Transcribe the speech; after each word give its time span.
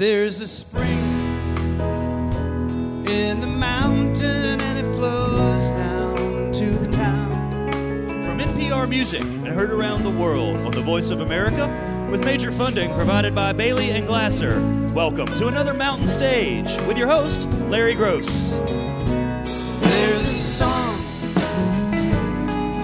There's 0.00 0.40
a 0.40 0.48
spring 0.48 0.98
in 3.06 3.38
the 3.38 3.46
mountain 3.46 4.58
and 4.58 4.78
it 4.78 4.96
flows 4.96 5.68
down 5.68 6.52
to 6.52 6.70
the 6.78 6.88
town. 6.90 7.30
From 8.24 8.38
NPR 8.38 8.88
Music 8.88 9.20
and 9.20 9.48
heard 9.48 9.70
around 9.70 10.04
the 10.04 10.10
world 10.10 10.56
on 10.56 10.70
the 10.70 10.80
Voice 10.80 11.10
of 11.10 11.20
America, 11.20 11.68
with 12.10 12.24
major 12.24 12.50
funding 12.50 12.90
provided 12.94 13.34
by 13.34 13.52
Bailey 13.52 13.90
and 13.90 14.06
Glasser. 14.06 14.58
Welcome 14.94 15.26
to 15.36 15.48
another 15.48 15.74
Mountain 15.74 16.08
Stage 16.08 16.74
with 16.86 16.96
your 16.96 17.08
host, 17.08 17.42
Larry 17.68 17.94
Groce. 17.94 18.48
There's 19.80 20.24
a 20.24 20.34
song 20.34 20.96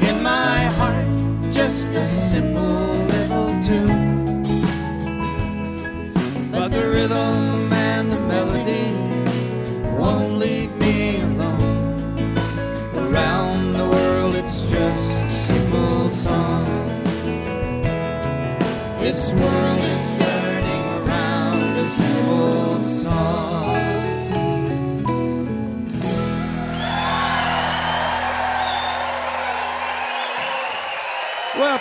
in 0.02 0.22
my 0.22 0.64
heart, 0.76 1.06
just 1.50 1.88
a 1.88 2.06
simple 2.06 2.55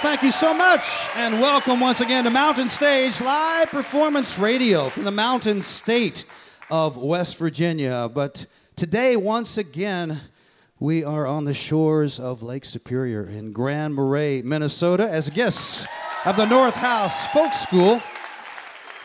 thank 0.05 0.21
you 0.21 0.31
so 0.31 0.53
much, 0.53 1.09
and 1.15 1.41
welcome 1.41 1.79
once 1.79 1.99
again 1.99 2.25
to 2.25 2.29
Mountain 2.29 2.69
Stage 2.69 3.19
Live 3.21 3.71
Performance 3.71 4.37
Radio 4.37 4.87
from 4.89 5.03
the 5.03 5.09
Mountain 5.09 5.63
State 5.63 6.25
of 6.69 6.95
West 6.95 7.37
Virginia. 7.37 8.07
But 8.13 8.45
today, 8.75 9.15
once 9.15 9.57
again, 9.57 10.21
we 10.79 11.03
are 11.03 11.25
on 11.25 11.45
the 11.45 11.55
shores 11.55 12.19
of 12.19 12.43
Lake 12.43 12.65
Superior 12.65 13.23
in 13.23 13.51
Grand 13.51 13.95
Marais, 13.95 14.43
Minnesota, 14.43 15.09
as 15.09 15.27
guests 15.31 15.87
of 16.23 16.35
the 16.35 16.45
North 16.45 16.75
House 16.75 17.25
Folk 17.33 17.53
School. 17.53 17.99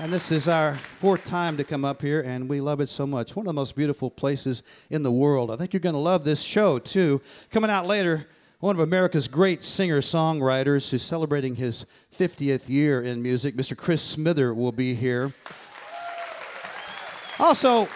And 0.01 0.13
this 0.13 0.31
is 0.31 0.49
our 0.49 0.75
fourth 0.75 1.25
time 1.25 1.57
to 1.57 1.65
come 1.65 1.83
up 1.83 2.03
here, 2.03 2.21
and 2.21 2.47
we 2.47 2.61
love 2.61 2.83
it 2.83 2.91
so 2.91 3.07
much. 3.07 3.35
One 3.35 3.47
of 3.47 3.49
the 3.49 3.55
most 3.55 3.75
beautiful 3.75 4.11
places 4.11 4.63
in 4.91 5.03
the 5.03 5.11
world. 5.11 5.51
I 5.51 5.57
think 5.57 5.73
you're 5.73 5.81
going 5.81 5.95
to 5.95 5.99
love 5.99 6.25
this 6.25 6.43
show, 6.43 6.79
too. 6.79 7.23
Coming 7.51 7.71
out 7.71 7.87
later, 7.87 8.27
one 8.61 8.77
of 8.77 8.81
America's 8.81 9.27
great 9.27 9.65
singer 9.65 10.03
songwriters 10.03 10.91
who's 10.91 11.03
celebrating 11.03 11.55
his 11.55 11.87
50th 12.17 12.69
year 12.69 13.01
in 13.01 13.23
music, 13.23 13.57
Mr. 13.57 13.75
Chris 13.75 14.03
Smither, 14.03 14.53
will 14.53 14.71
be 14.71 14.95
here. 14.95 15.33
Also, 17.39 17.89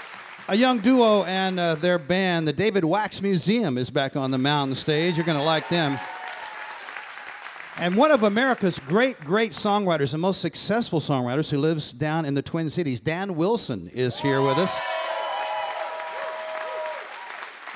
a 0.49 0.57
young 0.57 0.79
duo 0.79 1.23
and 1.25 1.61
uh, 1.61 1.75
their 1.75 1.99
band, 1.99 2.49
the 2.49 2.53
David 2.55 2.83
Wax 2.83 3.21
Museum, 3.21 3.77
is 3.77 3.91
back 3.91 4.17
on 4.17 4.31
the 4.31 4.39
mountain 4.39 4.75
stage. 4.75 5.19
You're 5.19 5.27
going 5.27 5.39
to 5.39 5.45
like 5.45 5.69
them. 5.69 5.99
And 7.77 7.95
one 7.95 8.11
of 8.11 8.23
America's 8.23 8.79
great, 8.79 9.21
great 9.21 9.53
songwriters, 9.53 10.15
and 10.15 10.23
most 10.23 10.41
successful 10.41 11.01
songwriters, 11.01 11.51
who 11.51 11.59
lives 11.59 11.93
down 11.93 12.25
in 12.25 12.33
the 12.33 12.43
Twin 12.43 12.71
Cities, 12.71 13.01
Dan 13.01 13.35
Wilson, 13.35 13.91
is 13.93 14.21
here 14.21 14.41
with 14.41 14.57
us. 14.57 14.75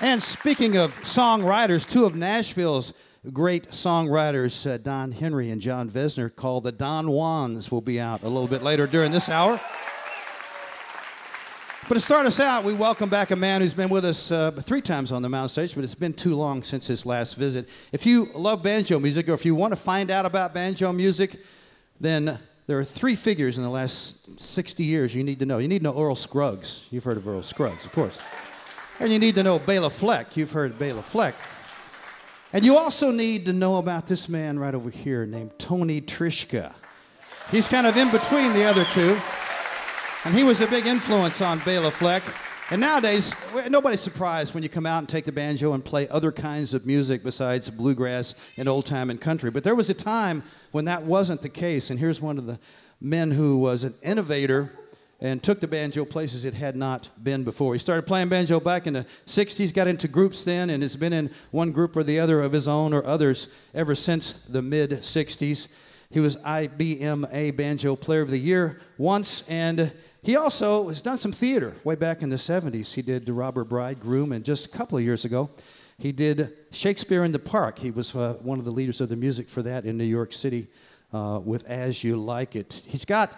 And 0.01 0.23
speaking 0.23 0.77
of 0.77 0.95
songwriters, 1.01 1.89
two 1.89 2.05
of 2.05 2.15
Nashville's 2.15 2.95
great 3.33 3.73
songwriters, 3.73 4.65
uh, 4.65 4.79
Don 4.79 5.11
Henry 5.11 5.51
and 5.51 5.61
Jon 5.61 5.91
Vezner, 5.91 6.35
called 6.35 6.63
the 6.63 6.71
Don 6.71 7.07
Juans, 7.07 7.73
will 7.73 7.81
be 7.81 7.99
out 7.99 8.23
a 8.23 8.29
little 8.29 8.47
bit 8.47 8.63
later 8.63 8.87
during 8.87 9.11
this 9.11 9.29
hour. 9.29 9.61
But 11.89 11.95
to 11.95 12.01
start 12.01 12.27
us 12.27 12.39
out, 12.39 12.63
we 12.63 12.75
welcome 12.75 13.09
back 13.09 13.33
a 13.33 13.37
man 13.37 13.61
who's 13.61 13.75
been 13.75 13.89
with 13.89 14.05
us 14.05 14.31
uh, 14.31 14.53
three 14.53 14.83
times 14.83 15.11
on 15.11 15.23
the 15.23 15.29
Mountain 15.29 15.49
Stage, 15.49 15.75
but 15.75 15.83
it's 15.83 15.97
been 15.97 16.15
too 16.15 16.37
long 16.37 16.63
since 16.63 16.87
his 16.87 17.05
last 17.05 17.35
visit. 17.35 17.69
If 17.91 18.07
you 18.07 18.31
love 18.37 18.63
banjo 18.63 19.01
music, 19.01 19.29
or 19.29 19.35
if 19.35 19.45
you 19.45 19.57
want 19.57 19.73
to 19.73 19.77
find 19.77 20.13
out 20.13 20.25
about 20.25 20.55
banjo 20.55 20.93
music, 20.93 21.41
then 22.01 22.39
there 22.69 22.79
are 22.79 22.85
three 22.85 23.17
figures 23.17 23.59
in 23.59 23.65
the 23.65 23.71
last 23.71 24.39
60 24.39 24.85
years 24.85 25.13
you 25.13 25.25
need 25.25 25.41
to 25.41 25.47
know. 25.47 25.59
You 25.59 25.67
need 25.67 25.79
to 25.79 25.85
know 25.85 26.01
Earl 26.01 26.15
Scruggs. 26.15 26.87
You've 26.93 27.03
heard 27.03 27.17
of 27.17 27.27
Earl 27.27 27.43
Scruggs, 27.43 27.85
of 27.85 27.91
course. 27.91 28.21
And 29.01 29.13
you 29.13 29.19
need 29.19 29.37
to 29.37 29.43
know 29.43 29.59
Bela 29.59 29.91
Fleck. 29.91 30.37
You've 30.37 30.53
heard 30.53 30.79
Bela 30.79 31.03
Fleck. 31.03 31.35
And 32.53 32.65
you 32.65 32.77
also 32.77 33.11
need 33.11 33.45
to 33.47 33.53
know 33.53 33.77
about 33.77 34.07
this 34.07 34.29
man 34.29 34.59
right 34.59 34.75
over 34.75 34.91
here 34.91 35.25
named 35.25 35.53
Tony 35.59 36.01
Trischka. 36.01 36.73
He's 37.51 37.69
kind 37.69 37.87
of 37.87 37.97
in 37.97 38.11
between 38.11 38.53
the 38.55 38.65
other 38.65 38.85
two. 38.87 39.17
And 40.25 40.35
he 40.35 40.43
was 40.43 40.61
a 40.61 40.67
big 40.67 40.87
influence 40.87 41.41
on 41.41 41.61
Bela 41.61 41.91
Fleck. 41.91 42.25
And 42.71 42.81
nowadays, 42.81 43.33
nobody's 43.69 44.01
surprised 44.01 44.53
when 44.53 44.63
you 44.63 44.69
come 44.69 44.85
out 44.85 44.99
and 44.99 45.09
take 45.09 45.25
the 45.25 45.33
banjo 45.33 45.73
and 45.73 45.85
play 45.85 46.09
other 46.09 46.33
kinds 46.33 46.75
of 46.75 46.85
music 46.85 47.23
besides 47.23 47.71
bluegrass 47.71 48.35
and 48.57 48.69
old 48.69 48.85
time 48.85 49.11
and 49.11 49.21
country. 49.21 49.51
But 49.51 49.63
there 49.63 49.75
was 49.75 49.89
a 49.89 49.95
time 49.95 50.43
when 50.73 50.85
that 50.87 51.05
wasn't 51.05 51.43
the 51.43 51.49
case. 51.49 51.89
And 51.89 52.01
here's 52.01 52.21
one 52.21 52.37
of 52.37 52.47
the 52.47 52.59
men 53.01 53.31
who 53.31 53.59
was 53.59 53.85
an 53.85 53.95
innovator 54.03 54.73
and 55.21 55.43
took 55.43 55.61
the 55.61 55.67
banjo 55.67 56.05
places 56.05 56.45
it 56.45 56.55
had 56.55 56.77
not 56.77 57.09
been 57.23 57.43
before. 57.43 57.73
He 57.73 57.79
started 57.79 58.07
playing 58.07 58.29
banjo 58.29 58.61
back 58.61 58.87
in 58.87 58.93
the 58.93 59.07
60s, 59.27 59.75
got 59.75 59.89
into 59.89 60.07
groups 60.07 60.45
then, 60.45 60.71
and 60.71 60.83
has 60.83 60.97
been 60.97 61.13
in 61.13 61.31
one 61.51 61.73
group 61.73 61.97
or 61.97 62.05
the 62.05 62.21
other 62.21 62.41
of 62.41 62.53
his 62.53 62.69
own 62.69 62.93
or 62.93 63.05
others 63.05 63.53
ever 63.75 63.95
since 63.95 64.33
the 64.45 64.63
mid 64.63 64.91
60s. 64.91 65.75
He 66.11 66.21
was 66.21 66.37
IBMA 66.37 67.57
Banjo 67.57 67.97
Player 67.97 68.23
of 68.23 68.31
the 68.31 68.39
Year 68.39 68.81
once, 68.97 69.49
and 69.49 69.93
he 70.23 70.37
also 70.37 70.89
has 70.89 71.03
done 71.03 71.19
some 71.19 71.33
theater 71.33 71.75
way 71.85 71.97
back 71.97 72.23
in 72.23 72.31
the 72.31 72.37
70s. 72.37 72.95
He 72.95 73.03
did 73.03 73.27
The 73.27 73.33
Robber 73.33 73.65
Bridegroom, 73.65 74.33
and 74.33 74.45
just 74.45 74.67
a 74.67 74.69
couple 74.69 74.97
of 74.97 75.05
years 75.05 75.25
ago, 75.25 75.51
he 75.99 76.13
did 76.13 76.57
Shakespeare 76.71 77.25
in 77.25 77.33
the 77.33 77.39
Park. 77.41 77.81
He 77.81 77.91
was 77.91 78.15
uh, 78.15 78.35
one 78.41 78.59
of 78.61 78.65
the 78.65 78.71
leaders 78.71 79.01
of 79.01 79.09
the 79.09 79.17
music 79.17 79.49
for 79.49 79.63
that 79.63 79.85
in 79.85 79.99
New 79.99 80.05
York 80.05 80.33
City 80.33 80.69
uh, 81.13 81.41
with 81.45 81.67
As 81.67 82.05
You 82.05 82.17
Like 82.17 82.55
It. 82.55 82.83
He's 82.87 83.05
got 83.05 83.37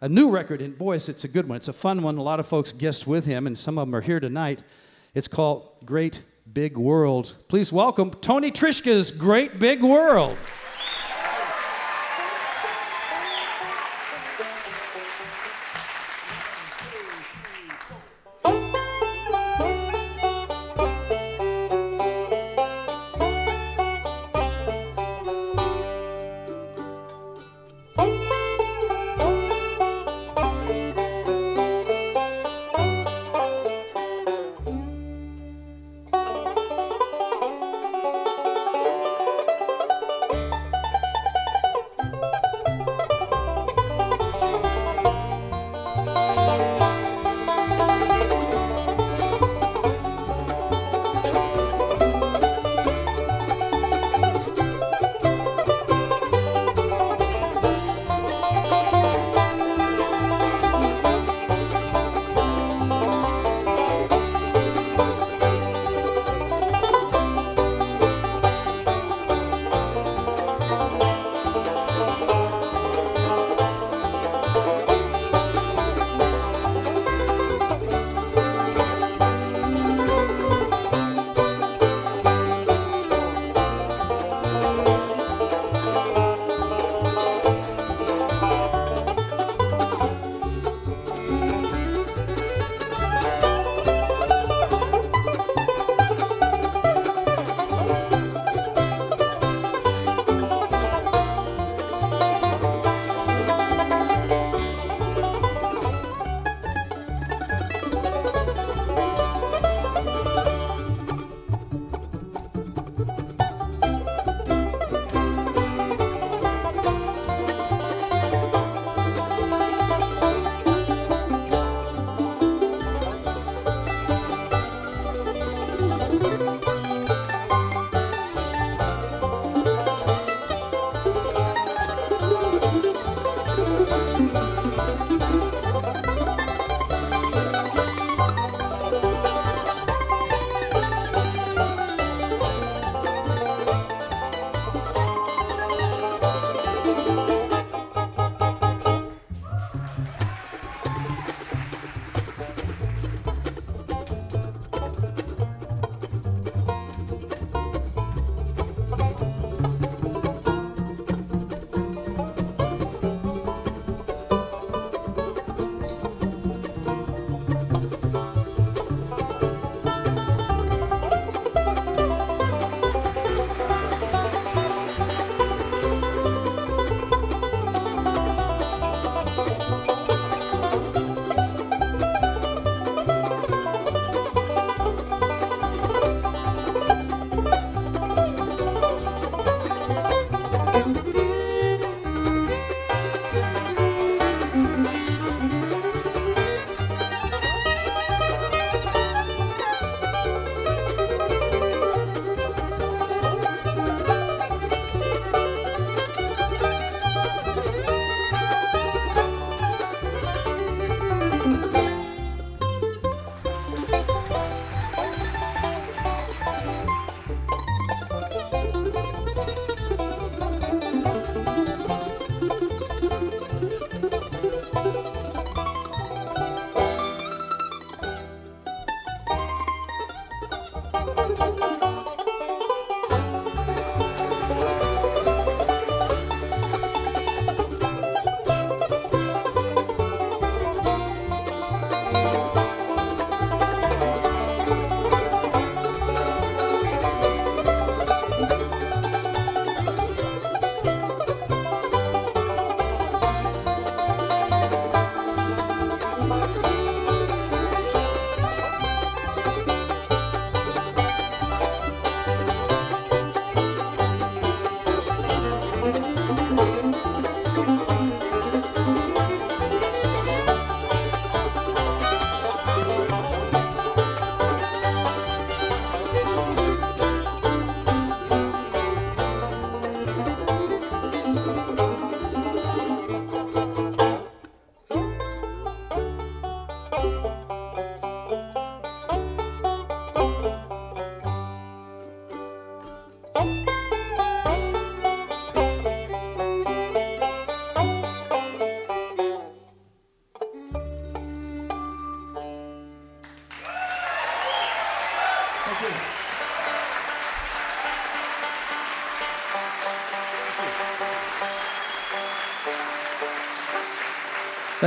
a 0.00 0.08
new 0.08 0.30
record, 0.30 0.62
and 0.62 0.78
boys, 0.78 1.08
it's 1.08 1.24
a 1.24 1.28
good 1.28 1.46
one. 1.48 1.56
It's 1.56 1.68
a 1.68 1.74
fun 1.74 2.02
one. 2.02 2.16
A 2.16 2.22
lot 2.22 2.40
of 2.40 2.46
folks 2.46 2.72
guest 2.72 3.06
with 3.06 3.26
him, 3.26 3.46
and 3.46 3.58
some 3.58 3.76
of 3.76 3.86
them 3.86 3.94
are 3.94 4.00
here 4.00 4.18
tonight. 4.18 4.62
It's 5.14 5.28
called 5.28 5.72
Great 5.84 6.22
Big 6.50 6.78
World. 6.78 7.34
Please 7.48 7.70
welcome 7.70 8.12
Tony 8.22 8.50
Trischka's 8.50 9.10
Great 9.10 9.58
Big 9.58 9.82
World. 9.82 10.38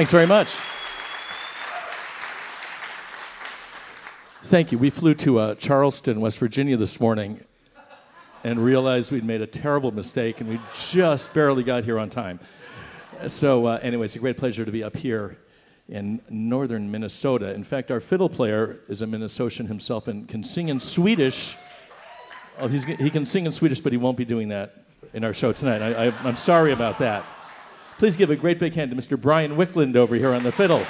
Thanks 0.04 0.12
very 0.12 0.28
much. 0.28 0.50
Thank 4.44 4.74
you. 4.74 4.78
We 4.78 4.90
flew 4.90 5.14
to 5.14 5.40
uh, 5.40 5.56
Charleston, 5.56 6.19
West 6.19 6.40
Virginia 6.40 6.76
this 6.76 7.00
morning 7.00 7.42
and 8.44 8.60
realized 8.60 9.14
we'd 9.14 9.24
made 9.24 9.40
a 9.40 9.48
terrible 9.48 9.94
mistake 9.94 10.42
and 10.42 10.50
we 10.50 10.60
just 10.76 11.33
barely 11.33 11.64
got 11.64 11.86
here 11.86 11.98
on 11.98 12.10
time. 12.10 12.42
So, 13.28 13.66
uh, 13.66 13.80
anyway, 13.81 14.04
it's 14.04 14.18
a 14.18 14.19
great 14.19 14.36
pleasure 14.36 14.66
to 14.66 14.72
be 14.74 14.83
up 14.83 14.98
here 14.98 15.38
in 15.88 16.19
northern 16.30 16.92
Minnesota. 16.92 17.54
In 17.54 17.64
fact, 17.64 17.90
our 17.90 18.02
fiddle 18.02 18.28
player 18.28 18.81
is 18.90 19.02
a 19.02 19.06
Minnesotan 19.06 19.69
himself 19.69 20.10
and 20.10 20.28
can 20.28 20.44
sing 20.44 20.68
in 20.68 20.81
Swedish. 20.81 21.56
Oh, 22.60 22.68
he 22.68 23.10
can 23.10 23.26
sing 23.26 23.45
in 23.45 23.54
Swedish, 23.54 23.80
but 23.80 23.94
he 23.94 23.98
won't 23.98 24.18
be 24.18 24.26
doing 24.26 24.50
that 24.50 24.83
in 25.14 25.24
our 25.24 25.33
show 25.33 25.54
tonight. 25.54 25.81
I, 25.81 26.07
I, 26.07 26.14
I'm 26.26 26.36
sorry 26.36 26.74
about 26.74 27.00
that. 27.00 27.24
Please 27.97 28.16
give 28.16 28.30
a 28.30 28.35
great 28.35 28.59
big 28.59 28.73
hand 28.73 28.92
to 28.92 28.97
Mr. 28.97 29.19
Brian 29.19 29.56
Wicklund 29.56 29.95
over 29.95 30.16
here 30.16 30.33
on 30.33 30.44
the 30.44 30.52
fiddle. 30.52 30.85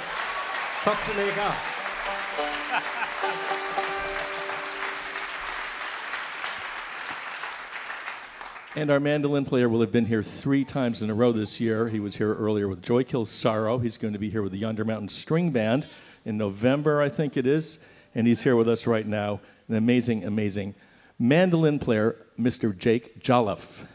And 8.76 8.90
our 8.90 8.98
mandolin 8.98 9.44
player 9.44 9.68
will 9.68 9.80
have 9.82 9.92
been 9.92 10.06
here 10.06 10.22
three 10.22 10.64
times 10.64 11.00
in 11.00 11.08
a 11.08 11.14
row 11.14 11.30
this 11.30 11.60
year. 11.60 11.88
He 11.88 12.00
was 12.00 12.16
here 12.16 12.34
earlier 12.34 12.66
with 12.66 12.82
Joy 12.82 13.04
Kills 13.04 13.30
Sorrow. 13.30 13.78
He's 13.78 13.96
going 13.96 14.14
to 14.14 14.18
be 14.18 14.30
here 14.30 14.42
with 14.42 14.50
the 14.50 14.58
Yonder 14.58 14.84
Mountain 14.84 15.10
String 15.10 15.52
Band 15.52 15.86
in 16.24 16.36
November, 16.36 17.00
I 17.00 17.08
think 17.08 17.36
it 17.36 17.46
is. 17.46 17.84
And 18.16 18.26
he's 18.26 18.42
here 18.42 18.56
with 18.56 18.68
us 18.68 18.84
right 18.86 19.06
now. 19.06 19.40
An 19.68 19.76
amazing, 19.76 20.24
amazing 20.24 20.74
mandolin 21.20 21.78
player, 21.78 22.16
Mr. 22.36 22.76
Jake 22.76 23.22
Jolliffe. 23.22 23.86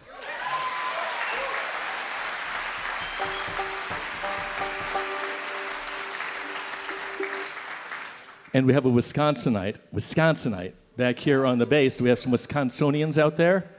And 8.53 8.65
we 8.65 8.73
have 8.73 8.85
a 8.85 8.89
Wisconsinite, 8.89 9.77
Wisconsinite 9.93 10.73
back 10.97 11.19
here 11.19 11.45
on 11.45 11.59
the 11.59 11.67
bass. 11.67 11.97
Do 11.97 12.03
we 12.03 12.09
have 12.09 12.19
some 12.19 12.31
Wisconsinians 12.31 13.17
out 13.19 13.37
there? 13.37 13.69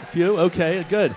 A 0.00 0.06
few? 0.06 0.38
Okay, 0.38 0.86
good. 0.88 1.14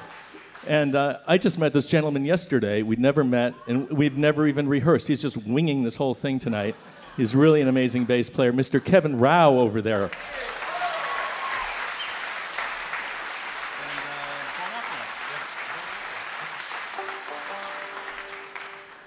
And 0.66 0.96
uh, 0.96 1.20
I 1.28 1.38
just 1.38 1.60
met 1.60 1.72
this 1.72 1.88
gentleman 1.88 2.26
yesterday. 2.26 2.82
We'd 2.82 3.00
never 3.00 3.24
met, 3.24 3.54
and 3.68 3.88
we've 3.90 4.18
never 4.18 4.48
even 4.48 4.68
rehearsed. 4.68 5.08
He's 5.08 5.22
just 5.22 5.38
winging 5.38 5.84
this 5.84 5.98
whole 5.98 6.16
thing 6.16 6.40
tonight. 6.40 6.76
He's 7.16 7.36
really 7.36 7.62
an 7.62 7.68
amazing 7.68 8.06
bass 8.06 8.28
player. 8.28 8.52
Mr. 8.52 8.84
Kevin 8.84 9.20
Rao 9.20 9.60
over 9.60 9.82
there. 9.82 10.10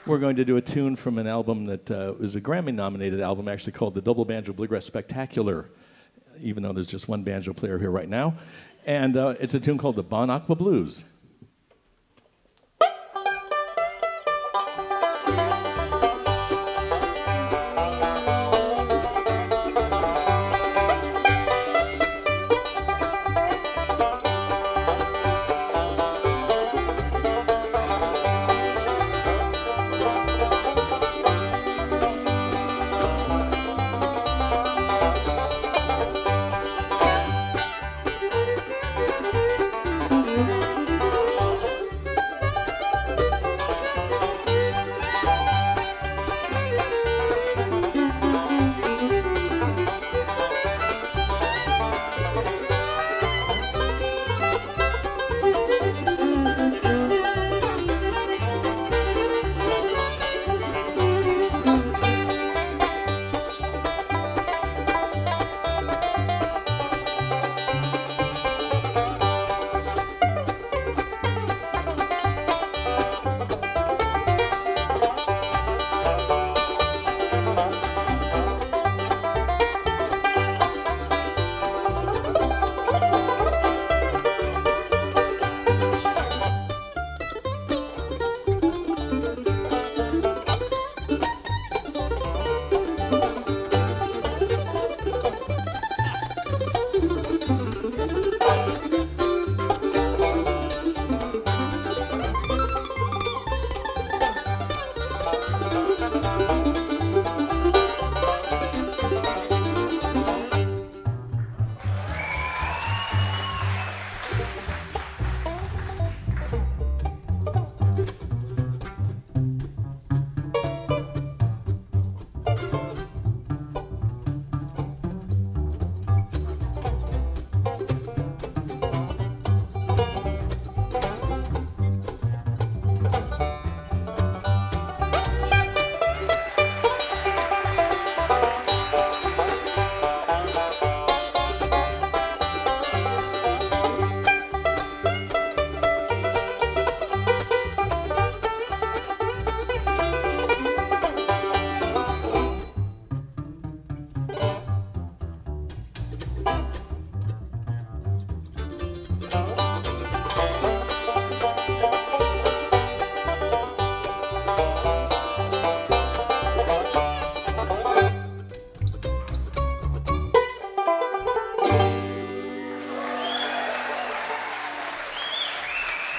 We're 0.07 0.19
going 0.19 0.37
to 0.37 0.45
do 0.45 0.57
a 0.57 0.61
tune 0.61 0.95
from 0.95 1.19
an 1.19 1.27
album 1.27 1.67
that 1.67 1.91
uh, 1.91 2.15
was 2.17 2.37
a 2.37 2.41
Grammy 2.41 2.73
nominated 2.73 3.21
album, 3.21 3.49
actually 3.49 3.73
called 3.73 3.95
the 3.95 4.01
Double 4.01 4.25
Banjo 4.25 4.53
Bluegrass 4.53 4.87
Spectacular, 4.87 5.69
even 6.41 6.63
though 6.63 6.73
there's 6.73 6.87
just 6.87 7.09
one 7.09 7.25
banjo 7.25 7.53
player 7.53 7.77
here 7.77 7.91
right 7.91 8.09
now. 8.09 8.35
And 8.85 9.17
uh, 9.17 9.35
it's 9.41 9.55
a 9.55 9.61
tune 9.61 9.79
called 9.79 9.97
the 9.97 10.05
Bon 10.05 10.31
Aqua 10.31 10.55
Blues. 10.55 11.03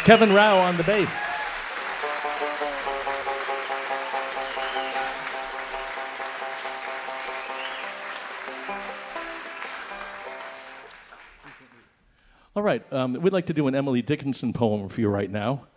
Kevin 0.07 0.31
Rao 0.31 0.57
on 0.59 0.77
the 0.77 0.83
bass. 0.83 1.13
All 12.55 12.63
right, 12.63 12.81
um, 12.93 13.15
we'd 13.15 13.33
like 13.33 13.47
to 13.47 13.53
do 13.53 13.67
an 13.67 13.75
Emily 13.75 14.01
Dickinson 14.01 14.53
poem 14.53 14.87
for 14.87 15.01
you 15.01 15.09
right 15.09 15.29
now. 15.29 15.67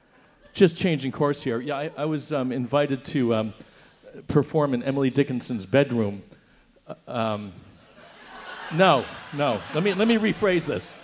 Just 0.55 0.77
changing 0.77 1.11
course 1.11 1.43
here. 1.43 1.61
Yeah, 1.61 1.79
I, 1.79 1.91
I 1.97 2.05
was 2.05 2.33
um, 2.33 2.53
invited 2.53 3.05
to 3.07 3.35
um, 3.35 3.55
perform 4.29 4.75
in 4.75 4.85
Emily 4.85 5.11
Dickinson's 5.11 5.67
bedroom. 5.67 6.23
Uh, 6.87 6.95
um, 7.09 7.53
no, 8.73 9.05
no. 9.33 9.61
Let 9.75 9.83
me 9.83 9.93
let 9.93 10.07
me 10.07 10.19
rephrase 10.19 10.67
this. 10.67 10.97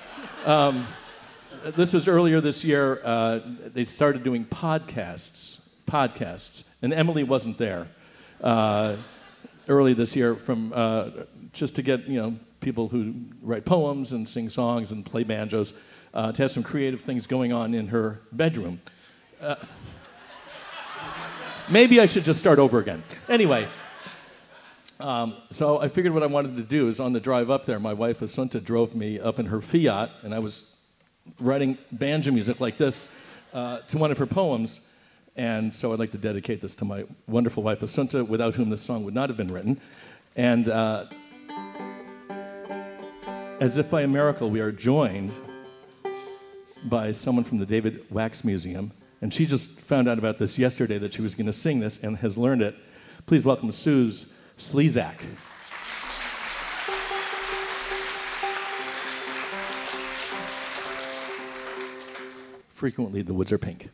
This 1.74 1.92
was 1.92 2.06
earlier 2.06 2.40
this 2.40 2.64
year. 2.64 3.00
Uh, 3.02 3.40
they 3.74 3.82
started 3.82 4.22
doing 4.22 4.44
podcasts, 4.44 5.70
podcasts, 5.84 6.62
and 6.80 6.94
Emily 6.94 7.24
wasn't 7.24 7.58
there. 7.58 7.88
Uh, 8.40 8.96
early 9.66 9.92
this 9.92 10.14
year, 10.14 10.36
from 10.36 10.72
uh, 10.72 11.10
just 11.52 11.74
to 11.74 11.82
get 11.82 12.06
you 12.06 12.22
know 12.22 12.36
people 12.60 12.86
who 12.86 13.14
write 13.42 13.64
poems 13.64 14.12
and 14.12 14.28
sing 14.28 14.48
songs 14.48 14.92
and 14.92 15.04
play 15.04 15.24
banjos, 15.24 15.74
uh, 16.14 16.30
to 16.30 16.42
have 16.42 16.52
some 16.52 16.62
creative 16.62 17.00
things 17.00 17.26
going 17.26 17.52
on 17.52 17.74
in 17.74 17.88
her 17.88 18.20
bedroom. 18.30 18.80
Uh, 19.40 19.56
maybe 21.68 21.98
I 21.98 22.06
should 22.06 22.24
just 22.24 22.38
start 22.38 22.60
over 22.60 22.78
again. 22.78 23.02
Anyway. 23.28 23.66
Um, 24.98 25.36
so 25.50 25.78
I 25.78 25.88
figured 25.88 26.14
what 26.14 26.22
I 26.22 26.26
wanted 26.26 26.56
to 26.56 26.62
do 26.62 26.88
is 26.88 27.00
on 27.00 27.12
the 27.12 27.20
drive 27.20 27.50
up 27.50 27.66
there, 27.66 27.78
my 27.78 27.92
wife 27.92 28.20
Asunta 28.20 28.64
drove 28.64 28.94
me 28.94 29.20
up 29.20 29.38
in 29.38 29.44
her 29.46 29.60
Fiat, 29.60 30.10
and 30.22 30.32
I 30.34 30.38
was 30.38 30.75
writing 31.40 31.78
banjo 31.92 32.32
music 32.32 32.60
like 32.60 32.76
this 32.76 33.14
uh, 33.52 33.78
to 33.80 33.98
one 33.98 34.10
of 34.10 34.18
her 34.18 34.26
poems. 34.26 34.80
And 35.36 35.74
so 35.74 35.92
I'd 35.92 35.98
like 35.98 36.12
to 36.12 36.18
dedicate 36.18 36.60
this 36.60 36.74
to 36.76 36.84
my 36.84 37.04
wonderful 37.26 37.62
wife 37.62 37.80
Asunta, 37.80 38.26
without 38.26 38.54
whom 38.54 38.70
this 38.70 38.80
song 38.80 39.04
would 39.04 39.14
not 39.14 39.28
have 39.28 39.36
been 39.36 39.52
written. 39.52 39.80
And 40.34 40.68
uh, 40.68 41.06
as 43.60 43.76
if 43.76 43.90
by 43.90 44.02
a 44.02 44.08
miracle, 44.08 44.50
we 44.50 44.60
are 44.60 44.72
joined 44.72 45.32
by 46.84 47.12
someone 47.12 47.44
from 47.44 47.58
the 47.58 47.66
David 47.66 48.04
Wax 48.10 48.44
Museum. 48.44 48.92
And 49.20 49.32
she 49.32 49.46
just 49.46 49.80
found 49.80 50.08
out 50.08 50.18
about 50.18 50.38
this 50.38 50.58
yesterday 50.58 50.98
that 50.98 51.14
she 51.14 51.22
was 51.22 51.34
going 51.34 51.46
to 51.46 51.52
sing 51.52 51.80
this 51.80 52.02
and 52.02 52.18
has 52.18 52.36
learned 52.36 52.62
it. 52.62 52.76
Please 53.26 53.44
welcome 53.44 53.72
Suz 53.72 54.32
Slezak. 54.56 55.26
Frequently, 62.76 63.22
the 63.22 63.32
woods 63.32 63.52
are 63.52 63.56
pink. 63.56 63.88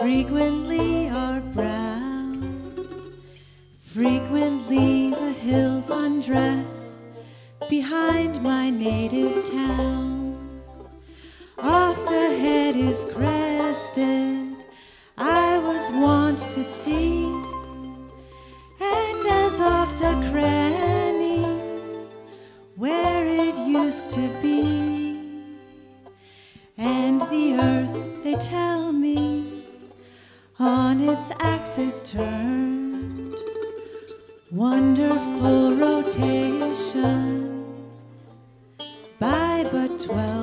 Frequently 0.00 1.10
are 1.10 1.40
brown. 1.52 3.12
Frequently 3.82 5.10
the 5.10 5.30
hills 5.30 5.90
undress 5.90 6.96
behind 7.68 8.42
my 8.42 8.70
native 8.70 9.44
town. 9.44 10.62
Oft 11.58 12.10
a 12.10 12.34
head 12.44 12.76
is 12.76 13.04
crested, 13.12 14.56
I 15.18 15.58
was 15.58 15.90
wont 15.92 16.38
to 16.52 16.64
see, 16.64 17.24
and 18.80 19.26
as 19.44 19.60
oft 19.60 20.00
a 20.00 20.14
cranny 20.32 21.44
where 22.76 23.26
it 23.26 23.54
used 23.68 24.12
to 24.12 24.26
be. 24.40 24.64
And 26.78 27.20
the 27.20 27.58
earth, 27.60 28.24
they 28.24 28.36
tell 28.36 28.69
its 31.12 31.32
axis 31.40 32.02
turned. 32.02 33.34
Wonderful 34.52 35.74
rotation 35.74 37.64
by 39.18 39.66
but 39.72 40.00
twelve 40.00 40.39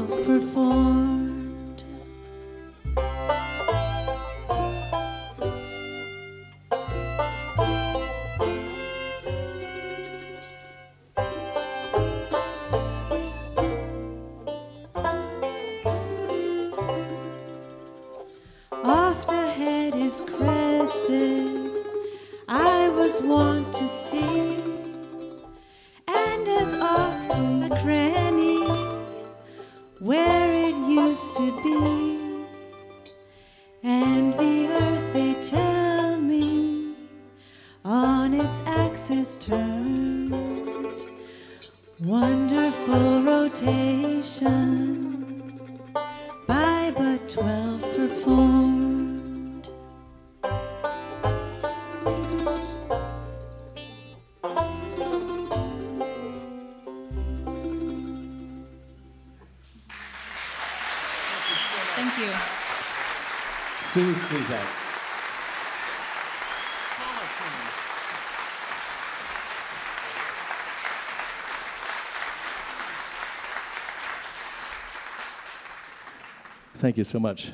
Thank 76.77 76.95
you 76.95 77.03
so 77.03 77.19
much. 77.19 77.53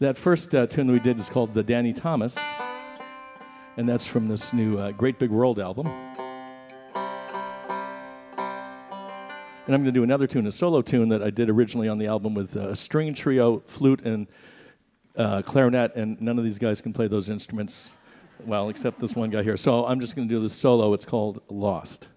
That 0.00 0.16
first 0.16 0.52
uh, 0.52 0.66
tune 0.66 0.90
we 0.90 0.98
did 0.98 1.20
is 1.20 1.30
called 1.30 1.54
The 1.54 1.62
Danny 1.62 1.92
Thomas, 1.92 2.36
and 3.76 3.88
that's 3.88 4.08
from 4.08 4.26
this 4.26 4.52
new 4.52 4.76
uh, 4.76 4.90
Great 4.90 5.20
Big 5.20 5.30
World 5.30 5.60
album. 5.60 5.86
And 5.86 5.94
I'm 9.68 9.82
going 9.82 9.84
to 9.84 9.92
do 9.92 10.02
another 10.02 10.26
tune, 10.26 10.48
a 10.48 10.50
solo 10.50 10.82
tune 10.82 11.08
that 11.10 11.22
I 11.22 11.30
did 11.30 11.48
originally 11.48 11.88
on 11.88 11.98
the 11.98 12.08
album 12.08 12.34
with 12.34 12.56
uh, 12.56 12.70
a 12.70 12.76
string 12.76 13.14
trio, 13.14 13.60
flute, 13.66 14.02
and 14.02 14.26
uh, 15.14 15.42
clarinet, 15.42 15.94
and 15.94 16.20
none 16.20 16.36
of 16.36 16.42
these 16.42 16.58
guys 16.58 16.80
can 16.80 16.92
play 16.92 17.06
those 17.06 17.30
instruments 17.30 17.92
well, 18.44 18.68
except 18.68 18.98
this 18.98 19.14
one 19.14 19.30
guy 19.30 19.44
here. 19.44 19.56
So 19.56 19.86
I'm 19.86 20.00
just 20.00 20.16
going 20.16 20.26
to 20.26 20.34
do 20.34 20.40
this 20.40 20.54
solo. 20.54 20.92
It's 20.92 21.06
called 21.06 21.40
Lost. 21.48 22.08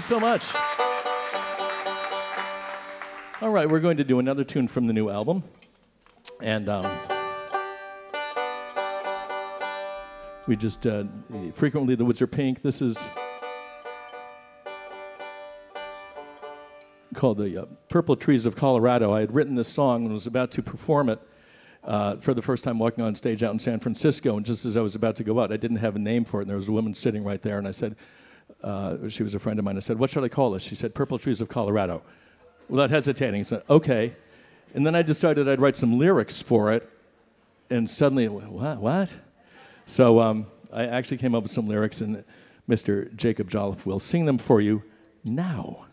You 0.00 0.06
so 0.06 0.20
much. 0.20 0.54
All 3.42 3.50
right, 3.50 3.68
we're 3.68 3.80
going 3.80 3.98
to 3.98 4.04
do 4.04 4.18
another 4.18 4.44
tune 4.44 4.66
from 4.66 4.86
the 4.86 4.92
new 4.92 5.10
album. 5.10 5.42
And 6.42 6.68
um, 6.68 6.90
we 10.46 10.56
just 10.56 10.86
uh, 10.86 11.04
frequently 11.52 11.94
the 11.94 12.04
woods 12.04 12.22
are 12.22 12.26
pink. 12.26 12.62
This 12.62 12.80
is 12.80 13.10
called 17.14 17.38
the 17.38 17.62
uh, 17.62 17.66
Purple 17.90 18.16
Trees 18.16 18.46
of 18.46 18.56
Colorado. 18.56 19.12
I 19.12 19.20
had 19.20 19.34
written 19.34 19.54
this 19.54 19.68
song 19.68 20.04
and 20.04 20.14
was 20.14 20.26
about 20.26 20.50
to 20.52 20.62
perform 20.62 21.10
it 21.10 21.20
uh, 21.84 22.16
for 22.16 22.32
the 22.32 22.42
first 22.42 22.64
time 22.64 22.78
walking 22.78 23.04
on 23.04 23.14
stage 23.14 23.42
out 23.42 23.52
in 23.52 23.58
San 23.58 23.80
Francisco. 23.80 24.38
And 24.38 24.46
just 24.46 24.64
as 24.64 24.78
I 24.78 24.80
was 24.80 24.94
about 24.94 25.16
to 25.16 25.24
go 25.24 25.40
out, 25.40 25.52
I 25.52 25.58
didn't 25.58 25.78
have 25.78 25.96
a 25.96 25.98
name 25.98 26.24
for 26.24 26.40
it. 26.40 26.44
And 26.44 26.50
there 26.50 26.56
was 26.56 26.68
a 26.68 26.72
woman 26.72 26.94
sitting 26.94 27.22
right 27.22 27.42
there. 27.42 27.58
And 27.58 27.68
I 27.68 27.72
said, 27.72 27.96
uh, 28.62 29.08
she 29.08 29.22
was 29.22 29.34
a 29.34 29.38
friend 29.38 29.58
of 29.58 29.64
mine. 29.64 29.76
I 29.76 29.80
said, 29.80 29.98
What 29.98 30.10
should 30.10 30.24
I 30.24 30.28
call 30.28 30.50
this? 30.52 30.62
She 30.62 30.74
said, 30.74 30.94
Purple 30.94 31.18
Trees 31.18 31.40
of 31.40 31.48
Colorado. 31.48 32.02
Without 32.68 32.90
hesitating, 32.90 33.40
I 33.40 33.44
said, 33.44 33.62
Okay. 33.68 34.14
And 34.74 34.86
then 34.86 34.94
I 34.94 35.02
decided 35.02 35.48
I'd 35.48 35.60
write 35.60 35.76
some 35.76 35.98
lyrics 35.98 36.40
for 36.40 36.72
it. 36.72 36.88
And 37.70 37.88
suddenly, 37.88 38.28
what? 38.28 38.78
What? 38.78 39.16
So 39.86 40.20
um, 40.20 40.46
I 40.72 40.86
actually 40.86 41.16
came 41.16 41.34
up 41.34 41.42
with 41.42 41.52
some 41.52 41.66
lyrics, 41.66 42.00
and 42.00 42.24
Mr. 42.68 43.14
Jacob 43.16 43.50
Jolliffe 43.50 43.84
will 43.84 43.98
sing 43.98 44.26
them 44.26 44.38
for 44.38 44.60
you 44.60 44.82
now. 45.24 45.86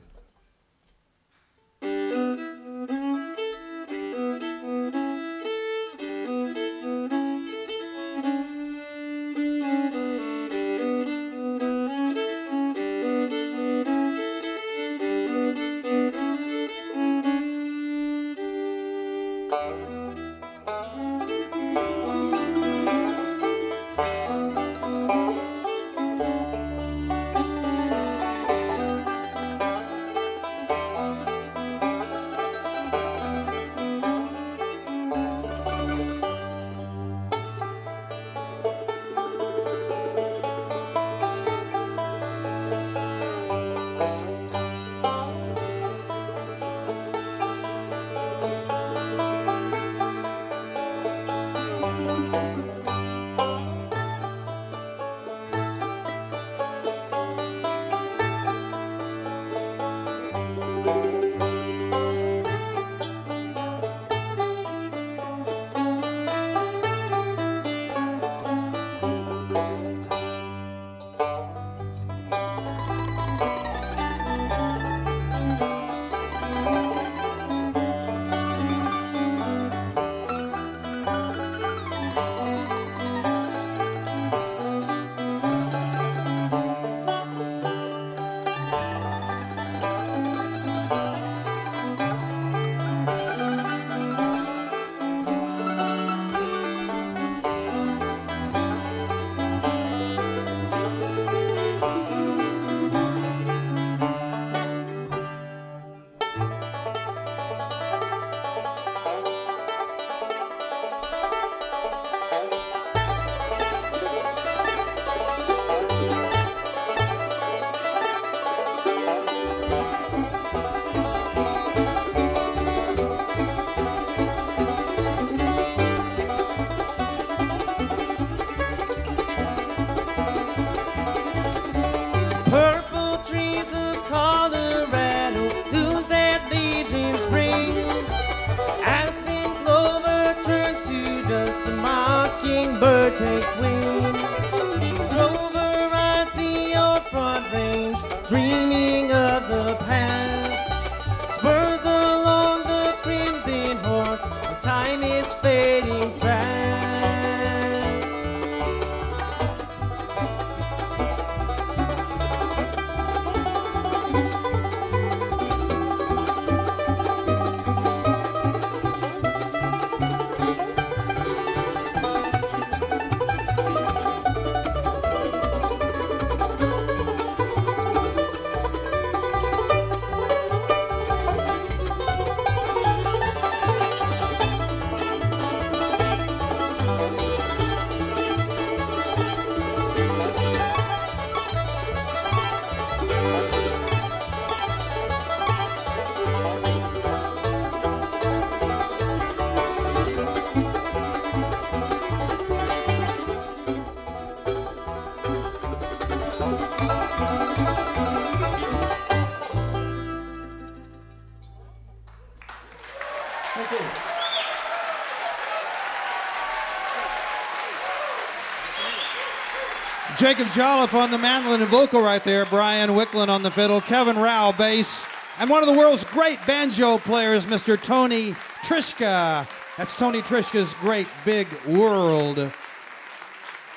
Jacob 220.27 220.47
Jolliffe 220.47 220.93
on 220.93 221.09
the 221.09 221.17
mandolin 221.17 221.61
and 221.61 221.69
vocal 221.71 222.01
right 222.01 222.21
there. 222.21 222.45
Brian 222.47 222.89
Wicklund 222.89 223.29
on 223.29 223.43
the 223.43 223.49
fiddle. 223.49 223.79
Kevin 223.79 224.17
Rao 224.17 224.51
bass. 224.51 225.07
And 225.39 225.49
one 225.49 225.63
of 225.63 225.69
the 225.69 225.73
world's 225.73 226.03
great 226.03 226.37
banjo 226.45 226.97
players, 226.97 227.45
Mr. 227.45 227.81
Tony 227.81 228.33
Trischka. 228.65 229.47
That's 229.77 229.95
Tony 229.95 230.21
Trischka's 230.21 230.73
Great 230.81 231.07
Big 231.23 231.47
World. 231.65 232.51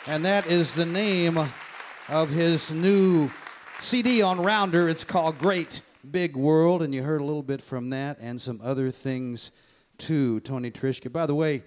And 0.09 0.25
that 0.25 0.49
is 0.49 0.75
the 0.75 0.85
name 0.85 1.39
of 2.09 2.31
his 2.31 2.73
new 2.73 3.31
CD 3.79 4.21
on 4.21 4.41
Rounder. 4.41 4.89
It's 4.89 5.05
called 5.05 5.39
Great 5.39 5.83
Big 6.11 6.35
World. 6.35 6.83
And 6.83 6.93
you 6.93 7.05
heard 7.05 7.21
a 7.21 7.25
little 7.25 7.45
bit 7.45 7.63
from 7.63 7.91
that 7.91 8.19
and 8.19 8.43
some 8.43 8.61
other 8.61 8.91
things 8.91 9.53
too, 9.99 10.41
Tony 10.41 10.73
Trischka. 10.73 11.13
By 11.13 11.27
the 11.27 11.35
way, 11.37 11.63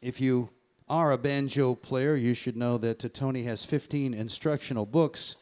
if 0.00 0.22
you 0.22 0.48
are 0.92 1.10
a 1.10 1.16
banjo 1.16 1.74
player, 1.74 2.14
you 2.16 2.34
should 2.34 2.54
know 2.54 2.76
that 2.76 3.14
Tony 3.14 3.44
has 3.44 3.64
15 3.64 4.12
instructional 4.12 4.84
books 4.84 5.36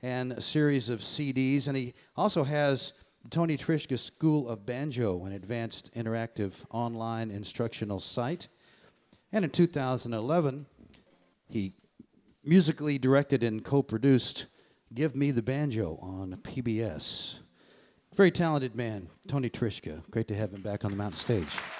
and 0.00 0.32
a 0.32 0.40
series 0.40 0.88
of 0.88 1.00
CDs. 1.00 1.68
And 1.68 1.76
he 1.76 1.92
also 2.16 2.44
has 2.44 2.94
Tony 3.28 3.58
Trischka 3.58 3.98
School 3.98 4.48
of 4.48 4.64
Banjo, 4.64 5.26
an 5.26 5.32
advanced 5.32 5.94
interactive 5.94 6.52
online 6.70 7.30
instructional 7.30 8.00
site. 8.00 8.48
And 9.30 9.44
in 9.44 9.50
2011, 9.50 10.64
he 11.50 11.74
musically 12.42 12.96
directed 12.96 13.42
and 13.42 13.62
co 13.62 13.82
produced 13.82 14.46
Give 14.94 15.14
Me 15.14 15.32
the 15.32 15.42
Banjo 15.42 15.98
on 16.00 16.38
PBS. 16.42 17.40
Very 18.16 18.30
talented 18.30 18.74
man, 18.74 19.08
Tony 19.28 19.50
Trischka. 19.50 20.08
Great 20.10 20.28
to 20.28 20.34
have 20.34 20.54
him 20.54 20.62
back 20.62 20.82
on 20.82 20.90
the 20.90 20.96
mountain 20.96 21.18
stage. 21.18 21.73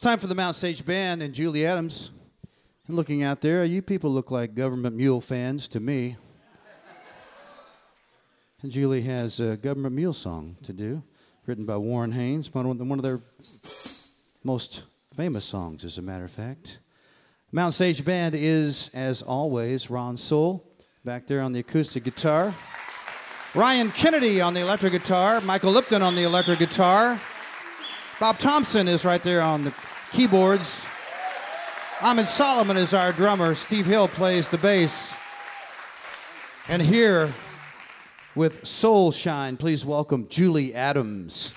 It's 0.00 0.06
time 0.06 0.18
for 0.18 0.28
the 0.28 0.34
Mount 0.34 0.56
Stage 0.56 0.86
Band 0.86 1.22
and 1.22 1.34
Julie 1.34 1.66
Adams. 1.66 2.10
And 2.86 2.96
looking 2.96 3.22
out 3.22 3.42
there, 3.42 3.66
you 3.66 3.82
people 3.82 4.10
look 4.10 4.30
like 4.30 4.54
government 4.54 4.96
mule 4.96 5.20
fans 5.20 5.68
to 5.68 5.78
me. 5.78 6.16
And 8.62 8.72
Julie 8.72 9.02
has 9.02 9.40
a 9.40 9.58
government 9.58 9.94
mule 9.94 10.14
song 10.14 10.56
to 10.62 10.72
do, 10.72 11.02
written 11.44 11.66
by 11.66 11.76
Warren 11.76 12.12
Haynes, 12.12 12.54
one 12.54 12.64
of, 12.64 13.02
their 13.02 13.20
most 14.42 14.84
famous 15.14 15.44
songs, 15.44 15.84
as 15.84 15.98
a 15.98 16.02
matter 16.02 16.24
of 16.24 16.30
fact. 16.30 16.78
Mount 17.52 17.74
Stage 17.74 18.02
Band 18.02 18.34
is, 18.34 18.88
as 18.94 19.20
always, 19.20 19.90
Ron 19.90 20.16
Sowell 20.16 20.64
back 21.04 21.26
there 21.26 21.42
on 21.42 21.52
the 21.52 21.60
acoustic 21.60 22.04
guitar, 22.04 22.54
Ryan 23.54 23.90
Kennedy 23.90 24.40
on 24.40 24.54
the 24.54 24.60
electric 24.60 24.92
guitar, 24.92 25.42
Michael 25.42 25.72
Lipton 25.72 26.00
on 26.00 26.14
the 26.14 26.22
electric 26.22 26.58
guitar, 26.58 27.20
Bob 28.18 28.38
Thompson 28.38 28.88
is 28.88 29.04
right 29.04 29.22
there 29.22 29.42
on 29.42 29.64
the 29.64 29.74
keyboards. 30.12 30.82
Ammed 32.00 32.28
Solomon 32.28 32.76
is 32.76 32.94
our 32.94 33.12
drummer. 33.12 33.54
Steve 33.54 33.86
Hill 33.86 34.08
plays 34.08 34.48
the 34.48 34.58
bass. 34.58 35.14
And 36.68 36.80
here 36.80 37.32
with 38.34 38.66
Soul 38.66 39.12
Shine, 39.12 39.56
please 39.56 39.84
welcome 39.84 40.26
Julie 40.28 40.74
Adams. 40.74 41.52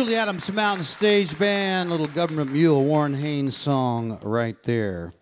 Julie 0.00 0.16
Adams 0.16 0.50
Mountain 0.50 0.84
Stage 0.84 1.38
Band, 1.38 1.90
little 1.90 2.06
government 2.06 2.50
mule, 2.50 2.82
Warren 2.82 3.12
Haynes 3.12 3.54
song 3.54 4.18
right 4.22 4.56
there. 4.62 5.12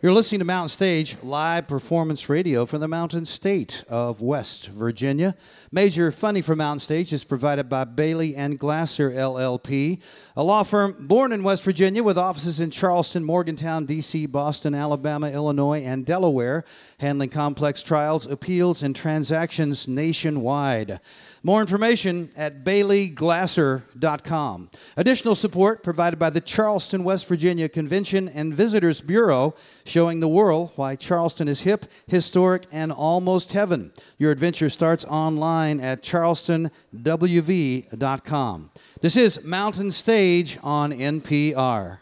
You're 0.00 0.14
listening 0.14 0.38
to 0.38 0.46
Mountain 0.46 0.70
Stage 0.70 1.16
live 1.22 1.68
performance 1.68 2.30
radio 2.30 2.64
from 2.64 2.80
the 2.80 2.88
Mountain 2.88 3.26
State 3.26 3.84
of 3.86 4.22
West 4.22 4.68
Virginia. 4.68 5.34
Major 5.70 6.10
funding 6.10 6.42
for 6.42 6.56
Mountain 6.56 6.80
Stage 6.80 7.12
is 7.12 7.22
provided 7.22 7.68
by 7.68 7.84
Bailey 7.84 8.34
and 8.34 8.58
Glasser 8.58 9.10
LLP, 9.10 10.00
a 10.36 10.42
law 10.42 10.62
firm 10.62 10.96
born 11.00 11.30
in 11.30 11.42
West 11.42 11.62
Virginia 11.62 12.02
with 12.02 12.16
offices 12.16 12.60
in 12.60 12.70
Charleston, 12.70 13.24
Morgantown, 13.24 13.84
D.C., 13.84 14.24
Boston, 14.26 14.72
Alabama, 14.72 15.30
Illinois, 15.30 15.82
and 15.82 16.06
Delaware, 16.06 16.64
handling 16.98 17.28
complex 17.28 17.82
trials, 17.82 18.24
appeals, 18.24 18.82
and 18.82 18.96
transactions 18.96 19.86
nationwide. 19.86 21.00
More 21.48 21.62
information 21.62 22.30
at 22.36 22.62
baileyglasser.com. 22.62 24.70
Additional 24.98 25.34
support 25.34 25.82
provided 25.82 26.18
by 26.18 26.28
the 26.28 26.42
Charleston, 26.42 27.04
West 27.04 27.26
Virginia 27.26 27.70
Convention 27.70 28.28
and 28.28 28.52
Visitors 28.52 29.00
Bureau, 29.00 29.54
showing 29.86 30.20
the 30.20 30.28
world 30.28 30.72
why 30.76 30.94
Charleston 30.94 31.48
is 31.48 31.62
hip, 31.62 31.86
historic, 32.06 32.64
and 32.70 32.92
almost 32.92 33.54
heaven. 33.54 33.92
Your 34.18 34.30
adventure 34.30 34.68
starts 34.68 35.06
online 35.06 35.80
at 35.80 36.02
charlestonwv.com. 36.02 38.70
This 39.00 39.16
is 39.16 39.42
Mountain 39.42 39.92
Stage 39.92 40.58
on 40.62 40.92
NPR. 40.92 42.00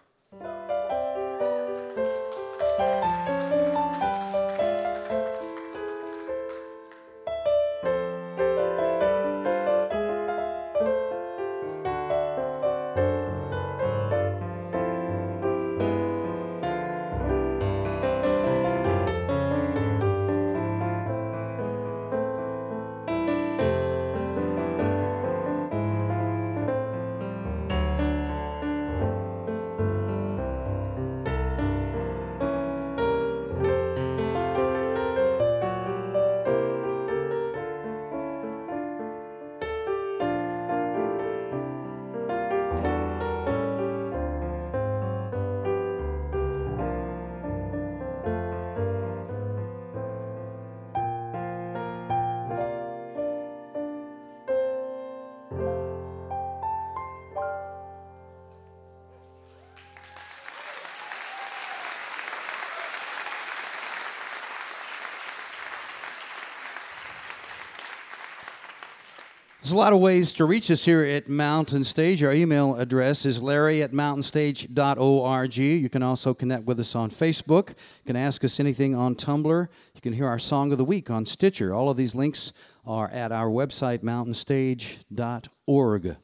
A 69.76 69.78
lot 69.78 69.92
of 69.92 70.00
ways 70.00 70.32
to 70.32 70.46
reach 70.46 70.70
us 70.70 70.86
here 70.86 71.04
at 71.04 71.28
Mountain 71.28 71.84
Stage. 71.84 72.24
Our 72.24 72.32
email 72.32 72.76
address 72.76 73.26
is 73.26 73.42
larry 73.42 73.82
at 73.82 73.92
mountainstage.org. 73.92 75.56
You 75.58 75.90
can 75.90 76.02
also 76.02 76.32
connect 76.32 76.64
with 76.64 76.80
us 76.80 76.94
on 76.94 77.10
Facebook. 77.10 77.68
You 77.68 78.06
can 78.06 78.16
ask 78.16 78.42
us 78.42 78.58
anything 78.58 78.94
on 78.94 79.16
Tumblr. 79.16 79.68
You 79.94 80.00
can 80.00 80.14
hear 80.14 80.28
our 80.28 80.38
Song 80.38 80.72
of 80.72 80.78
the 80.78 80.84
Week 80.84 81.10
on 81.10 81.26
Stitcher. 81.26 81.74
All 81.74 81.90
of 81.90 81.98
these 81.98 82.14
links 82.14 82.54
are 82.86 83.10
at 83.10 83.32
our 83.32 83.48
website, 83.48 83.98
mountainstage.org. 83.98 86.16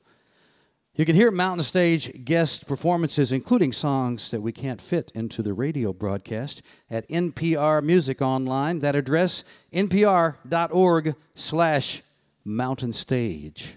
You 0.95 1.05
can 1.05 1.15
hear 1.15 1.31
Mountain 1.31 1.65
Stage 1.65 2.25
guest 2.25 2.67
performances, 2.67 3.33
including 3.33 3.75
songs 3.75 4.31
that 4.31 4.41
we 4.41 4.53
can't 4.53 4.81
fit 4.81 5.13
into 5.15 5.43
the 5.43 5.53
radio 5.53 5.93
broadcast, 5.93 6.63
at 6.91 7.07
NPR 7.11 7.85
Music 7.85 8.23
Online. 8.23 8.79
That 8.79 8.97
address, 8.97 9.45
npr.org 9.75 11.17
slash 11.35 12.03
mountain 12.45 12.93
stage. 12.93 13.77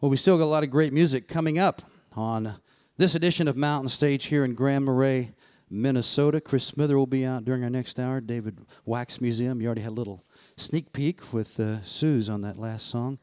Well, 0.00 0.10
we 0.10 0.16
still 0.16 0.38
got 0.38 0.44
a 0.44 0.46
lot 0.46 0.62
of 0.62 0.70
great 0.70 0.92
music 0.92 1.28
coming 1.28 1.58
up 1.58 1.82
on 2.12 2.56
this 2.96 3.14
edition 3.14 3.48
of 3.48 3.56
Mountain 3.56 3.88
Stage 3.88 4.26
here 4.26 4.44
in 4.44 4.54
Grand 4.54 4.84
Marais, 4.84 5.32
Minnesota. 5.68 6.40
Chris 6.40 6.64
Smither 6.64 6.96
will 6.96 7.06
be 7.06 7.24
out 7.24 7.44
during 7.44 7.62
our 7.64 7.70
next 7.70 7.98
hour. 7.98 8.20
David 8.20 8.58
Wax 8.84 9.20
Museum. 9.20 9.60
You 9.60 9.66
already 9.66 9.82
had 9.82 9.90
a 9.90 9.94
little 9.94 10.24
sneak 10.56 10.92
peek 10.92 11.32
with 11.32 11.58
uh, 11.60 11.82
Suz 11.82 12.28
on 12.28 12.40
that 12.42 12.58
last 12.58 12.88
song. 12.88 13.18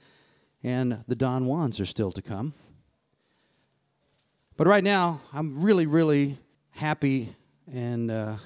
And 0.63 1.03
the 1.07 1.15
Don 1.15 1.45
Juans 1.45 1.79
are 1.79 1.85
still 1.85 2.11
to 2.11 2.21
come. 2.21 2.53
But 4.55 4.67
right 4.67 4.83
now, 4.83 5.21
I'm 5.33 5.61
really, 5.61 5.85
really 5.85 6.39
happy 6.71 7.35
and 7.71 8.09
uh, 8.09 8.37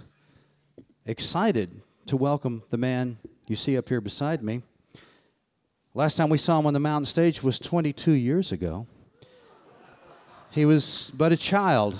excited 1.05 1.81
to 2.07 2.17
welcome 2.17 2.63
the 2.69 2.77
man 2.77 3.17
you 3.47 3.55
see 3.55 3.77
up 3.77 3.89
here 3.89 4.01
beside 4.01 4.43
me. 4.43 4.63
Last 5.93 6.15
time 6.15 6.29
we 6.29 6.37
saw 6.37 6.57
him 6.57 6.65
on 6.65 6.73
the 6.73 6.79
mountain 6.79 7.05
stage 7.05 7.43
was 7.43 7.59
22 7.59 8.13
years 8.13 8.53
ago. 8.53 8.87
He 10.49 10.63
was 10.63 11.11
but 11.17 11.33
a 11.33 11.37
child. 11.37 11.99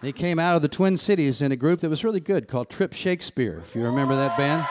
He 0.00 0.12
came 0.12 0.38
out 0.38 0.56
of 0.56 0.62
the 0.62 0.68
Twin 0.68 0.96
Cities 0.96 1.42
in 1.42 1.52
a 1.52 1.56
group 1.56 1.80
that 1.80 1.90
was 1.90 2.04
really 2.04 2.20
good 2.20 2.48
called 2.48 2.70
Trip 2.70 2.94
Shakespeare, 2.94 3.62
if 3.66 3.74
you 3.74 3.84
remember 3.84 4.14
that 4.14 4.36
band. 4.38 4.66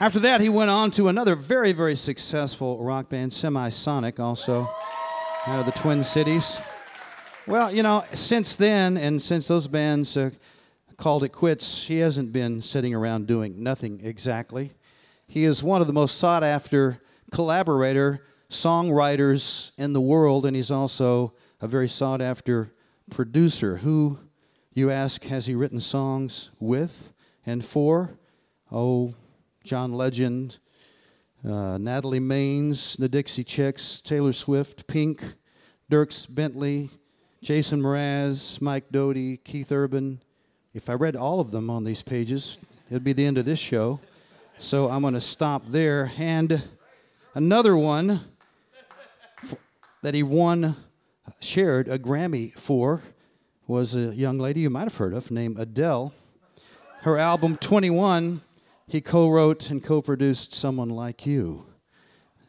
After 0.00 0.18
that, 0.20 0.40
he 0.40 0.48
went 0.48 0.70
on 0.70 0.90
to 0.92 1.08
another 1.08 1.36
very, 1.36 1.72
very 1.72 1.96
successful 1.96 2.82
rock 2.82 3.10
band, 3.10 3.32
Semisonic, 3.32 4.18
also 4.18 4.68
out 5.46 5.58
of 5.58 5.66
the 5.66 5.72
Twin 5.72 6.04
Cities. 6.04 6.58
Well, 7.46 7.70
you 7.70 7.82
know, 7.82 8.04
since 8.14 8.54
then, 8.54 8.96
and 8.96 9.20
since 9.20 9.46
those 9.46 9.68
bands 9.68 10.16
uh, 10.16 10.30
called 10.96 11.24
it 11.24 11.30
quits, 11.30 11.86
he 11.86 11.98
hasn't 11.98 12.32
been 12.32 12.62
sitting 12.62 12.94
around 12.94 13.26
doing 13.26 13.62
nothing 13.62 14.00
exactly. 14.02 14.72
He 15.26 15.44
is 15.44 15.62
one 15.62 15.80
of 15.80 15.86
the 15.86 15.92
most 15.92 16.18
sought 16.18 16.42
after 16.42 17.00
collaborator 17.32 18.22
songwriters 18.50 19.72
in 19.76 19.92
the 19.92 20.00
world, 20.00 20.46
and 20.46 20.56
he's 20.56 20.70
also 20.70 21.34
a 21.60 21.66
very 21.66 21.88
sought 21.88 22.20
after 22.20 22.72
producer. 23.10 23.78
Who, 23.78 24.18
you 24.72 24.90
ask, 24.90 25.24
has 25.24 25.46
he 25.46 25.54
written 25.54 25.80
songs 25.80 26.50
with 26.60 27.12
and 27.44 27.64
for? 27.64 28.18
Oh, 28.70 29.14
John 29.64 29.92
Legend, 29.92 30.58
uh, 31.44 31.78
Natalie 31.78 32.20
Maines, 32.20 32.96
the 32.96 33.08
Dixie 33.08 33.44
Chicks, 33.44 34.00
Taylor 34.00 34.32
Swift, 34.32 34.86
Pink, 34.86 35.22
Dierks 35.90 36.32
Bentley, 36.32 36.90
Jason 37.42 37.80
Mraz, 37.82 38.60
Mike 38.60 38.90
Doughty, 38.90 39.36
Keith 39.38 39.70
Urban. 39.70 40.20
If 40.76 40.90
I 40.90 40.92
read 40.92 41.16
all 41.16 41.40
of 41.40 41.52
them 41.52 41.70
on 41.70 41.84
these 41.84 42.02
pages, 42.02 42.58
it'd 42.90 43.02
be 43.02 43.14
the 43.14 43.24
end 43.24 43.38
of 43.38 43.46
this 43.46 43.58
show. 43.58 43.98
So 44.58 44.90
I'm 44.90 45.00
going 45.00 45.14
to 45.14 45.22
stop 45.22 45.64
there. 45.68 46.12
And 46.18 46.62
another 47.34 47.74
one 47.74 48.20
that 50.02 50.12
he 50.12 50.22
won, 50.22 50.76
shared 51.40 51.88
a 51.88 51.98
Grammy 51.98 52.54
for, 52.58 53.00
was 53.66 53.94
a 53.94 54.14
young 54.14 54.38
lady 54.38 54.60
you 54.60 54.68
might 54.68 54.82
have 54.82 54.98
heard 54.98 55.14
of 55.14 55.30
named 55.30 55.58
Adele. 55.58 56.12
Her 57.00 57.16
album 57.16 57.56
21, 57.56 58.42
he 58.86 59.00
co 59.00 59.30
wrote 59.30 59.70
and 59.70 59.82
co 59.82 60.02
produced 60.02 60.52
Someone 60.52 60.90
Like 60.90 61.24
You 61.24 61.64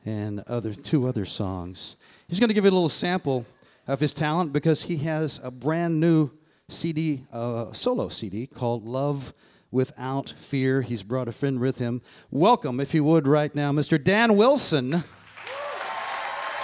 and 0.05 0.41
other, 0.41 0.73
two 0.73 1.07
other 1.07 1.23
songs. 1.23 1.95
He's 2.28 2.41
going 2.41 2.49
to 2.49 2.53
give 2.53 2.65
you 2.65 2.71
a 2.71 2.73
little 2.73 2.89
sample 2.89 3.45
of 3.88 4.01
his 4.01 4.13
talent 4.13 4.51
because 4.51 4.84
he 4.84 4.97
has 4.97 5.39
a 5.41 5.49
brand 5.49 6.01
new 6.01 6.30
CD, 6.70 7.24
uh, 7.32 7.72
solo 7.72 8.09
CD 8.09 8.45
called 8.45 8.86
Love 8.86 9.34
Without 9.72 10.34
Fear. 10.38 10.82
He's 10.82 11.01
brought 11.01 11.30
a 11.30 11.32
friend 11.32 11.61
with 11.61 11.78
him. 11.78 12.01
Welcome, 12.30 12.82
if 12.82 12.93
you 12.93 13.05
would, 13.05 13.26
right 13.26 13.55
now, 13.55 13.72
Mr. 13.72 14.03
Dan 14.03 14.36
Wilson. 14.36 15.05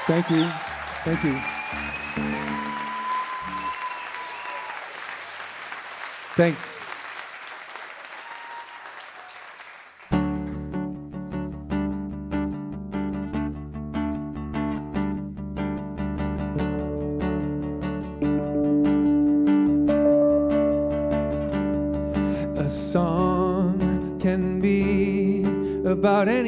Thank 0.06 0.30
you. 0.30 0.46
Thank 1.06 1.24
you. 1.24 1.40
Thanks. 6.36 6.83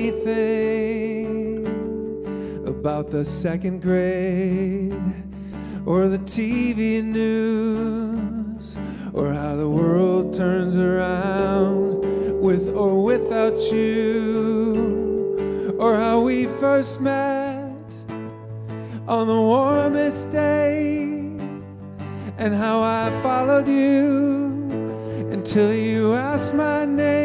Anything 0.05 1.65
about 2.67 3.09
the 3.09 3.25
second 3.25 3.81
grade 3.81 4.93
or 5.85 6.07
the 6.07 6.19
TV 6.19 7.03
news 7.03 8.77
or 9.13 9.33
how 9.33 9.55
the 9.55 9.67
world 9.67 10.31
turns 10.31 10.77
around 10.77 12.03
with 12.39 12.69
or 12.75 13.01
without 13.01 13.57
you 13.71 15.75
or 15.79 15.95
how 15.95 16.21
we 16.21 16.45
first 16.45 17.01
met 17.01 17.73
on 19.07 19.25
the 19.25 19.33
warmest 19.33 20.29
day 20.31 21.07
and 22.37 22.53
how 22.53 22.83
I 22.83 23.09
followed 23.23 23.67
you 23.67 24.53
until 25.31 25.73
you 25.73 26.13
asked 26.13 26.53
my 26.53 26.85
name 26.85 27.24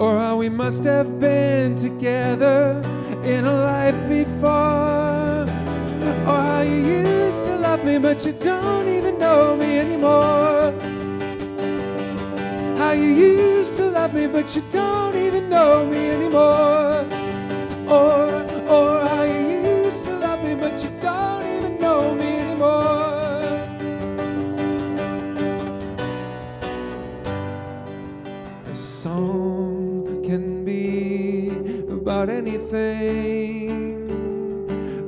or 0.00 0.18
how 0.18 0.34
we 0.34 0.48
must 0.48 0.82
have 0.84 1.20
been 1.20 1.76
together 1.76 2.82
in 3.22 3.44
a 3.44 3.52
life 3.52 4.08
before, 4.08 5.44
or 6.30 6.40
how 6.48 6.62
you 6.62 6.76
used 6.76 7.44
to 7.44 7.54
love 7.56 7.84
me 7.84 7.98
but 7.98 8.24
you 8.24 8.32
don't 8.32 8.88
even 8.88 9.18
know 9.18 9.54
me 9.54 9.78
anymore. 9.78 10.72
How 12.78 12.92
you 12.92 13.08
used 13.08 13.76
to 13.76 13.90
love 13.90 14.14
me 14.14 14.26
but 14.26 14.56
you 14.56 14.62
don't 14.70 15.14
even 15.16 15.50
know 15.50 15.84
me 15.84 16.08
anymore. 16.16 17.04
Or, 17.86 18.00
or 18.00 18.19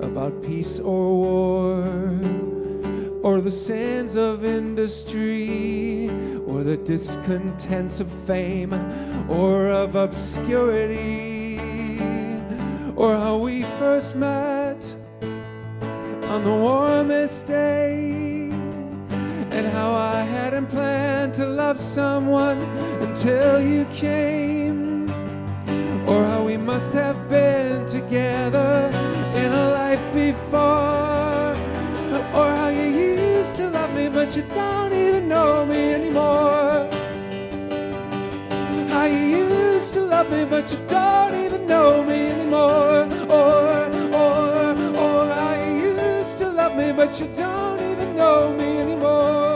about 0.02 0.42
peace 0.42 0.78
or 0.80 1.14
war, 1.14 1.84
or 3.22 3.40
the 3.40 3.50
sands 3.50 4.16
of 4.16 4.44
industry, 4.44 6.08
or 6.46 6.62
the 6.64 6.76
discontents 6.76 8.00
of 8.00 8.08
fame, 8.08 8.72
or 9.28 9.68
of 9.70 9.94
obscurity, 9.96 11.58
or 12.96 13.16
how 13.16 13.38
we 13.38 13.62
first 13.78 14.16
met 14.16 14.94
on 15.22 16.44
the 16.44 16.50
warmest 16.50 17.46
day 17.46 18.50
and 19.50 19.66
how 19.66 19.92
I 19.92 20.22
hadn't 20.22 20.68
planned 20.68 21.34
to 21.34 21.44
love 21.46 21.78
someone 21.80 22.62
until 23.02 23.60
you 23.60 23.84
came, 23.86 24.61
or 26.12 26.24
how 26.24 26.44
we 26.44 26.56
must 26.56 26.92
have 26.92 27.18
been 27.28 27.86
together 27.86 28.90
in 29.42 29.50
a 29.62 29.66
life 29.80 30.04
before, 30.12 31.52
or 32.38 32.48
how 32.60 32.68
you 32.68 32.88
used 33.36 33.56
to 33.56 33.70
love 33.70 33.92
me 33.94 34.08
but 34.08 34.36
you 34.36 34.44
don't 34.54 34.92
even 34.92 35.26
know 35.28 35.64
me 35.64 35.94
anymore. 35.98 36.86
How 38.94 39.06
you 39.06 39.22
used 39.48 39.94
to 39.94 40.00
love 40.14 40.28
me 40.30 40.44
but 40.44 40.70
you 40.72 40.78
don't 40.88 41.34
even 41.44 41.66
know 41.66 42.04
me 42.04 42.18
anymore, 42.34 43.08
or 43.38 43.88
or 44.22 44.74
or 45.04 45.22
how 45.40 45.54
you 45.80 45.90
used 46.18 46.36
to 46.42 46.46
love 46.60 46.74
me 46.76 46.92
but 46.92 47.18
you 47.20 47.28
don't 47.44 47.80
even 47.90 48.14
know 48.20 48.52
me 48.58 48.68
anymore. 48.84 49.51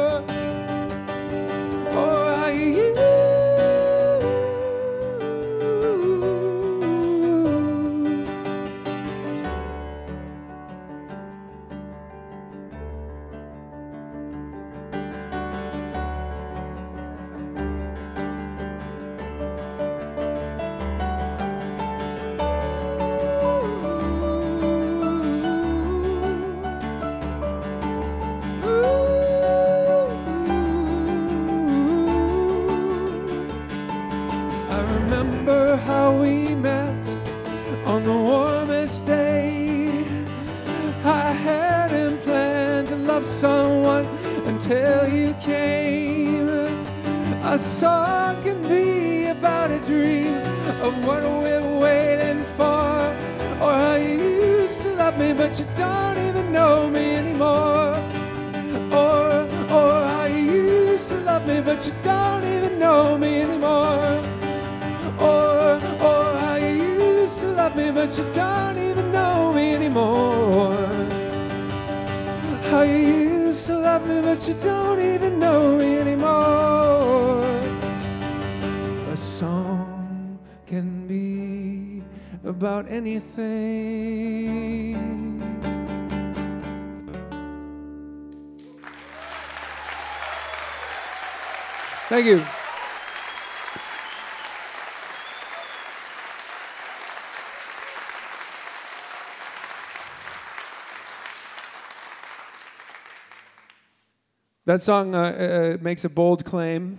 That 104.76 104.82
song 104.82 105.14
uh, 105.14 105.18
uh, 105.18 105.82
makes 105.82 106.04
a 106.04 106.10
bold 106.10 106.44
claim. 106.44 106.98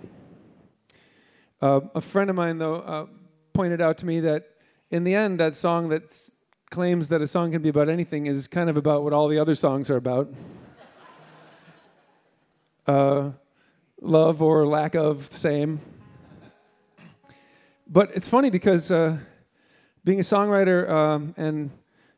Uh, 1.61 1.82
a 1.93 2.01
friend 2.01 2.28
of 2.28 2.36
mine, 2.36 2.57
though, 2.57 2.78
uh, 2.78 3.05
pointed 3.53 3.82
out 3.82 3.99
to 3.99 4.07
me 4.07 4.19
that 4.21 4.49
in 4.89 5.03
the 5.03 5.13
end, 5.13 5.39
that 5.39 5.53
song 5.53 5.89
that 5.89 6.19
claims 6.71 7.09
that 7.09 7.21
a 7.21 7.28
song 7.28 7.51
can 7.51 7.61
be 7.61 7.69
about 7.69 7.88
anything 7.88 8.25
is 8.25 8.47
kind 8.47 8.67
of 8.67 8.78
about 8.78 9.03
what 9.03 9.13
all 9.13 9.28
the 9.28 9.38
other 9.38 9.53
songs 9.53 9.91
are 9.91 9.95
about 9.95 10.34
uh, 12.88 13.30
love 14.01 14.41
or 14.41 14.65
lack 14.65 14.95
of, 14.95 15.32
same. 15.32 15.80
But 17.88 18.09
it's 18.15 18.28
funny 18.28 18.49
because 18.49 18.89
uh, 18.89 19.17
being 20.03 20.19
a 20.19 20.23
songwriter 20.23 20.89
um, 20.89 21.36
and 21.38 21.69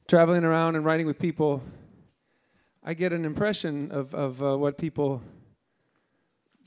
traveling 0.07 0.45
around 0.45 0.77
and 0.77 0.85
writing 0.85 1.05
with 1.05 1.19
people, 1.19 1.61
I 2.81 2.93
get 2.93 3.11
an 3.11 3.25
impression 3.25 3.91
of, 3.91 4.15
of 4.15 4.41
uh, 4.41 4.57
what 4.57 4.77
people 4.77 5.21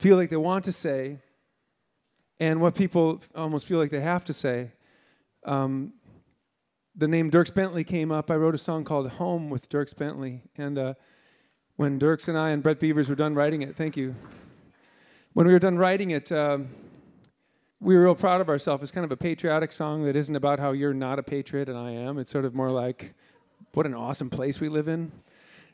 feel 0.03 0.17
like 0.17 0.29
they 0.29 0.35
want 0.35 0.65
to 0.65 0.71
say 0.73 1.17
and 2.37 2.59
what 2.59 2.75
people 2.75 3.21
almost 3.35 3.65
feel 3.65 3.77
like 3.77 3.89
they 3.89 4.01
have 4.01 4.25
to 4.25 4.33
say. 4.33 4.69
Um, 5.45 5.93
the 6.93 7.07
name 7.07 7.31
Dierks 7.31 7.55
Bentley 7.55 7.85
came 7.85 8.11
up. 8.11 8.29
I 8.29 8.35
wrote 8.35 8.53
a 8.53 8.57
song 8.57 8.83
called 8.83 9.07
Home 9.11 9.49
with 9.49 9.69
Dierks 9.69 9.95
Bentley. 9.95 10.41
And 10.57 10.77
uh, 10.77 10.93
when 11.77 12.01
Dierks 12.01 12.27
and 12.27 12.37
I 12.37 12.49
and 12.49 12.61
Brett 12.61 12.81
Beavers 12.81 13.07
were 13.07 13.15
done 13.15 13.33
writing 13.33 13.61
it, 13.61 13.77
thank 13.77 13.95
you. 13.95 14.13
When 15.31 15.47
we 15.47 15.53
were 15.53 15.59
done 15.59 15.77
writing 15.77 16.11
it, 16.11 16.33
um, 16.33 16.67
we 17.79 17.95
were 17.95 18.03
real 18.03 18.13
proud 18.13 18.41
of 18.41 18.49
ourselves. 18.49 18.83
It's 18.83 18.91
kind 18.91 19.05
of 19.05 19.11
a 19.13 19.17
patriotic 19.17 19.71
song 19.71 20.03
that 20.03 20.17
isn't 20.17 20.35
about 20.35 20.59
how 20.59 20.73
you're 20.73 20.93
not 20.93 21.17
a 21.17 21.23
patriot 21.23 21.69
and 21.69 21.77
I 21.77 21.91
am. 21.91 22.19
It's 22.19 22.29
sort 22.29 22.43
of 22.43 22.53
more 22.53 22.71
like, 22.71 23.13
what 23.73 23.85
an 23.85 23.93
awesome 23.93 24.29
place 24.29 24.59
we 24.59 24.67
live 24.67 24.89
in. 24.89 25.13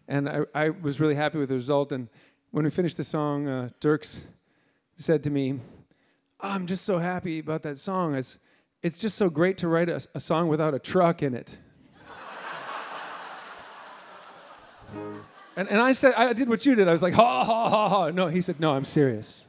And 0.08 0.30
I, 0.30 0.42
I 0.54 0.70
was 0.70 1.00
really 1.00 1.16
happy 1.16 1.40
with 1.40 1.50
the 1.50 1.56
result. 1.56 1.92
And 1.92 2.10
when 2.52 2.66
we 2.66 2.72
finished 2.72 2.98
the 2.98 3.04
song, 3.04 3.48
uh, 3.48 3.70
Dierks 3.80 4.22
said 4.96 5.24
to 5.24 5.30
me, 5.30 5.60
I'm 6.40 6.66
just 6.68 6.84
so 6.84 6.98
happy 6.98 7.40
about 7.40 7.64
that 7.64 7.80
song. 7.80 8.16
It's, 8.16 8.40
it's 8.82 8.98
just 8.98 9.18
so 9.18 9.30
great 9.30 9.58
to 9.60 9.68
write 9.68 9.90
a, 9.90 10.06
a 10.16 10.20
song 10.20 10.48
without 10.48 10.74
a 10.74 10.80
truck 10.80 11.22
in 11.22 11.34
it. 11.34 11.58
and, 15.56 15.70
and 15.70 15.80
I 15.80 15.92
said, 15.92 16.14
I 16.16 16.34
did 16.34 16.50
what 16.50 16.66
you 16.66 16.76
did. 16.76 16.88
I 16.88 16.92
was 16.92 17.04
like, 17.04 17.14
ha, 17.14 17.44
ha, 17.44 17.70
ha, 17.70 17.90
ha. 17.90 18.10
No, 18.10 18.28
he 18.28 18.42
said, 18.42 18.60
no, 18.60 18.74
I'm 18.74 18.86
serious. 18.86 19.46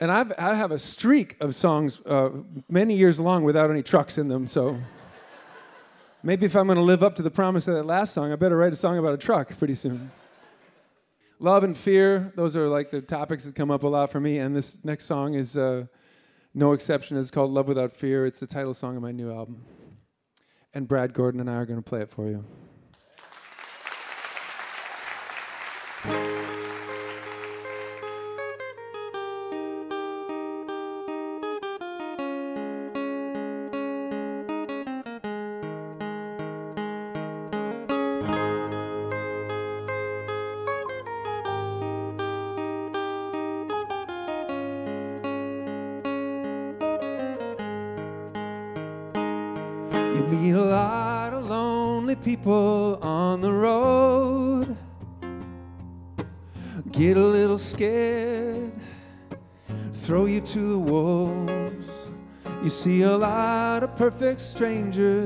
and 0.00 0.10
I've, 0.10 0.32
I 0.38 0.54
have 0.54 0.72
a 0.72 0.78
streak 0.78 1.36
of 1.40 1.54
songs 1.54 2.00
uh, 2.04 2.30
many 2.68 2.96
years 2.96 3.20
long 3.20 3.44
without 3.44 3.70
any 3.70 3.82
trucks 3.82 4.18
in 4.18 4.28
them, 4.28 4.48
so 4.48 4.78
maybe 6.22 6.46
if 6.46 6.54
I'm 6.56 6.66
going 6.66 6.76
to 6.76 6.82
live 6.82 7.02
up 7.02 7.16
to 7.16 7.22
the 7.22 7.30
promise 7.30 7.68
of 7.68 7.74
that 7.74 7.86
last 7.86 8.12
song, 8.12 8.32
I 8.32 8.36
better 8.36 8.56
write 8.56 8.72
a 8.72 8.76
song 8.76 8.98
about 8.98 9.14
a 9.14 9.18
truck 9.18 9.56
pretty 9.58 9.74
soon. 9.74 10.10
Love 11.38 11.64
and 11.64 11.76
fear, 11.76 12.32
those 12.36 12.54
are 12.54 12.68
like 12.68 12.90
the 12.90 13.00
topics 13.00 13.44
that 13.44 13.54
come 13.54 13.70
up 13.70 13.82
a 13.82 13.88
lot 13.88 14.10
for 14.10 14.20
me. 14.20 14.38
And 14.38 14.54
this 14.54 14.84
next 14.84 15.06
song 15.06 15.34
is 15.34 15.56
uh, 15.56 15.86
no 16.54 16.72
exception. 16.72 17.16
It's 17.16 17.30
called 17.30 17.50
Love 17.50 17.68
Without 17.68 17.92
Fear. 17.92 18.26
It's 18.26 18.40
the 18.40 18.46
title 18.46 18.74
song 18.74 18.96
of 18.96 19.02
my 19.02 19.12
new 19.12 19.32
album. 19.32 19.62
And 20.74 20.86
Brad 20.86 21.14
Gordon 21.14 21.40
and 21.40 21.48
I 21.48 21.54
are 21.54 21.66
going 21.66 21.82
to 21.82 21.88
play 21.88 22.00
it 22.00 22.10
for 22.10 22.28
you. 22.28 22.44
You 26.06 26.49
perfect 64.00 64.40
strangers 64.40 65.19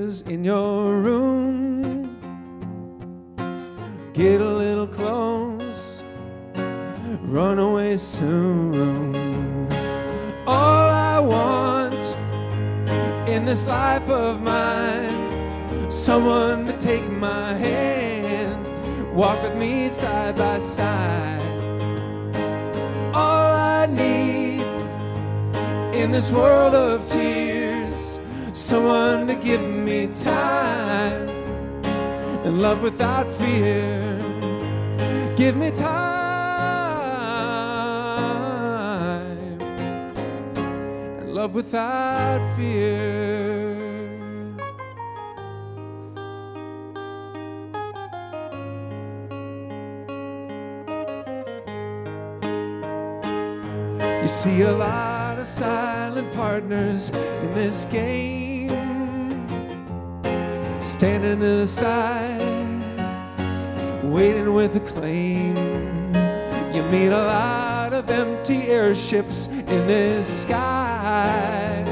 see 54.44 54.60
a 54.60 54.72
lot 54.72 55.38
of 55.38 55.46
silent 55.46 56.30
partners 56.34 57.08
in 57.08 57.54
this 57.54 57.86
game, 57.86 58.68
standing 60.82 61.40
to 61.40 61.46
the 61.62 61.66
side, 61.66 62.38
waiting 64.02 64.52
with 64.52 64.76
a 64.76 64.80
claim. 64.80 65.56
You 66.74 66.82
meet 66.92 67.06
a 67.06 67.24
lot 67.24 67.94
of 67.94 68.10
empty 68.10 68.64
airships 68.64 69.48
in 69.48 69.86
this 69.86 70.42
sky, 70.42 71.82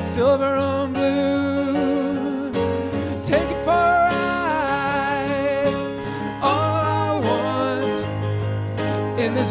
silver 0.00 0.56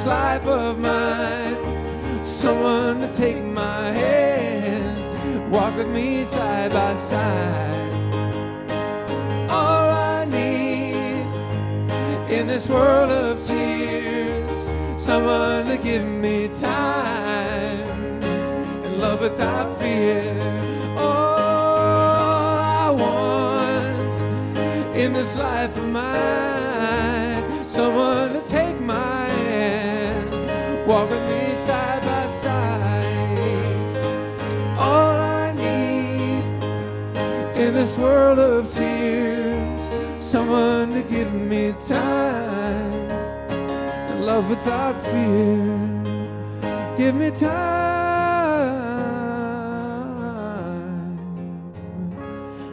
life 0.07 0.47
of 0.47 0.79
mine. 0.79 1.57
Someone 2.23 3.01
to 3.01 3.11
take 3.11 3.43
my 3.43 3.91
hand, 3.91 5.51
walk 5.51 5.75
with 5.75 5.89
me 5.89 6.23
side 6.25 6.71
by 6.71 6.95
side. 6.95 7.91
All 9.49 9.89
I 9.89 10.25
need 10.25 11.25
in 12.31 12.47
this 12.47 12.69
world 12.69 13.11
of 13.11 13.45
tears, 13.45 14.69
someone 14.97 15.65
to 15.65 15.77
give 15.77 16.05
me 16.05 16.47
time 16.47 18.23
and 18.85 18.97
love 18.99 19.19
without 19.19 19.77
fear. 19.79 20.23
All 20.97 22.59
I 22.59 22.89
want 23.03 24.15
in 24.97 25.11
this 25.11 25.35
life 25.35 25.75
of 25.77 25.87
mine, 25.89 27.67
someone 27.67 28.33
to 28.33 28.46
walk 30.97 31.09
with 31.11 31.25
me 31.29 31.55
side 31.55 32.01
by 32.01 32.27
side. 32.27 33.97
All 34.79 35.15
I 35.43 35.51
need 35.63 36.43
in 37.63 37.73
this 37.75 37.97
world 37.97 38.39
of 38.39 38.73
tears, 38.73 39.81
someone 40.19 40.93
to 40.93 41.03
give 41.03 41.31
me 41.33 41.73
time 41.73 42.93
and 44.09 44.25
love 44.25 44.49
without 44.49 44.95
fear. 45.09 45.57
Give 46.97 47.13
me 47.13 47.29
time 47.29 47.57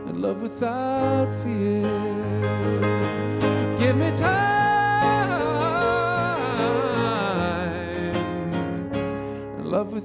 and 0.08 0.16
love 0.22 0.40
without 0.40 1.28
fear. 1.42 3.03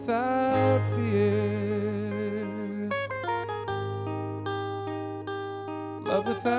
Without 0.09 0.81
fear. 0.95 1.29
Love 6.03 6.25
without 6.27 6.49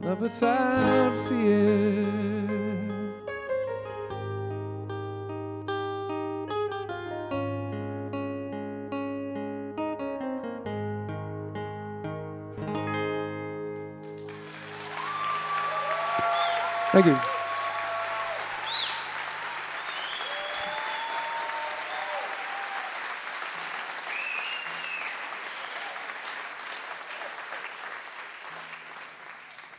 love 0.00 0.20
without 0.20 1.28
fear. 1.28 2.06
Thank 16.92 17.06
you. 17.06 17.37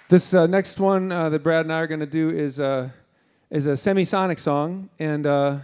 This 0.09 0.33
uh, 0.33 0.47
next 0.47 0.79
one 0.79 1.11
uh, 1.11 1.29
that 1.29 1.43
Brad 1.43 1.67
and 1.67 1.71
I 1.71 1.77
are 1.81 1.85
going 1.85 1.99
to 1.99 2.07
do 2.07 2.31
is, 2.31 2.59
uh, 2.59 2.89
is 3.51 3.67
a 3.67 3.73
semisonic 3.73 4.39
song. 4.39 4.89
And 4.97 5.27
uh, 5.27 5.59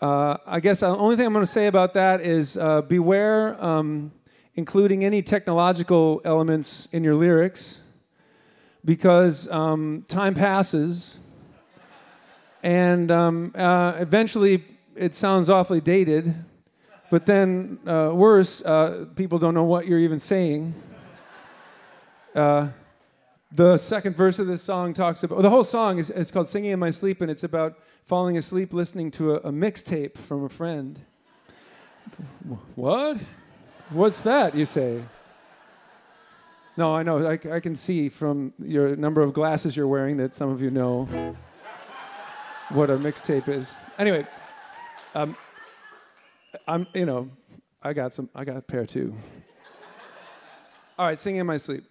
uh, 0.00 0.36
I 0.46 0.60
guess 0.60 0.78
the 0.78 0.86
only 0.86 1.16
thing 1.16 1.26
I'm 1.26 1.32
going 1.32 1.44
to 1.44 1.50
say 1.50 1.66
about 1.66 1.92
that 1.94 2.20
is 2.20 2.56
uh, 2.56 2.82
beware 2.82 3.60
um, 3.60 4.12
including 4.54 5.04
any 5.04 5.20
technological 5.20 6.20
elements 6.24 6.86
in 6.92 7.02
your 7.02 7.16
lyrics 7.16 7.80
because 8.84 9.50
um, 9.50 10.04
time 10.06 10.34
passes 10.34 11.18
and 12.62 13.10
um, 13.10 13.50
eventually 13.56 14.62
it 14.94 15.16
sounds 15.16 15.50
awfully 15.50 15.80
dated. 15.80 16.36
But 17.10 17.26
then, 17.26 17.80
worse, 17.84 18.62
people 19.16 19.40
don't 19.40 19.54
know 19.54 19.64
what 19.64 19.88
you're 19.88 19.98
even 19.98 20.20
saying. 20.20 20.72
The 23.56 23.78
second 23.78 24.14
verse 24.14 24.38
of 24.38 24.46
this 24.46 24.60
song 24.60 24.92
talks 24.92 25.22
about, 25.22 25.40
the 25.40 25.48
whole 25.48 25.64
song 25.64 25.96
is 25.96 26.10
it's 26.10 26.30
called 26.30 26.46
Singing 26.46 26.72
in 26.72 26.78
My 26.78 26.90
Sleep, 26.90 27.22
and 27.22 27.30
it's 27.30 27.42
about 27.42 27.78
falling 28.04 28.36
asleep 28.36 28.74
listening 28.74 29.10
to 29.12 29.36
a, 29.36 29.36
a 29.36 29.50
mixtape 29.50 30.18
from 30.18 30.44
a 30.44 30.50
friend. 30.50 31.00
What? 32.74 33.16
What's 33.88 34.20
that, 34.20 34.54
you 34.54 34.66
say? 34.66 35.02
No, 36.76 36.94
I 36.94 37.02
know. 37.02 37.26
I, 37.26 37.38
I 37.50 37.60
can 37.60 37.74
see 37.76 38.10
from 38.10 38.52
your 38.58 38.94
number 38.94 39.22
of 39.22 39.32
glasses 39.32 39.74
you're 39.74 39.88
wearing 39.88 40.18
that 40.18 40.34
some 40.34 40.50
of 40.50 40.60
you 40.60 40.70
know 40.70 41.34
what 42.68 42.90
a 42.90 42.98
mixtape 42.98 43.48
is. 43.48 43.74
Anyway, 43.98 44.26
um, 45.14 45.34
I'm, 46.68 46.86
you 46.92 47.06
know, 47.06 47.30
I 47.82 47.94
got 47.94 48.12
some, 48.12 48.28
I 48.34 48.44
got 48.44 48.58
a 48.58 48.60
pair 48.60 48.84
too. 48.84 49.16
All 50.98 51.06
right, 51.06 51.18
singing 51.18 51.40
in 51.40 51.46
my 51.46 51.56
sleep. 51.56 51.84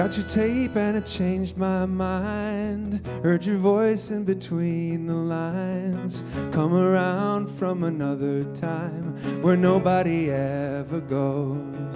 Got 0.00 0.16
your 0.16 0.26
tape 0.28 0.76
and 0.76 0.96
it 0.96 1.04
changed 1.04 1.58
my 1.58 1.84
mind. 1.84 3.06
Heard 3.22 3.44
your 3.44 3.58
voice 3.58 4.10
in 4.10 4.24
between 4.24 5.04
the 5.06 5.12
lines. 5.12 6.24
Come 6.52 6.72
around 6.72 7.50
from 7.50 7.84
another 7.84 8.44
time 8.54 9.14
where 9.42 9.58
nobody 9.58 10.30
ever 10.30 11.02
goes. 11.02 11.94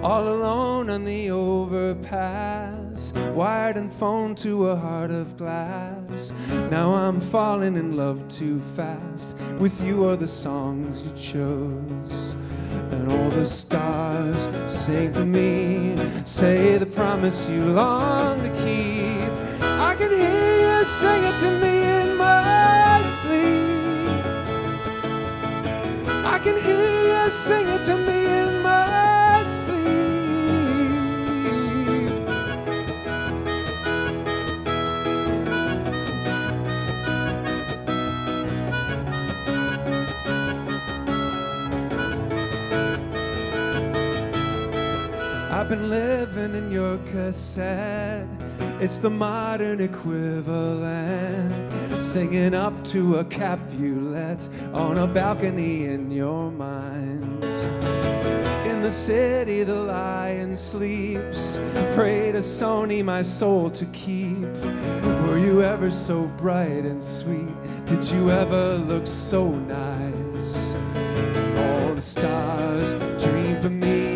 All 0.00 0.28
alone 0.28 0.88
on 0.88 1.02
the 1.02 1.28
overpass, 1.28 3.12
wired 3.34 3.76
and 3.76 3.92
phone 3.92 4.36
to 4.36 4.68
a 4.68 4.76
heart 4.76 5.10
of 5.10 5.36
glass. 5.36 6.32
Now 6.70 6.94
I'm 6.94 7.20
falling 7.20 7.74
in 7.74 7.96
love 7.96 8.28
too 8.28 8.60
fast. 8.60 9.36
With 9.58 9.82
you 9.82 10.04
or 10.04 10.14
the 10.14 10.28
songs 10.28 11.02
you 11.02 11.10
chose. 11.20 12.35
And 13.06 13.20
all 13.20 13.30
the 13.30 13.46
stars 13.46 14.48
sing 14.66 15.12
to 15.12 15.24
me, 15.24 15.96
say 16.24 16.76
the 16.76 16.86
promise 16.86 17.48
you 17.48 17.64
long 17.64 18.40
to 18.42 18.48
keep. 18.64 19.30
I 19.62 19.94
can 19.94 20.10
hear 20.10 20.78
you 20.80 20.84
sing 20.84 21.22
it 21.22 21.38
to 21.38 21.50
me 21.60 21.74
in 22.00 22.16
my 22.16 23.04
sleep. 23.20 24.08
I 26.34 26.40
can 26.42 26.60
hear 26.60 27.24
you 27.24 27.30
sing 27.30 27.68
it 27.68 27.84
to 27.84 27.96
me 27.96 28.26
in 28.26 28.55
I've 45.66 45.70
been 45.70 45.90
living 45.90 46.54
in 46.54 46.70
your 46.70 46.96
cassette. 46.98 48.28
It's 48.80 48.98
the 48.98 49.10
modern 49.10 49.80
equivalent. 49.80 51.50
Singing 52.00 52.54
up 52.54 52.84
to 52.84 53.16
a 53.16 53.24
Capulet 53.24 54.48
on 54.72 54.96
a 54.96 55.08
balcony 55.08 55.86
in 55.86 56.12
your 56.12 56.52
mind. 56.52 57.42
In 58.64 58.80
the 58.80 58.92
city, 58.92 59.64
the 59.64 59.74
lion 59.74 60.56
sleeps. 60.56 61.58
Pray 61.96 62.30
to 62.30 62.38
Sony, 62.38 63.04
my 63.04 63.22
soul 63.22 63.68
to 63.70 63.86
keep. 63.86 64.46
Were 65.26 65.40
you 65.40 65.64
ever 65.64 65.90
so 65.90 66.28
bright 66.38 66.84
and 66.84 67.02
sweet? 67.02 67.56
Did 67.86 68.08
you 68.08 68.30
ever 68.30 68.76
look 68.76 69.08
so 69.08 69.50
nice? 69.50 70.76
All 71.56 71.92
the 71.92 72.00
stars 72.00 72.94
dream 73.20 73.60
for 73.60 73.70
me. 73.70 74.15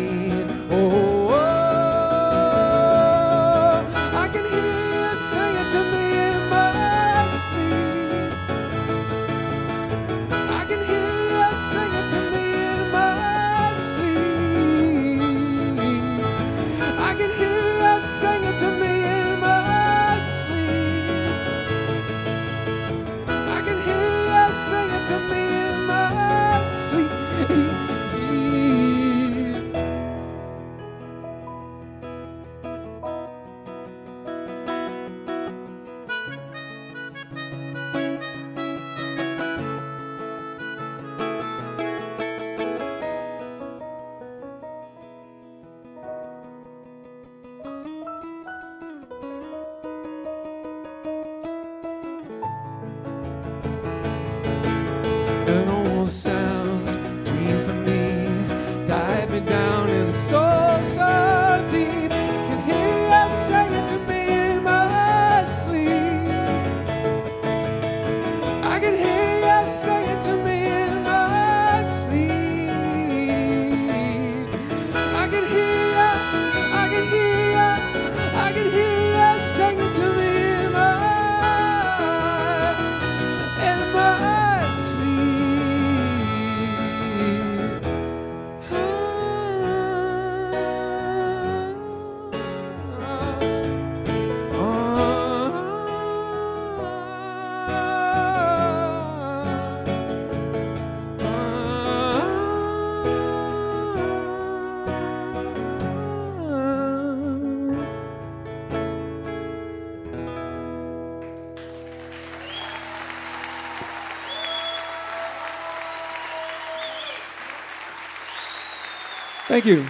Thank 119.51 119.65
you. 119.65 119.85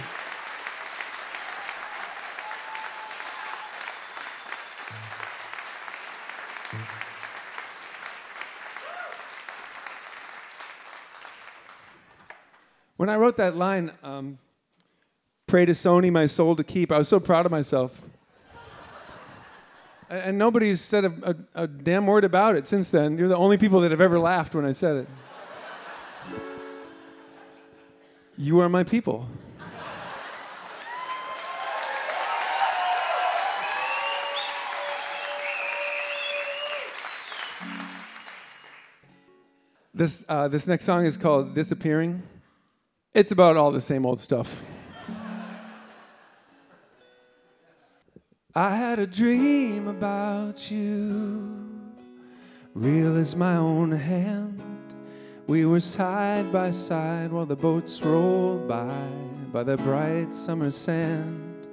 When 12.96 13.08
I 13.08 13.14
wrote 13.14 13.36
that 13.36 13.56
line, 13.56 13.92
um, 14.02 14.38
pray 15.46 15.64
to 15.64 15.70
Sony, 15.70 16.10
my 16.10 16.26
soul 16.26 16.56
to 16.56 16.64
keep, 16.64 16.90
I 16.90 16.98
was 16.98 17.06
so 17.06 17.20
proud 17.20 17.46
of 17.46 17.52
myself. 17.52 18.02
and 20.10 20.36
nobody's 20.36 20.80
said 20.80 21.04
a, 21.04 21.36
a, 21.54 21.62
a 21.62 21.66
damn 21.68 22.04
word 22.06 22.24
about 22.24 22.56
it 22.56 22.66
since 22.66 22.90
then. 22.90 23.16
You're 23.16 23.28
the 23.28 23.36
only 23.36 23.58
people 23.58 23.78
that 23.82 23.92
have 23.92 24.00
ever 24.00 24.18
laughed 24.18 24.56
when 24.56 24.64
I 24.64 24.72
said 24.72 24.96
it. 24.96 25.08
you 28.36 28.58
are 28.58 28.68
my 28.68 28.82
people. 28.82 29.28
This, 40.02 40.24
uh, 40.28 40.48
this 40.48 40.66
next 40.66 40.82
song 40.82 41.06
is 41.06 41.16
called 41.16 41.54
Disappearing. 41.54 42.24
It's 43.14 43.30
about 43.30 43.56
all 43.56 43.70
the 43.70 43.80
same 43.80 44.04
old 44.04 44.18
stuff. 44.18 44.60
I 48.52 48.74
had 48.74 48.98
a 48.98 49.06
dream 49.06 49.86
about 49.86 50.72
you, 50.72 51.56
real 52.74 53.16
as 53.16 53.36
my 53.36 53.54
own 53.54 53.92
hand. 53.92 54.60
We 55.46 55.66
were 55.66 55.78
side 55.78 56.52
by 56.52 56.70
side 56.70 57.30
while 57.30 57.46
the 57.46 57.54
boats 57.54 58.02
rolled 58.02 58.66
by, 58.66 59.08
by 59.52 59.62
the 59.62 59.76
bright 59.76 60.34
summer 60.34 60.72
sand. 60.72 61.68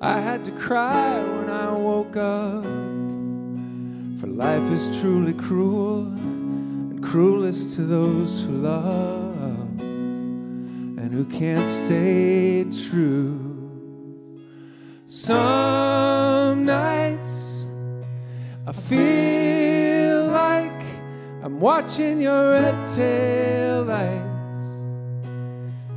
I 0.00 0.18
had 0.18 0.44
to 0.46 0.50
cry 0.50 1.22
when 1.22 1.48
I 1.48 1.72
woke 1.72 2.16
up, 2.16 2.64
for 4.20 4.26
life 4.26 4.68
is 4.72 5.00
truly 5.00 5.34
cruel 5.34 6.12
cruelest 7.02 7.74
to 7.74 7.82
those 7.82 8.42
who 8.42 8.52
love 8.58 9.80
and 9.80 11.12
who 11.12 11.24
can't 11.24 11.68
stay 11.68 12.64
true. 12.88 13.38
Some 15.06 16.64
nights 16.64 17.66
I 18.66 18.72
feel 18.72 20.28
like 20.28 20.82
I'm 21.42 21.58
watching 21.60 22.20
your 22.20 22.52
red 22.52 22.94
tail 22.94 23.82
lights 23.84 24.60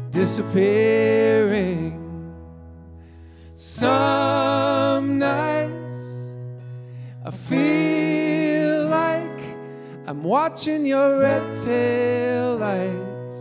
disappearing. 0.10 2.02
Some 3.56 5.20
nights 5.20 5.74
I 7.24 7.32
feel 7.32 8.15
I'm 10.16 10.24
watching 10.24 10.86
your 10.86 11.20
red 11.20 11.44
tail 11.66 12.56
lights 12.56 13.38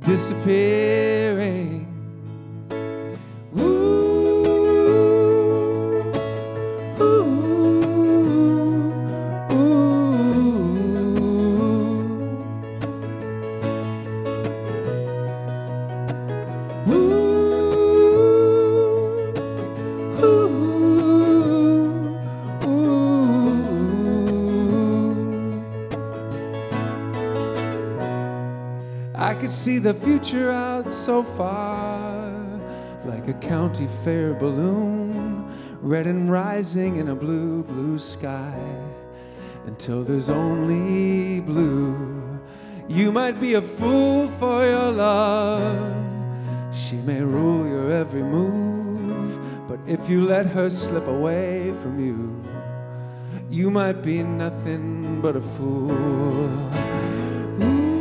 disappearing. 0.00 1.85
The 29.86 29.94
future 29.94 30.50
out 30.50 30.92
so 30.92 31.22
far, 31.22 32.28
like 33.04 33.28
a 33.28 33.34
county 33.34 33.86
fair 33.86 34.34
balloon, 34.34 35.46
red 35.80 36.08
and 36.08 36.28
rising 36.28 36.96
in 36.96 37.10
a 37.10 37.14
blue, 37.14 37.62
blue 37.62 37.96
sky, 37.96 38.58
until 39.66 40.02
there's 40.02 40.28
only 40.28 41.38
blue. 41.38 41.96
You 42.88 43.12
might 43.12 43.38
be 43.38 43.54
a 43.54 43.62
fool 43.62 44.26
for 44.40 44.66
your 44.66 44.90
love, 44.90 45.94
she 46.74 46.96
may 46.96 47.20
rule 47.20 47.64
your 47.68 47.92
every 47.92 48.24
move, 48.24 49.38
but 49.68 49.78
if 49.86 50.10
you 50.10 50.24
let 50.26 50.46
her 50.46 50.68
slip 50.68 51.06
away 51.06 51.72
from 51.80 52.04
you, 52.04 52.42
you 53.48 53.70
might 53.70 54.02
be 54.02 54.20
nothing 54.24 55.20
but 55.20 55.36
a 55.36 55.40
fool. 55.40 55.92
Ooh, 57.62 57.95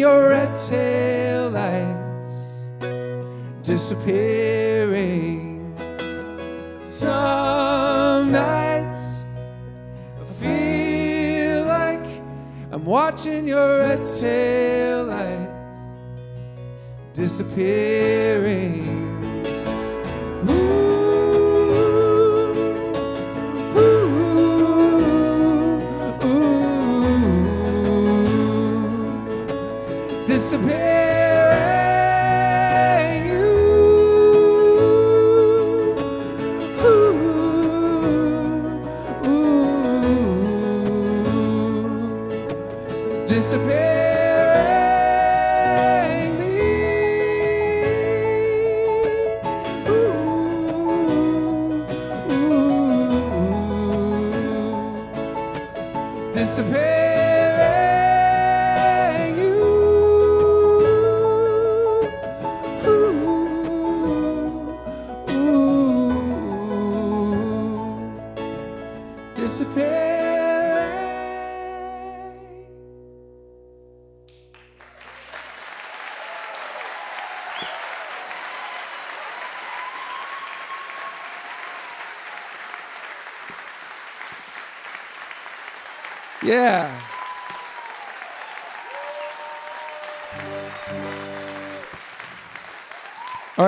your 0.00 0.30
red 0.30 0.56
tail 0.66 1.50
lights 1.50 2.56
disappearing. 3.62 5.38
Some 6.86 8.32
nights 8.32 9.20
I 10.18 10.24
feel 10.40 11.66
like 11.66 12.06
I'm 12.72 12.86
watching 12.86 13.46
your 13.46 13.80
red 13.80 14.02
tail 14.18 15.04
lights 15.04 15.76
disappearing. 17.12 18.89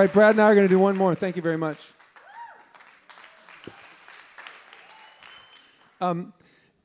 Right, 0.03 0.11
Brad 0.11 0.31
and 0.31 0.41
I 0.41 0.51
are 0.51 0.55
going 0.55 0.67
to 0.67 0.73
do 0.73 0.79
one 0.79 0.97
more. 0.97 1.15
Thank 1.15 1.37
you 1.37 1.41
very 1.41 1.57
much. 1.57 1.77
Um, 6.01 6.33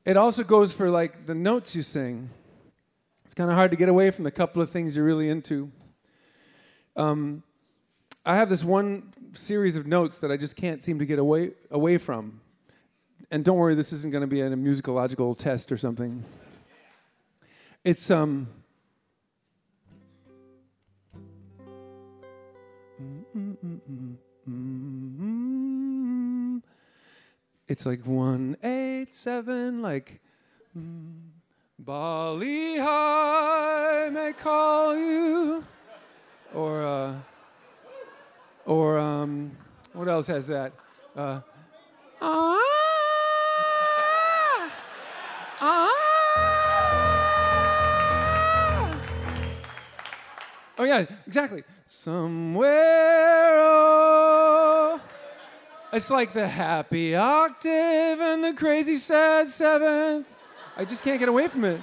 it 0.05 0.15
also 0.15 0.41
goes 0.41 0.71
for 0.71 0.89
like 0.89 1.25
the 1.25 1.35
notes 1.35 1.75
you 1.75 1.81
sing. 1.81 2.29
It's 3.25 3.33
kind 3.33 3.49
of 3.49 3.57
hard 3.57 3.71
to 3.71 3.77
get 3.77 3.89
away 3.89 4.09
from 4.11 4.23
the 4.23 4.31
couple 4.31 4.61
of 4.61 4.69
things 4.69 4.95
you're 4.95 5.03
really 5.03 5.29
into. 5.29 5.69
Um, 6.95 7.43
I 8.25 8.37
have 8.37 8.47
this 8.47 8.63
one 8.63 9.13
series 9.33 9.75
of 9.75 9.85
notes 9.85 10.19
that 10.19 10.31
I 10.31 10.37
just 10.37 10.55
can't 10.55 10.81
seem 10.81 10.97
to 10.99 11.05
get 11.05 11.19
away 11.19 11.51
away 11.71 11.97
from. 11.97 12.39
And 13.31 13.43
don't 13.43 13.57
worry, 13.57 13.75
this 13.75 13.91
isn't 13.91 14.11
going 14.11 14.21
to 14.21 14.27
be 14.27 14.39
a 14.39 14.49
musicological 14.51 15.37
test 15.37 15.73
or 15.73 15.77
something. 15.77 16.23
It's 17.83 18.09
um. 18.09 18.47
It's 27.67 27.85
like 27.85 28.05
one 28.05 28.57
eight 28.63 29.13
seven, 29.13 29.81
like 29.81 30.19
Bali 31.77 32.77
Ha'i 32.77 34.09
may 34.09 34.33
call 34.33 34.97
you, 34.97 35.63
or 36.53 36.83
uh, 36.83 37.15
or 38.65 38.97
um, 38.97 39.55
what 39.93 40.07
else 40.07 40.27
has 40.27 40.47
that? 40.47 40.73
Uh, 41.15 41.41
ah, 42.21 42.59
ah. 45.61 45.95
Oh 50.79 50.83
yeah, 50.85 51.05
exactly. 51.27 51.63
Somewhere. 51.91 53.57
Oh, 53.61 55.01
it's 55.91 56.11
like 56.11 56.33
the 56.33 56.47
happy 56.47 57.15
octave 57.15 58.19
and 58.19 58.43
the 58.43 58.53
crazy 58.53 58.97
sad 58.97 59.49
seventh. 59.49 60.27
I 60.77 60.85
just 60.85 61.03
can't 61.03 61.19
get 61.19 61.29
away 61.29 61.47
from 61.47 61.65
it. 61.65 61.81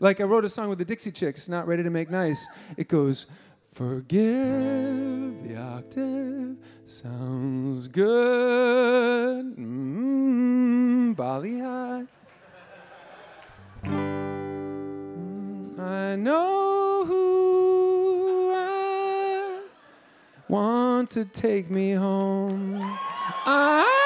Like 0.00 0.20
I 0.20 0.24
wrote 0.24 0.46
a 0.46 0.48
song 0.48 0.70
with 0.70 0.78
the 0.78 0.86
Dixie 0.86 1.12
Chicks, 1.12 1.50
not 1.50 1.66
ready 1.66 1.82
to 1.82 1.90
make 1.90 2.08
nice. 2.08 2.46
It 2.78 2.88
goes, 2.88 3.26
Forgive 3.66 5.46
the 5.46 5.58
octave, 5.58 6.56
sounds 6.86 7.88
good. 7.88 9.54
Mm, 9.54 11.14
Bali 11.14 11.58
Ha'i. 11.58 12.06
I 15.80 16.14
know 16.14 17.04
who 17.06 18.52
I 18.54 19.62
want 20.46 21.10
to 21.12 21.24
take 21.24 21.70
me 21.70 21.92
home. 21.92 22.80
Ah! 22.82 23.99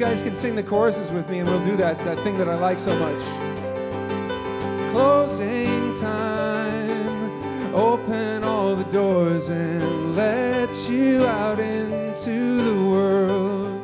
Guys 0.00 0.22
can 0.22 0.34
sing 0.34 0.56
the 0.56 0.62
choruses 0.62 1.10
with 1.10 1.28
me, 1.28 1.40
and 1.40 1.48
we'll 1.48 1.62
do 1.66 1.76
that, 1.76 1.98
that 1.98 2.18
thing 2.20 2.38
that 2.38 2.48
I 2.48 2.54
like 2.54 2.78
so 2.78 2.98
much. 2.98 3.22
Closing 4.92 5.94
time, 5.96 7.74
open 7.74 8.42
all 8.42 8.74
the 8.74 8.84
doors 8.84 9.50
and 9.50 10.16
let 10.16 10.74
you 10.88 11.26
out 11.26 11.60
into 11.60 12.62
the 12.62 12.82
world. 12.88 13.82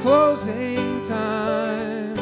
Closing 0.00 1.02
time, 1.02 2.16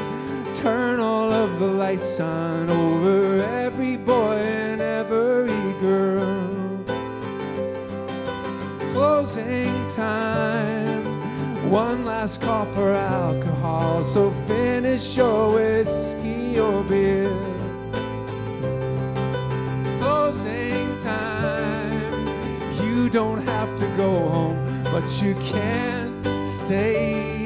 turn 0.57 0.99
all 0.99 1.31
of 1.31 1.61
the 1.61 1.67
lights 1.69 2.19
on 2.19 2.69
over 2.69 3.41
every 3.45 3.97
boy 3.97 4.35
and 4.35 4.81
every 4.81 5.73
girl 5.81 6.59
closing 8.93 9.89
time. 9.91 10.78
One 11.71 12.07
last 12.07 12.41
call 12.41 12.65
for 12.65 12.93
alcohol, 12.93 14.03
so 14.03 14.31
finish 14.47 15.19
your 15.19 15.53
whiskey 15.53 16.59
or 16.59 16.83
beer. 16.83 17.29
Closing 20.01 20.99
time. 21.01 22.27
You 22.83 23.11
don't 23.11 23.45
have 23.45 23.79
to 23.81 23.87
go 23.99 24.11
home, 24.31 24.83
but 24.85 25.23
you 25.23 25.35
can't 25.45 26.27
stay 26.47 27.38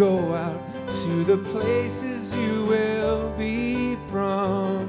go 0.00 0.32
out 0.32 0.62
to 0.90 1.24
the 1.24 1.36
places 1.52 2.34
you 2.34 2.64
will 2.64 3.28
be 3.36 3.96
from 4.08 4.88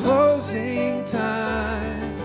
closing 0.00 1.04
time. 1.04 2.16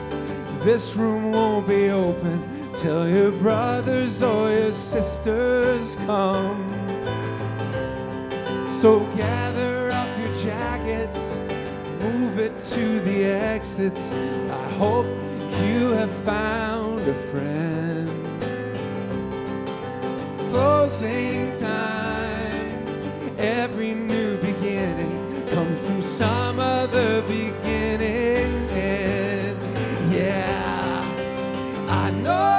This 0.61 0.95
room 0.95 1.33
won't 1.33 1.67
be 1.67 1.89
open 1.89 2.39
till 2.73 3.05
your 3.05 3.33
brothers 3.33 4.23
or 4.23 4.49
your 4.49 4.71
sisters 4.71 5.97
come. 6.05 6.71
So 8.69 9.01
gather 9.17 9.91
up 9.91 10.07
your 10.17 10.33
jackets, 10.35 11.35
move 11.99 12.39
it 12.39 12.57
to 12.75 13.01
the 13.01 13.25
exits. 13.25 14.13
I 14.13 14.69
hope 14.77 15.07
you 15.65 15.89
have 15.99 16.15
found 16.23 17.01
a 17.01 17.13
friend. 17.29 17.84
Closing 20.55 21.51
time, 21.59 22.87
every 23.37 23.93
new 23.93 24.37
beginning 24.37 25.45
comes 25.49 25.85
from 25.85 26.01
some 26.01 26.61
other 26.61 27.21
beginning. 27.23 28.69
Yeah, 30.13 31.03
I 31.89 32.09
know 32.11 32.54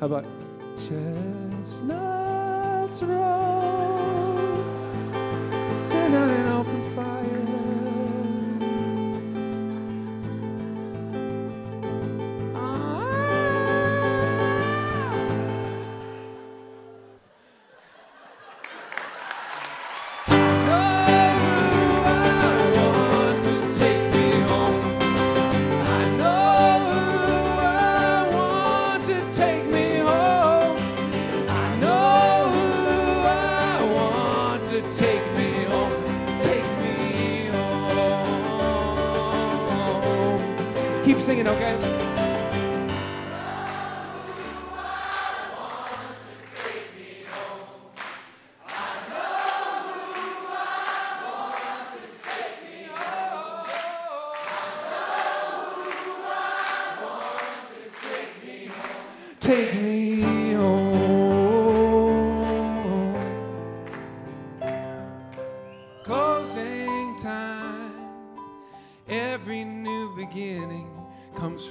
How 0.00 0.06
about 0.06 0.24
Chestnuts 0.76 1.82
Road? 3.02 4.64
Stand 5.76 6.14
on 6.14 6.39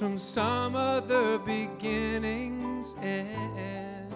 from 0.00 0.18
some 0.18 0.74
other 0.74 1.38
beginning's 1.40 2.96
end. 3.02 4.10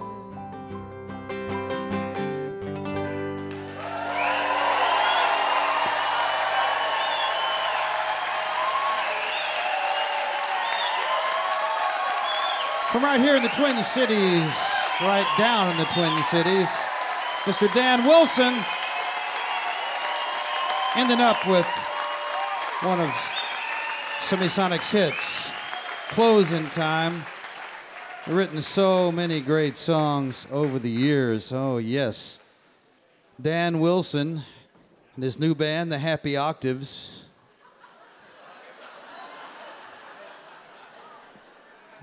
From 12.90 13.04
right 13.04 13.20
here 13.20 13.36
in 13.36 13.42
the 13.42 13.50
Twin 13.50 13.84
Cities, 13.84 14.40
right 15.02 15.26
down 15.36 15.70
in 15.70 15.76
the 15.76 15.84
Twin 15.92 16.22
Cities, 16.30 16.70
Mr. 17.44 17.70
Dan 17.74 18.06
Wilson 18.06 18.54
ending 20.96 21.20
up 21.20 21.46
with 21.46 21.66
one 22.80 23.00
of 23.00 23.10
Semisonic's 24.22 24.90
hits, 24.90 25.43
Closing 26.14 26.66
Time. 26.66 27.24
Written 28.28 28.62
so 28.62 29.10
many 29.10 29.40
great 29.40 29.76
songs 29.76 30.46
over 30.52 30.78
the 30.78 30.88
years. 30.88 31.50
Oh, 31.50 31.78
yes. 31.78 32.52
Dan 33.42 33.80
Wilson 33.80 34.44
and 35.16 35.24
his 35.24 35.40
new 35.40 35.56
band, 35.56 35.90
the 35.90 35.98
Happy 35.98 36.36
Octaves. 36.36 37.24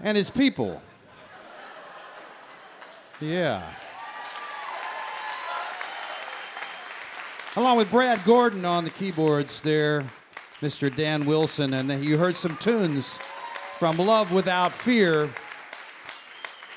and 0.03 0.17
his 0.17 0.29
people. 0.29 0.81
Yeah. 3.21 3.63
Along 7.55 7.77
with 7.77 7.89
Brad 7.89 8.25
Gordon 8.25 8.65
on 8.65 8.83
the 8.83 8.89
keyboards 8.89 9.61
there, 9.61 10.03
Mr. 10.61 10.93
Dan 10.93 11.25
Wilson, 11.25 11.73
and 11.73 12.03
you 12.03 12.17
heard 12.17 12.35
some 12.35 12.57
tunes 12.57 13.17
from 13.81 13.97
Love 13.97 14.31
Without 14.31 14.71
Fear, 14.73 15.27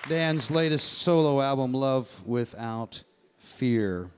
Dan's 0.08 0.50
latest 0.50 0.90
solo 1.00 1.42
album, 1.42 1.74
Love 1.74 2.22
Without 2.24 3.02
Fear. 3.36 4.08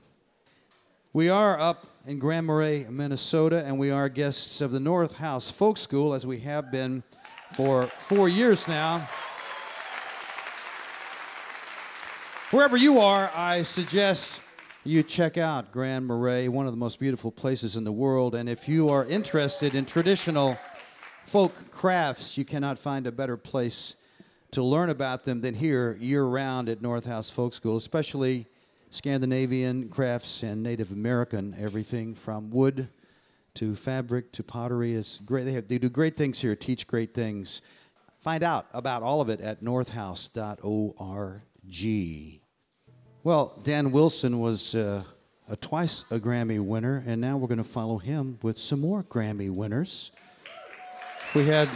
We 1.11 1.27
are 1.27 1.59
up 1.59 1.85
in 2.05 2.17
Grand 2.17 2.47
Marais, 2.47 2.85
Minnesota, 2.89 3.61
and 3.65 3.77
we 3.77 3.91
are 3.91 4.07
guests 4.07 4.61
of 4.61 4.71
the 4.71 4.79
North 4.79 5.17
House 5.17 5.51
Folk 5.51 5.77
School, 5.77 6.13
as 6.13 6.25
we 6.25 6.39
have 6.39 6.71
been 6.71 7.03
for 7.55 7.87
four 7.87 8.29
years 8.29 8.69
now. 8.69 8.99
Wherever 12.51 12.77
you 12.77 13.01
are, 13.01 13.29
I 13.35 13.63
suggest 13.63 14.39
you 14.85 15.03
check 15.03 15.37
out 15.37 15.73
Grand 15.73 16.07
Marais, 16.07 16.47
one 16.47 16.67
of 16.67 16.71
the 16.71 16.77
most 16.77 17.01
beautiful 17.01 17.31
places 17.31 17.75
in 17.75 17.83
the 17.83 17.91
world. 17.91 18.33
And 18.33 18.47
if 18.47 18.69
you 18.69 18.87
are 18.87 19.03
interested 19.03 19.75
in 19.75 19.85
traditional 19.85 20.57
folk 21.27 21.71
crafts, 21.71 22.37
you 22.37 22.45
cannot 22.45 22.79
find 22.79 23.05
a 23.05 23.11
better 23.11 23.37
place 23.37 23.95
to 24.51 24.63
learn 24.63 24.89
about 24.89 25.25
them 25.25 25.41
than 25.41 25.53
here 25.53 25.97
year 25.99 26.23
round 26.23 26.69
at 26.69 26.81
North 26.81 27.05
House 27.05 27.29
Folk 27.29 27.53
School, 27.53 27.75
especially 27.75 28.47
Scandinavian 28.89 29.89
crafts 29.89 30.41
and 30.41 30.63
Native 30.63 30.91
American, 30.91 31.55
everything 31.59 32.15
from 32.15 32.49
wood 32.49 32.87
to 33.55 33.75
fabric 33.75 34.31
to 34.31 34.43
pottery. 34.43 34.95
It's 34.95 35.19
great. 35.19 35.43
They, 35.43 35.51
have, 35.51 35.67
they 35.67 35.77
do 35.77 35.89
great 35.89 36.15
things 36.15 36.39
here, 36.39 36.55
teach 36.55 36.87
great 36.87 37.13
things. 37.13 37.61
Find 38.21 38.41
out 38.43 38.67
about 38.73 39.03
all 39.03 39.19
of 39.19 39.29
it 39.29 39.41
at 39.41 39.61
northhouse.org. 39.61 41.41
Well, 43.23 43.59
Dan 43.63 43.91
Wilson 43.91 44.39
was 44.39 44.75
uh, 44.75 45.03
a 45.49 45.57
twice 45.57 46.05
a 46.09 46.19
Grammy 46.19 46.63
winner, 46.63 47.03
and 47.05 47.19
now 47.19 47.35
we're 47.35 47.47
going 47.47 47.57
to 47.57 47.63
follow 47.65 47.97
him 47.97 48.39
with 48.41 48.57
some 48.57 48.79
more 48.79 49.03
Grammy 49.03 49.53
winners. 49.53 50.11
We 51.37 51.45
had 51.45 51.69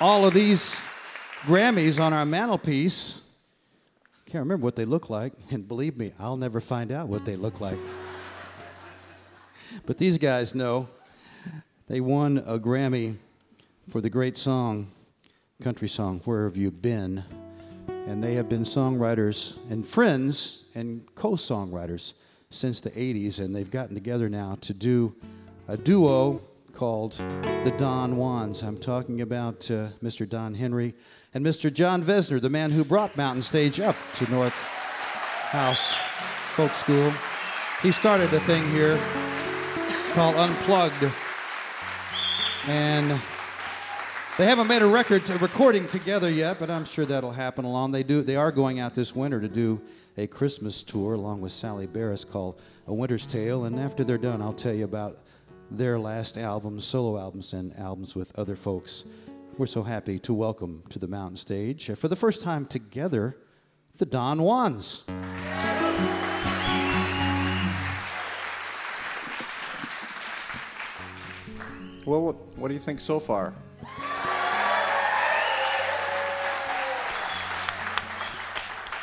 all 0.00 0.26
of 0.26 0.34
these 0.34 0.74
Grammys 1.42 2.00
on 2.00 2.12
our 2.12 2.26
mantelpiece. 2.26 3.20
Can't 4.26 4.42
remember 4.42 4.64
what 4.64 4.74
they 4.74 4.84
look 4.84 5.10
like, 5.10 5.32
and 5.52 5.68
believe 5.68 5.96
me, 5.96 6.12
I'll 6.18 6.36
never 6.36 6.60
find 6.60 6.90
out 6.90 7.06
what 7.06 7.24
they 7.24 7.36
look 7.36 7.60
like. 7.60 7.78
But 9.86 9.98
these 9.98 10.18
guys 10.18 10.56
know. 10.56 10.88
They 11.86 12.00
won 12.00 12.38
a 12.38 12.58
Grammy 12.58 13.14
for 13.88 14.00
the 14.00 14.10
great 14.10 14.36
song, 14.36 14.90
country 15.62 15.86
song, 15.86 16.20
Where 16.24 16.46
Have 16.46 16.56
You 16.56 16.72
Been? 16.72 17.22
And 18.08 18.24
they 18.24 18.34
have 18.34 18.48
been 18.48 18.64
songwriters 18.64 19.56
and 19.70 19.86
friends 19.86 20.66
and 20.74 21.06
co 21.14 21.34
songwriters 21.34 22.14
since 22.50 22.80
the 22.80 22.90
80s, 22.90 23.38
and 23.38 23.54
they've 23.54 23.70
gotten 23.70 23.94
together 23.94 24.28
now 24.28 24.58
to 24.62 24.74
do 24.74 25.14
a 25.68 25.76
duo 25.76 26.42
called 26.74 27.12
the 27.12 27.72
Don 27.78 28.16
Juans. 28.16 28.62
I'm 28.62 28.78
talking 28.78 29.20
about 29.20 29.70
uh, 29.70 29.90
Mr. 30.02 30.28
Don 30.28 30.54
Henry 30.54 30.94
and 31.32 31.46
Mr. 31.46 31.72
Jon 31.72 32.02
Vezner, 32.02 32.40
the 32.40 32.50
man 32.50 32.72
who 32.72 32.84
brought 32.84 33.16
Mountain 33.16 33.42
Stage 33.42 33.78
up 33.78 33.96
to 34.16 34.30
North 34.30 34.54
House 35.50 35.94
Folk 36.56 36.72
School. 36.72 37.12
He 37.82 37.92
started 37.92 38.32
a 38.34 38.40
thing 38.40 38.68
here 38.70 38.98
called 40.14 40.34
Unplugged. 40.36 41.12
And 42.66 43.20
they 44.36 44.46
haven't 44.46 44.66
made 44.66 44.82
a 44.82 44.86
record 44.86 45.28
a 45.30 45.38
recording 45.38 45.86
together 45.86 46.28
yet, 46.28 46.58
but 46.58 46.70
I'm 46.70 46.84
sure 46.84 47.04
that'll 47.04 47.32
happen 47.32 47.64
along. 47.64 47.92
They 47.92 48.02
do 48.02 48.22
they 48.22 48.36
are 48.36 48.50
going 48.50 48.80
out 48.80 48.94
this 48.94 49.14
winter 49.14 49.40
to 49.40 49.48
do 49.48 49.80
a 50.16 50.26
Christmas 50.26 50.82
tour 50.82 51.14
along 51.14 51.40
with 51.40 51.52
Sally 51.52 51.86
Barris 51.86 52.24
called 52.24 52.60
A 52.86 52.94
Winter's 52.94 53.26
Tale, 53.26 53.64
and 53.64 53.78
after 53.78 54.02
they're 54.02 54.18
done, 54.18 54.42
I'll 54.42 54.52
tell 54.52 54.74
you 54.74 54.84
about 54.84 55.18
their 55.70 55.98
last 55.98 56.36
albums, 56.36 56.84
solo 56.84 57.18
albums 57.18 57.52
and 57.52 57.76
albums 57.78 58.14
with 58.14 58.36
other 58.38 58.56
folks. 58.56 59.04
We're 59.56 59.66
so 59.66 59.82
happy 59.82 60.18
to 60.20 60.34
welcome 60.34 60.82
to 60.90 60.98
the 60.98 61.06
mountain 61.06 61.36
stage 61.36 61.88
uh, 61.88 61.94
for 61.94 62.08
the 62.08 62.16
first 62.16 62.42
time 62.42 62.66
together 62.66 63.36
the 63.96 64.06
Don 64.06 64.38
Juans. 64.38 65.04
Well, 72.04 72.20
what, 72.20 72.58
what 72.58 72.68
do 72.68 72.74
you 72.74 72.80
think 72.80 73.00
so 73.00 73.18
far? 73.20 73.54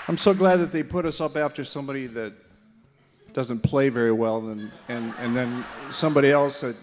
I'm 0.08 0.18
so 0.18 0.34
glad 0.34 0.58
that 0.58 0.72
they 0.72 0.84
put 0.84 1.06
us 1.06 1.22
up 1.22 1.38
after 1.38 1.64
somebody 1.64 2.06
that 2.08 2.34
doesn't 3.34 3.60
play 3.60 3.90
very 3.90 4.12
well, 4.12 4.38
and 4.50 4.72
and, 4.90 5.14
and 5.20 5.36
then 5.36 5.64
somebody 5.90 6.32
else 6.32 6.62
that 6.62 6.76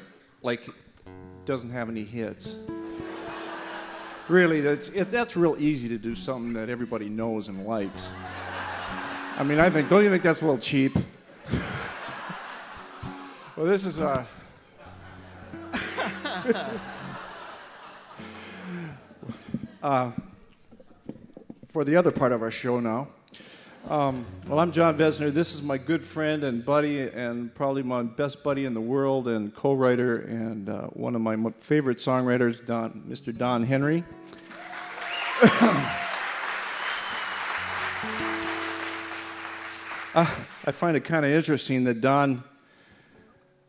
like 0.43 0.69
doesn't 1.45 1.71
have 1.71 1.89
any 1.89 2.05
hits. 2.05 2.57
Really, 4.29 4.61
that's 4.61 4.89
it, 4.89 5.11
that's 5.11 5.37
real 5.37 5.57
easy 5.59 5.89
to 5.89 5.99
do 5.99 6.15
something 6.15 6.53
that 6.53 6.69
everybody 6.69 7.09
knows 7.09 7.49
and 7.49 7.67
likes. 7.67 8.11
I 9.39 9.43
mean, 9.43 9.59
I 9.59 9.71
think 9.71 9.89
don't 9.89 10.05
you 10.05 10.11
think 10.11 10.23
that's 10.23 10.43
a 10.43 10.45
little 10.45 10.61
cheap? 10.61 10.93
well, 13.57 13.67
this 13.67 13.87
is 13.87 14.01
uh, 14.01 14.25
uh, 19.83 20.11
for 21.69 21.85
the 21.85 21.97
other 21.97 22.11
part 22.11 22.33
of 22.33 22.43
our 22.43 22.51
show 22.51 22.81
now. 22.81 23.09
Um, 23.89 24.27
well, 24.47 24.59
I'm 24.59 24.71
Jon 24.71 24.99
Vezner. 24.99 25.33
This 25.33 25.55
is 25.55 25.63
my 25.63 25.79
good 25.79 26.05
friend 26.05 26.45
and 26.45 26.63
buddy, 26.63 27.09
and 27.09 27.55
probably 27.55 27.83
my 27.83 28.03
best 28.03 28.45
buddy 28.45 28.67
in 28.67 28.75
the 28.75 28.83
world, 28.83 29.29
and 29.29 29.55
co-writer, 29.55 30.19
and 30.19 30.69
uh, 30.69 30.89
one 30.89 31.15
of 31.15 31.23
my 31.23 31.39
favorite 31.53 31.97
songwriters, 31.97 32.63
Don, 32.67 33.03
Mr. 33.09 33.35
Don 33.35 33.65
Henry. 33.65 34.05
uh, 40.15 40.37
I 40.67 40.73
find 40.73 40.95
it 40.95 41.05
kind 41.05 41.25
of 41.25 41.33
interesting 41.33 41.85
that 41.85 42.03
Don 42.03 42.45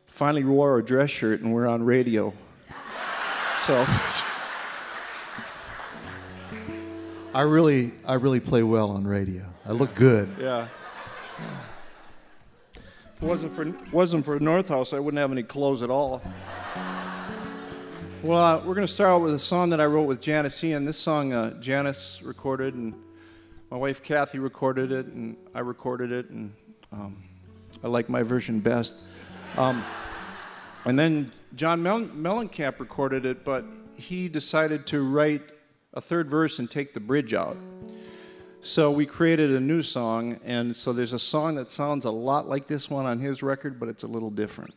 finally 0.05 0.43
wore 0.43 0.79
a 0.79 0.83
dress 0.83 1.11
shirt 1.11 1.39
and 1.39 1.53
we're 1.53 1.65
on 1.67 1.81
radio. 1.81 2.33
So. 3.61 3.85
I 7.39 7.43
really, 7.43 7.93
I 8.05 8.15
really 8.15 8.41
play 8.41 8.63
well 8.63 8.91
on 8.91 9.07
radio. 9.07 9.45
I 9.65 9.71
look 9.71 9.95
good. 9.95 10.27
Yeah. 10.37 10.67
If 12.75 13.23
it 13.23 13.25
wasn't 13.25 13.53
for 13.53 13.73
wasn't 13.93 14.25
for 14.25 14.37
North 14.41 14.67
House, 14.67 14.91
I 14.91 14.99
wouldn't 14.99 15.19
have 15.19 15.31
any 15.31 15.43
clothes 15.43 15.81
at 15.81 15.89
all. 15.89 16.21
Well, 18.23 18.43
uh, 18.43 18.57
we're 18.57 18.75
going 18.75 18.85
to 18.85 18.91
start 18.91 19.11
out 19.11 19.21
with 19.21 19.33
a 19.33 19.39
song 19.39 19.69
that 19.69 19.79
I 19.79 19.85
wrote 19.85 20.03
with 20.03 20.19
Janis 20.19 20.61
Ian. 20.61 20.83
This 20.83 20.97
song, 20.97 21.31
uh, 21.31 21.57
Janice 21.61 22.21
recorded, 22.21 22.73
and 22.73 22.93
my 23.71 23.77
wife 23.77 24.03
Kathy 24.03 24.39
recorded 24.39 24.91
it, 24.91 25.05
and 25.05 25.37
I 25.55 25.61
recorded 25.61 26.11
it, 26.11 26.29
and 26.29 26.51
um, 26.91 27.23
I 27.81 27.87
like 27.87 28.09
my 28.09 28.21
version 28.21 28.59
best. 28.59 28.91
Um, 29.55 29.81
and 30.83 30.99
then 30.99 31.31
John 31.55 31.81
Mel- 31.81 32.01
Mellencamp 32.01 32.79
recorded 32.79 33.25
it, 33.25 33.45
but 33.45 33.63
he 33.95 34.27
decided 34.27 34.85
to 34.87 35.09
write 35.09 35.43
a 35.93 36.01
third 36.01 36.29
verse 36.29 36.59
and 36.59 36.69
take 36.69 36.93
the 36.93 36.99
bridge 36.99 37.33
out. 37.33 37.57
So 38.61 38.91
we 38.91 39.05
created 39.05 39.51
a 39.51 39.59
new 39.59 39.81
song, 39.81 40.39
and 40.43 40.75
so 40.75 40.91
there's 40.91 41.13
a 41.13 41.19
song 41.19 41.55
that 41.55 41.71
sounds 41.71 42.03
a 42.05 42.11
lot 42.11 42.49
like 42.49 42.67
this 42.67 42.89
one 42.89 43.05
on 43.05 43.19
his 43.19 43.41
record, 43.41 43.79
but 43.79 43.87
it's 43.87 44.03
a 44.03 44.07
little 44.07 44.29
different. 44.29 44.75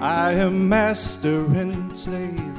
I 0.00 0.32
am 0.32 0.68
master 0.68 1.44
and 1.54 1.94
slave. 1.94 2.58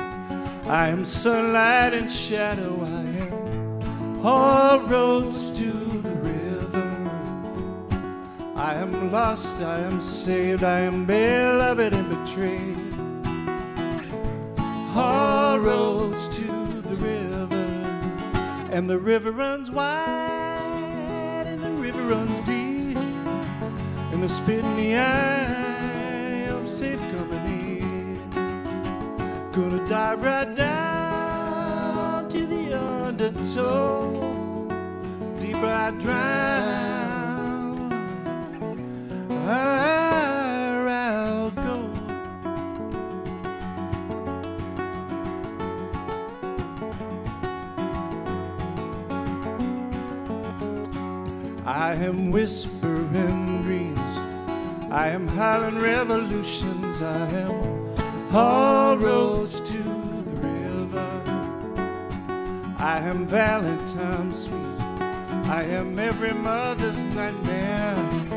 I 0.68 0.90
am 0.90 1.04
sunlight 1.06 1.94
and 1.94 2.10
shadow. 2.10 2.80
I 2.84 3.02
am 3.20 4.26
all 4.26 4.80
roads 4.82 5.58
to 5.58 5.72
the. 5.72 6.33
I 8.64 8.76
am 8.76 9.12
lost. 9.12 9.62
I 9.62 9.80
am 9.80 10.00
saved. 10.00 10.64
I 10.64 10.80
am 10.80 11.06
beloved 11.06 11.94
and 11.94 12.08
betrayed. 12.08 12.78
All 14.96 15.60
roads 15.60 16.30
to 16.30 16.48
the 16.90 16.96
river, 16.96 17.58
and 18.72 18.90
the 18.90 18.98
river 18.98 19.32
runs 19.32 19.70
wide, 19.70 21.46
and 21.46 21.62
the 21.62 21.72
river 21.72 22.04
runs 22.04 22.40
deep, 22.48 22.98
and 24.14 24.24
the 24.24 24.30
spit 24.30 24.64
in 24.64 24.76
the 24.78 24.96
eye 24.96 26.48
of 26.48 26.70
safe 26.70 27.02
company. 27.12 27.82
Gonna 29.52 29.86
dive 29.90 30.24
right 30.24 30.56
down 30.56 32.30
to 32.30 32.46
the 32.46 32.80
undertow. 32.80 34.70
Deeper 35.42 35.68
I 35.68 35.92
drown, 35.92 37.03
I'll 39.46 41.52
go. 41.52 41.90
I 51.66 51.94
am 51.96 52.32
whispering 52.32 53.64
dreams. 53.64 54.00
I 54.90 55.10
am 55.10 55.28
howling 55.28 55.80
revolutions. 55.80 57.02
I 57.02 57.28
am 57.30 57.96
all 58.34 58.98
roads 58.98 59.60
to 59.60 59.78
the 59.78 60.48
river. 60.48 61.22
I 62.78 63.00
am 63.00 63.28
Valentine 63.28 64.32
sweet. 64.32 64.80
I 65.50 65.64
am 65.64 66.00
every 66.00 66.34
mother's 66.34 67.04
nightmare. 67.04 68.33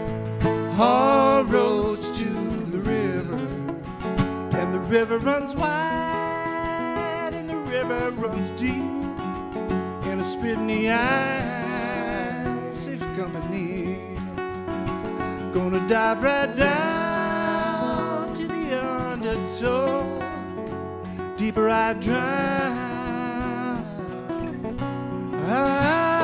All 0.78 1.43
roads 1.44 2.19
to 2.19 2.24
the 2.24 2.78
river. 2.78 3.36
And 4.59 4.74
the 4.74 4.78
river 4.78 5.19
runs 5.19 5.55
wide, 5.55 7.31
and 7.32 7.48
the 7.48 7.57
river 7.57 8.11
runs 8.11 8.51
deep. 8.51 8.74
And 10.05 10.20
a 10.20 10.24
spit 10.24 10.59
in 10.59 10.66
the 10.66 10.90
eye, 10.90 12.74
safe 12.74 13.01
company. 13.16 14.16
Gonna 15.55 15.81
dive 15.89 16.23
right 16.23 16.55
down 16.55 18.35
to 18.35 18.47
the 18.47 18.78
undertow. 18.78 20.05
Deeper 21.36 21.70
I 21.70 21.94
drown, 21.94 23.82
higher 25.47 26.16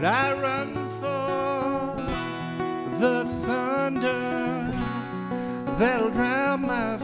But 0.00 0.06
I 0.06 0.32
run 0.32 0.74
for 1.00 1.96
the 3.00 3.24
thunder. 3.44 4.72
That'll 5.76 6.10
drown 6.10 6.60
my 6.60 6.98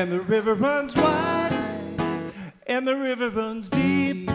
And 0.00 0.08
the 0.10 0.20
river 0.20 0.54
runs 0.54 0.96
wide, 0.96 1.52
and 2.66 2.88
the 2.88 2.96
river 2.96 3.28
runs 3.28 3.68
deep, 3.68 4.30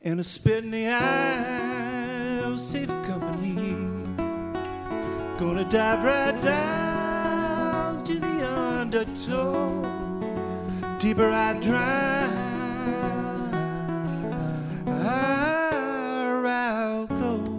and 0.00 0.18
a 0.18 0.22
spit 0.22 0.64
in 0.64 0.70
the 0.70 0.88
eye 0.88 2.40
of 2.44 2.58
safe 2.58 2.88
company. 3.04 3.74
Gonna 5.38 5.68
dive 5.68 6.02
right 6.02 6.40
down 6.40 8.06
to 8.06 8.18
the 8.18 8.48
undertow, 8.48 9.82
deeper 10.98 11.30
I 11.30 11.52
drown, 11.60 12.34
I'll 14.88 17.06
go. 17.06 17.58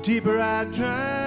Deeper 0.00 0.40
I 0.40 0.64
drown, 0.64 1.25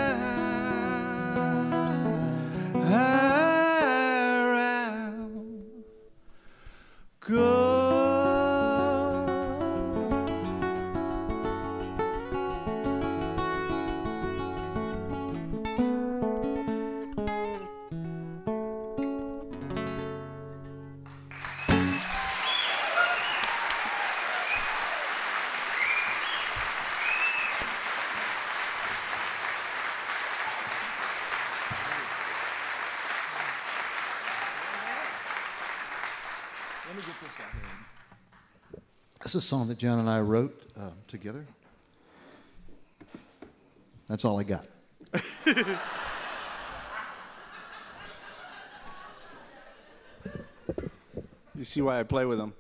This 39.22 39.36
is 39.36 39.36
a 39.36 39.42
song 39.42 39.68
that 39.68 39.78
John 39.78 40.00
and 40.00 40.10
I 40.10 40.20
wrote 40.22 40.62
uh, 40.80 40.92
together. 41.08 41.46
That's 44.08 44.26
all 44.26 44.40
I 44.40 44.44
got. 44.44 44.66
You 51.60 51.66
see 51.66 51.82
why 51.82 52.00
I 52.00 52.04
play 52.04 52.24
with 52.24 52.38
them. 52.38 52.54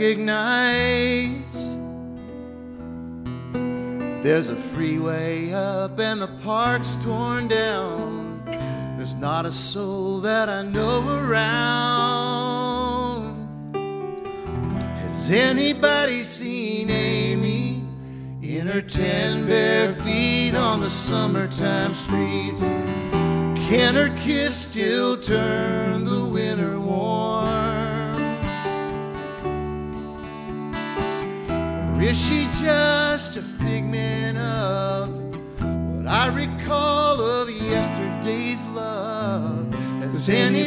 Recognize. 0.00 1.74
There's 4.22 4.48
a 4.48 4.56
freeway 4.56 5.52
up 5.52 6.00
and 6.00 6.22
the 6.22 6.30
park's 6.42 6.96
torn 6.96 7.48
down. 7.48 8.42
There's 8.96 9.14
not 9.14 9.44
a 9.44 9.52
soul 9.52 10.20
that 10.20 10.48
I 10.48 10.62
know 10.62 11.06
around. 11.06 12.70
Has 15.02 15.30
anybody 15.30 16.22
seen 16.22 16.88
Amy 16.88 17.84
in 18.40 18.66
her 18.68 18.80
ten 18.80 19.46
bare 19.46 19.92
feet 19.92 20.54
on 20.54 20.80
the 20.80 20.88
summertime 20.88 21.92
streets? 21.92 22.62
Can 23.68 23.94
her 23.96 24.08
kiss 24.16 24.39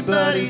Has 0.05 0.09
anybody 0.09 0.47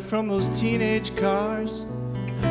from 0.00 0.26
those 0.26 0.48
teenage 0.60 1.14
cars 1.16 1.84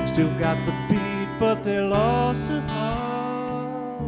still 0.05 0.33
got 0.39 0.57
the 0.65 0.73
beat, 0.89 1.39
but 1.39 1.63
they 1.63 1.79
lost 1.79 2.49
lost 2.49 2.51
apart. 2.51 4.01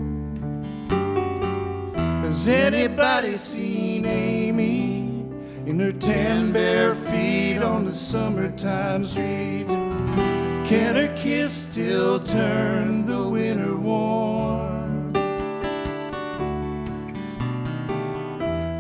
Has 2.24 2.48
anybody 2.48 3.36
seen 3.36 4.06
Amy? 4.06 5.06
in 5.66 5.80
her 5.80 5.92
ten 5.92 6.52
bare 6.52 6.94
feet 6.94 7.58
on 7.58 7.86
the 7.86 7.94
summertime 7.94 9.04
streets. 9.04 9.74
Can 10.70 10.96
her 10.96 11.14
kiss 11.16 11.52
still 11.52 12.20
turn 12.20 13.06
the 13.06 13.28
winter 13.28 13.76
warm? 13.76 15.16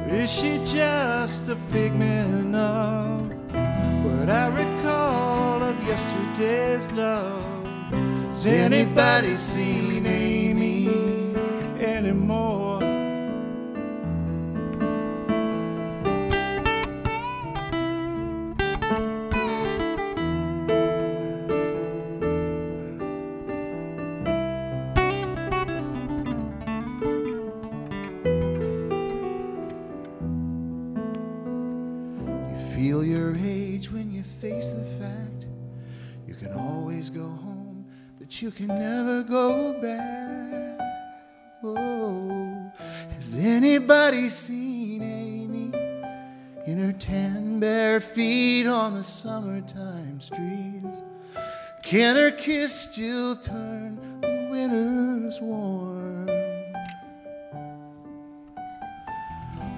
Is 0.10 0.32
she 0.32 0.61
just 0.65 1.49
a 1.49 1.56
figment 1.56 2.56
of 2.56 3.05
what 4.26 4.36
I 4.36 4.48
recall 4.48 5.62
of 5.62 5.84
yesterday's 5.86 6.92
love? 6.94 7.44
Has 7.92 8.48
anybody 8.48 9.36
seen 9.36 10.04
Amy 10.08 10.45
on 48.86 48.94
the 48.94 49.03
summertime 49.03 50.22
streets? 50.22 51.02
Can 51.82 52.16
her 52.16 52.30
kiss 52.30 52.72
still 52.82 53.36
turn 53.36 54.22
the 54.22 54.48
winters 54.52 55.41
warm? 55.41 56.30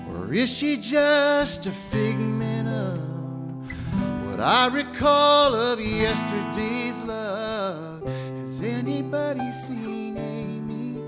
Or 0.10 0.34
is 0.34 0.54
she 0.54 0.76
just 0.76 1.68
a 1.68 1.72
figment 1.72 2.68
of 2.68 4.30
what 4.30 4.42
I 4.42 4.68
recall 4.74 5.56
of 5.56 5.80
yesterday's 5.80 7.02
love? 7.04 8.06
Has 8.44 8.60
anybody 8.62 9.54
seen 9.54 10.18
Amy 10.18 11.00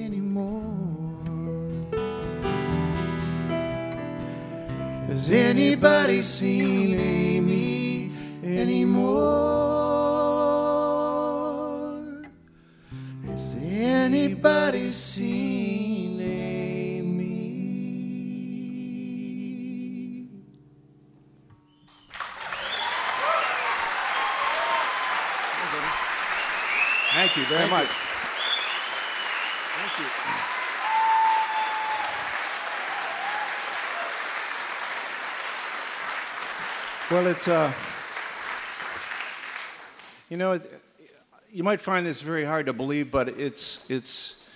anymore? 0.00 0.69
Has 5.10 5.28
anybody 5.28 6.22
seen 6.22 7.00
Amy 7.00 8.12
anymore? 8.44 9.10
Has 13.26 13.56
anybody 13.60 14.88
seen 14.90 16.20
Amy? 16.20 17.48
Thank 27.14 27.36
you 27.36 27.44
very 27.46 27.58
Thank 27.58 27.70
much. 27.72 27.88
Thank 27.88 28.09
Well, 37.10 37.26
it's 37.26 37.48
uh, 37.48 37.72
you 40.28 40.36
know, 40.36 40.60
you 41.50 41.64
might 41.64 41.80
find 41.80 42.06
this 42.06 42.22
very 42.22 42.44
hard 42.44 42.66
to 42.66 42.72
believe, 42.72 43.10
but 43.10 43.30
it's 43.30 43.90
it's. 43.90 44.48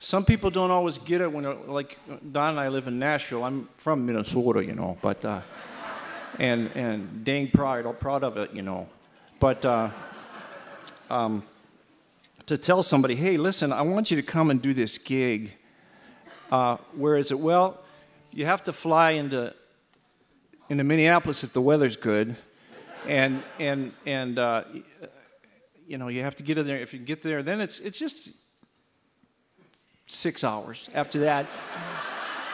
Some 0.00 0.24
people 0.24 0.50
don't 0.50 0.72
always 0.72 0.98
get 0.98 1.20
it 1.20 1.30
when, 1.30 1.46
uh, 1.46 1.54
like 1.68 1.96
Don 2.32 2.50
and 2.50 2.58
I 2.58 2.66
live 2.66 2.88
in 2.88 2.98
Nashville. 2.98 3.44
I'm 3.44 3.68
from 3.76 4.04
Minnesota, 4.06 4.64
you 4.64 4.74
know, 4.74 4.98
but 5.02 5.24
uh, 5.24 5.42
and 6.40 6.68
and 6.74 7.24
dang 7.24 7.48
proud, 7.52 8.00
proud 8.00 8.24
of 8.24 8.38
it, 8.38 8.52
you 8.52 8.62
know, 8.62 8.88
but. 9.38 9.64
Uh, 9.64 9.90
um, 11.10 11.44
to 12.46 12.58
tell 12.58 12.82
somebody, 12.82 13.14
hey, 13.14 13.36
listen, 13.36 13.72
I 13.72 13.82
want 13.82 14.10
you 14.10 14.16
to 14.16 14.22
come 14.22 14.50
and 14.50 14.60
do 14.60 14.74
this 14.74 14.98
gig. 14.98 15.54
Uh, 16.50 16.76
where 16.94 17.16
is 17.16 17.30
it? 17.30 17.38
Well, 17.38 17.80
you 18.32 18.46
have 18.46 18.64
to 18.64 18.72
fly 18.72 19.12
into 19.12 19.54
into 20.68 20.84
Minneapolis 20.84 21.44
if 21.44 21.52
the 21.52 21.60
weather's 21.60 21.96
good, 21.96 22.36
and 23.06 23.42
and 23.58 23.92
and 24.06 24.38
uh, 24.38 24.64
you 25.86 25.98
know 25.98 26.08
you 26.08 26.22
have 26.22 26.36
to 26.36 26.42
get 26.42 26.58
in 26.58 26.66
there. 26.66 26.78
If 26.78 26.92
you 26.92 26.98
get 26.98 27.22
there, 27.22 27.42
then 27.42 27.60
it's 27.60 27.78
it's 27.78 27.98
just 27.98 28.30
six 30.06 30.44
hours. 30.44 30.90
After 30.94 31.20
that, 31.20 31.46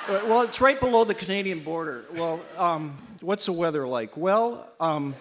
well, 0.09 0.43
it's 0.43 0.61
right 0.61 0.79
below 0.79 1.05
the 1.05 1.15
Canadian 1.15 1.61
border. 1.61 2.05
Well, 2.15 2.41
um, 2.57 2.97
what's 3.21 3.47
the 3.47 3.53
weather 3.53 3.87
like? 3.87 4.17
Well. 4.17 4.67
Um, 4.79 5.15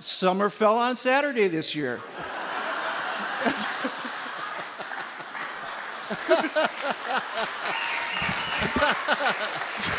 Summer 0.00 0.50
fell 0.50 0.76
on 0.76 0.98
Saturday 0.98 1.48
this 1.48 1.74
year. 1.74 1.98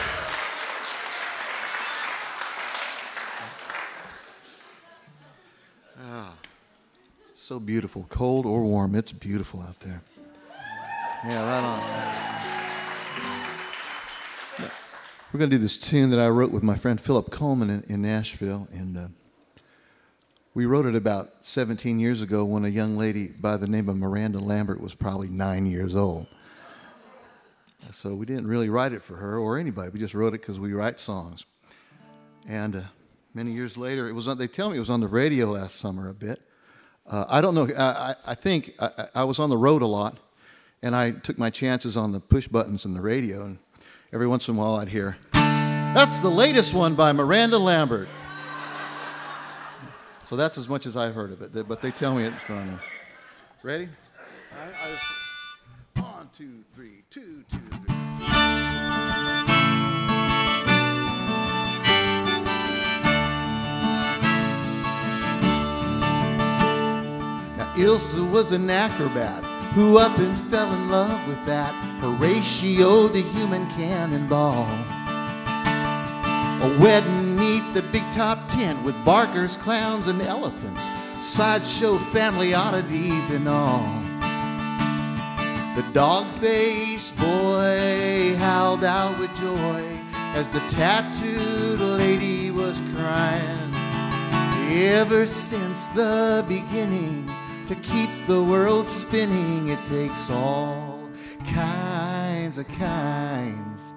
So 7.46 7.60
beautiful, 7.60 8.08
cold 8.10 8.48
or 8.48 8.64
warm, 8.64 8.96
it's 8.96 9.12
beautiful 9.12 9.62
out 9.62 9.80
there. 9.82 10.02
Yeah, 11.28 11.46
right 11.46 11.64
on. 14.64 14.70
We're 15.32 15.38
going 15.38 15.52
to 15.52 15.56
do 15.56 15.62
this 15.62 15.78
tune 15.78 16.10
that 16.10 16.20
I 16.20 16.28
wrote 16.30 16.50
with 16.50 16.64
my 16.64 16.76
friend 16.76 17.00
Philip 17.00 17.30
Coleman 17.30 17.70
in, 17.70 17.84
in 17.88 18.02
Nashville, 18.02 18.68
and 18.74 18.98
uh, 18.98 19.08
we 20.56 20.66
wrote 20.66 20.88
it 20.88 20.96
about 20.96 21.30
17 21.42 22.00
years 22.00 22.24
ago 22.24 22.44
when 22.46 22.66
a 22.66 22.70
young 22.70 22.98
lady 22.98 23.28
by 23.28 23.58
the 23.58 23.68
name 23.68 23.90
of 23.90 23.98
Miranda 23.98 24.40
Lambert 24.40 24.82
was 24.82 24.96
probably 24.96 25.28
nine 25.28 25.68
years 25.68 25.96
old. 25.96 26.26
So 27.92 28.16
we 28.16 28.26
didn't 28.26 28.48
really 28.48 28.70
write 28.70 28.92
it 28.92 29.04
for 29.04 29.18
her 29.18 29.38
or 29.38 29.60
anybody. 29.60 29.92
We 29.92 30.00
just 30.00 30.16
wrote 30.16 30.34
it 30.34 30.42
because 30.42 30.60
we 30.60 30.74
write 30.74 31.00
songs. 31.00 31.46
And 32.48 32.76
uh, 32.76 32.82
many 33.36 33.52
years 33.52 33.78
later, 33.78 34.10
it 34.10 34.14
was 34.14 34.28
on, 34.28 34.40
they 34.40 34.48
tell 34.48 34.72
me 34.72 34.78
it 34.78 34.80
was 34.80 34.90
on 34.90 35.00
the 35.00 35.08
radio 35.08 35.46
last 35.52 35.76
summer 35.76 36.10
a 36.10 36.14
bit. 36.16 36.42
Uh, 37.08 37.26
I 37.30 37.42
don't 37.42 37.54
know. 37.56 37.68
I, 37.78 38.16
I, 38.26 38.36
think 38.36 38.74
I, 38.80 39.08
I- 39.16 39.24
was 39.26 39.40
on 39.40 39.50
the 39.50 39.58
road 39.58 39.82
a 39.82 39.86
lot, 39.88 40.18
and 40.82 40.96
I 40.96 41.12
took 41.12 41.38
my 41.38 41.50
chances 41.50 41.96
on 41.96 42.12
the 42.12 42.20
push 42.20 42.48
buttons 42.48 42.84
and 42.86 42.96
the 42.96 43.02
radio. 43.02 43.46
And 43.46 43.60
every 44.12 44.28
once 44.28 44.48
in 44.48 44.56
a 44.56 44.58
while, 44.58 44.76
I'd 44.76 44.90
hear, 44.90 45.18
"That's 45.34 46.20
the 46.20 46.30
latest 46.30 46.74
one 46.74 46.96
by 46.96 47.12
Miranda 47.12 47.58
Lambert." 47.60 48.08
So 50.24 50.36
that's 50.36 50.58
as 50.58 50.68
much 50.68 50.88
as 50.88 50.98
I've 50.98 51.14
heard 51.14 51.32
of 51.32 51.42
it. 51.44 51.68
But 51.68 51.82
they 51.84 51.92
tell 51.92 52.16
me 52.16 52.24
it's 52.24 52.44
going 52.46 52.68
on. 52.70 52.80
Ready? 53.62 53.88
One, 55.98 56.30
two, 56.34 56.64
three, 56.74 57.04
two, 57.12 57.44
two, 57.52 57.58
three. 57.58 57.85
Ilsa 67.76 68.32
was 68.32 68.54
an 68.54 68.70
acrobat 68.70 69.44
who 69.74 69.98
up 69.98 70.18
and 70.18 70.40
fell 70.50 70.74
in 70.74 70.90
love 70.90 71.28
with 71.28 71.46
that 71.46 71.74
Horatio 72.00 73.10
the 73.10 73.22
human 73.22 73.70
cannonball. 73.72 74.70
A 76.64 76.80
wedding 76.80 77.36
neath 77.36 77.74
the 77.74 77.82
big 77.82 78.10
top 78.14 78.48
tent 78.48 78.82
with 78.84 78.96
barkers, 79.04 79.58
clowns, 79.58 80.08
and 80.08 80.22
elephants, 80.22 80.80
sideshow 81.20 81.98
family 81.98 82.54
oddities 82.54 83.30
and 83.30 83.46
all. 83.50 84.02
The 85.76 85.86
dog 85.92 86.28
faced 86.28 87.18
boy 87.18 88.36
howled 88.38 88.86
out 88.86 89.20
with 89.20 89.36
joy 89.36 89.84
as 90.34 90.50
the 90.50 90.62
tattooed 90.70 91.82
lady 91.82 92.52
was 92.52 92.82
crying. 92.96 93.74
Ever 94.72 95.26
since 95.28 95.88
the 95.90 96.46
beginning, 96.48 97.25
to 97.68 97.76
keep 97.76 98.10
the 98.28 98.44
world 98.44 98.88
spinning, 98.88 99.70
it 99.70 99.84
takes 99.86 100.30
all 100.30 101.10
kinds 101.54 102.58
of 102.58 102.68
kinds. 102.68 103.94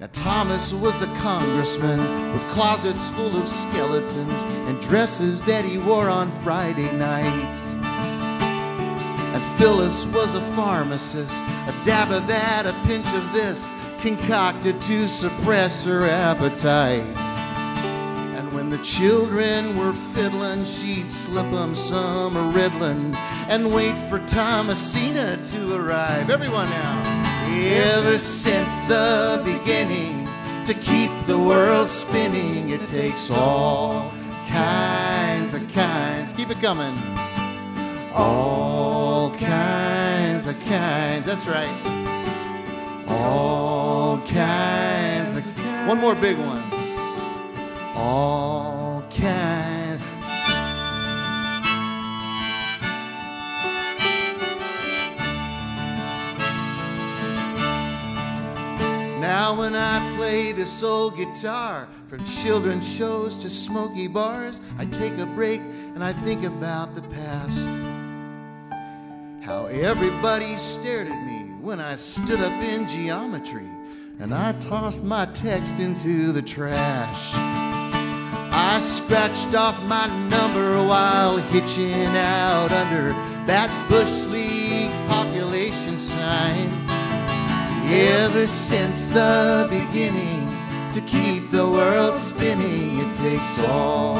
Now, 0.00 0.08
Thomas 0.12 0.72
was 0.72 1.00
a 1.00 1.06
congressman 1.14 2.32
with 2.32 2.46
closets 2.48 3.08
full 3.10 3.36
of 3.36 3.48
skeletons 3.48 4.42
and 4.68 4.80
dresses 4.82 5.42
that 5.42 5.64
he 5.64 5.78
wore 5.78 6.08
on 6.08 6.32
Friday 6.42 6.90
nights. 6.96 7.74
And 7.74 9.58
Phyllis 9.58 10.04
was 10.06 10.34
a 10.34 10.40
pharmacist, 10.56 11.42
a 11.42 11.80
dab 11.84 12.10
of 12.10 12.26
that, 12.26 12.66
a 12.66 12.72
pinch 12.86 13.06
of 13.06 13.32
this, 13.32 13.70
concocted 14.00 14.82
to 14.82 15.06
suppress 15.06 15.84
her 15.84 16.06
appetite. 16.06 17.33
The 18.74 18.82
children 18.82 19.78
were 19.78 19.92
fiddling, 19.92 20.64
she'd 20.64 21.08
slip 21.08 21.46
'em 21.52 21.76
some 21.76 22.52
riddling, 22.52 23.16
and 23.48 23.72
wait 23.72 23.96
for 24.08 24.18
Thomasina 24.26 25.36
to 25.52 25.76
arrive. 25.76 26.28
Everyone 26.28 26.68
now. 26.68 27.24
Ever 27.46 28.18
since 28.18 28.88
the 28.88 29.40
beginning, 29.44 30.28
to 30.64 30.74
keep 30.74 31.12
the 31.28 31.38
world 31.38 31.88
spinning, 31.88 32.70
it 32.70 32.84
takes 32.88 33.30
all 33.30 34.10
kinds 34.48 35.54
of 35.54 35.72
kinds. 35.72 36.32
Keep 36.32 36.50
it 36.50 36.60
coming. 36.60 36.98
All 38.12 39.30
kinds 39.38 40.48
of 40.48 40.58
kinds. 40.68 41.26
That's 41.26 41.46
right. 41.46 41.76
All 43.06 44.18
kinds 44.26 45.36
of. 45.36 45.46
One 45.86 46.00
more 46.00 46.16
big 46.16 46.36
one. 46.38 46.73
All. 47.96 48.34
Now 59.44 59.54
when 59.58 59.74
I 59.74 60.16
play 60.16 60.52
this 60.52 60.82
old 60.82 61.16
guitar, 61.16 61.88
from 62.08 62.24
children's 62.24 62.86
shows 62.86 63.36
to 63.38 63.50
smoky 63.50 64.06
bars, 64.06 64.60
I 64.78 64.84
take 64.84 65.18
a 65.18 65.26
break 65.26 65.60
and 65.60 66.04
I 66.04 66.12
think 66.12 66.44
about 66.44 66.94
the 66.94 67.02
past. 67.02 67.68
How 69.42 69.66
everybody 69.66 70.56
stared 70.56 71.08
at 71.08 71.26
me 71.26 71.54
when 71.60 71.80
I 71.80 71.96
stood 71.96 72.40
up 72.40 72.62
in 72.62 72.86
geometry 72.86 73.68
and 74.18 74.34
I 74.34 74.52
tossed 74.60 75.04
my 75.04 75.26
text 75.26 75.78
into 75.78 76.30
the 76.30 76.42
trash. 76.42 77.34
I 78.66 78.80
scratched 78.80 79.54
off 79.54 79.78
my 79.84 80.06
number 80.30 80.82
while 80.82 81.36
hitching 81.36 82.16
out 82.16 82.72
under 82.72 83.10
that 83.44 83.68
Bush 83.90 84.24
League 84.24 84.90
population 85.06 85.98
sign. 85.98 86.72
Ever 87.86 88.46
since 88.46 89.10
the 89.10 89.66
beginning, 89.68 90.48
to 90.94 91.02
keep 91.02 91.50
the 91.50 91.68
world 91.68 92.16
spinning, 92.16 93.00
it 93.00 93.14
takes 93.14 93.58
all 93.68 94.16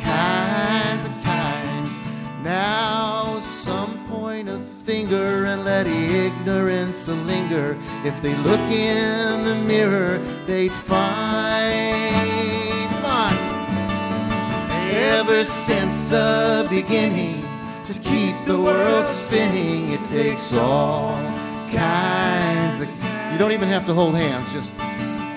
kinds 0.00 1.04
of 1.04 1.22
kinds. 1.22 1.98
Now, 2.42 3.40
some 3.40 4.08
point 4.08 4.48
a 4.48 4.58
finger 4.86 5.44
and 5.44 5.66
let 5.66 5.86
ignorance 5.86 7.08
linger. 7.08 7.76
If 8.04 8.22
they 8.22 8.34
look 8.36 8.70
in 8.70 9.44
the 9.44 9.54
mirror, 9.66 10.16
they'd 10.46 10.72
find. 10.72 12.71
Ever 14.94 15.42
since 15.44 16.10
the 16.10 16.66
beginning, 16.68 17.42
to 17.86 17.94
keep 17.94 18.34
the 18.44 18.60
world 18.60 19.06
spinning, 19.06 19.92
it 19.92 20.06
takes 20.06 20.54
all 20.54 21.16
kinds 21.70 22.82
of. 22.82 22.90
You 23.32 23.38
don't 23.38 23.52
even 23.52 23.68
have 23.68 23.86
to 23.86 23.94
hold 23.94 24.14
hands, 24.14 24.52
just 24.52 24.74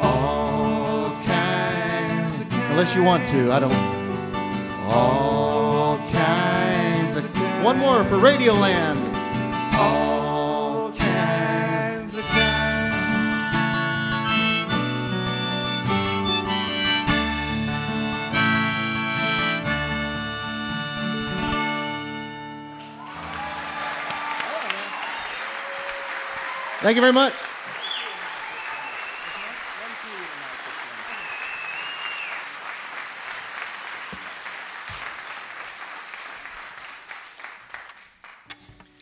all 0.01 1.09
kinds. 1.23 2.41
Of, 2.41 2.53
unless 2.71 2.93
you 2.95 3.03
want 3.03 3.25
to, 3.27 3.51
I 3.53 3.59
don't. 3.59 3.73
All 4.91 5.97
kinds 6.09 7.15
of. 7.15 7.25
One 7.63 7.77
more 7.79 8.03
for 8.03 8.15
Radioland. 8.15 9.04
Thank 26.85 26.97
you 26.97 27.01
very 27.01 27.13
much. 27.13 27.33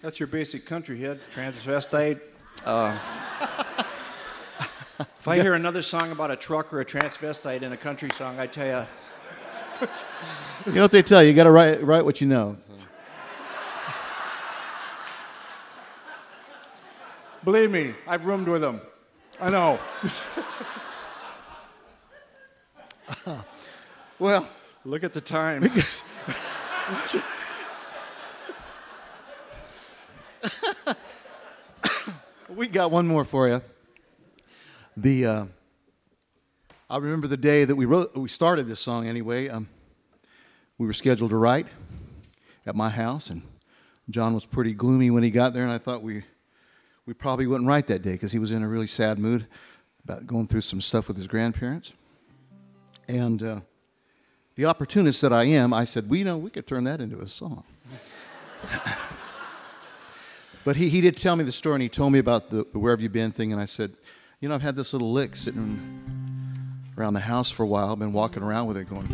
That's 0.02 0.18
your 0.18 0.28
basic 0.28 0.66
country 0.66 0.96
hit, 0.96 1.20
transvestite. 1.30 2.22
Uh, 2.66 2.98
if 5.20 5.28
I 5.28 5.42
hear 5.42 5.54
another 5.54 5.82
song 5.82 6.10
about 6.14 6.32
a 6.32 6.38
truck 6.38 6.72
or 6.72 6.80
a 6.80 6.86
transvestite 6.86 7.64
in 7.64 7.74
a 7.74 7.78
country 7.78 8.12
song, 8.12 8.40
I 8.40 8.48
tell 8.48 8.66
you, 8.66 8.88
You 10.68 10.72
know 10.72 10.84
what 10.84 10.94
they 10.94 11.04
tell 11.04 11.22
you? 11.22 11.32
You 11.32 11.36
got 11.36 11.44
to 11.44 11.52
write, 11.52 11.84
write 11.84 12.06
what 12.06 12.22
you 12.22 12.28
know. 12.28 12.56
Believe 17.44 17.72
me, 17.72 17.95
I've 18.07 18.26
roomed 18.26 18.48
with 18.48 18.61
them. 18.61 18.82
I 19.40 19.49
know. 19.49 19.80
Well, 24.20 24.48
Look 24.86 25.06
at 25.06 25.14
the 25.14 25.22
time. 25.22 25.61
we 32.49 32.68
got 32.72 32.91
one 32.91 33.07
more 33.07 33.24
for 33.24 33.48
you. 33.48 33.61
The 34.98 35.26
uh, 35.26 35.45
I 36.90 36.98
remember 36.98 37.28
the 37.28 37.38
day 37.38 37.64
that 37.64 37.76
we 37.76 37.86
wrote, 37.86 38.15
we 38.18 38.28
started 38.28 38.68
this 38.68 38.82
song 38.82 39.07
anyway. 39.07 39.48
Um, 39.48 39.70
we 40.78 40.86
were 40.86 40.94
scheduled 40.94 41.30
to 41.30 41.38
write 41.38 41.68
at 42.65 42.76
my 42.76 42.90
house, 42.90 43.30
and 43.30 43.41
John 44.10 44.34
was 44.34 44.45
pretty 44.45 44.74
gloomy 44.74 45.11
when 45.11 45.24
he 45.24 45.32
got 45.32 45.53
there, 45.53 45.64
and 45.64 45.72
I 45.72 45.78
thought 45.78 46.03
we 46.03 46.24
we 47.06 47.14
probably 47.14 47.48
wouldn't 47.48 47.68
write 47.68 47.88
that 47.88 48.02
day 48.02 48.14
because 48.14 48.32
he 48.32 48.40
was 48.40 48.52
in 48.52 48.64
a 48.64 48.68
really 48.68 48.88
sad 48.88 49.20
mood 49.20 49.48
about 50.04 50.28
going 50.28 50.48
through 50.48 50.62
some 50.62 50.82
stuff 50.82 51.08
with 51.08 51.18
his 51.18 51.28
grandparents. 51.28 51.94
And 53.08 53.44
uh, 53.44 53.60
the 54.56 54.66
opportunist 54.66 55.22
that 55.22 55.34
I 55.34 55.44
am, 55.44 55.74
I 55.74 55.86
said, 55.86 56.10
we 56.10 56.24
know 56.24 56.38
we 56.38 56.50
could 56.50 56.68
turn 56.68 56.84
that 56.86 57.02
into 57.02 57.20
a 57.20 57.28
song. 57.28 57.64
But 60.64 60.78
he, 60.78 60.90
he 60.90 61.02
did 61.02 61.18
tell 61.18 61.36
me 61.36 61.44
the 61.44 61.52
story, 61.52 61.76
and 61.76 61.84
he 61.84 61.90
told 61.90 62.14
me 62.14 62.20
about 62.20 62.50
the, 62.50 62.66
the 62.72 62.80
Where 62.80 62.94
Have 62.94 63.02
You 63.02 63.10
Been 63.10 63.32
thing, 63.32 63.52
and 63.52 63.62
I 63.62 63.66
said, 63.66 63.92
You 64.40 64.48
know, 64.48 64.56
I've 64.56 64.62
had 64.62 64.76
this 64.76 64.94
little 64.94 65.12
lick 65.12 65.36
sitting 65.36 65.80
around 66.98 67.14
the 67.14 67.20
house 67.20 67.52
for 67.52 67.64
a 67.64 67.68
while. 67.68 67.92
I've 67.92 68.00
been 68.00 68.14
walking 68.14 68.44
around 68.44 68.68
with 68.68 68.78
it 68.78 68.90
going, 68.90 69.08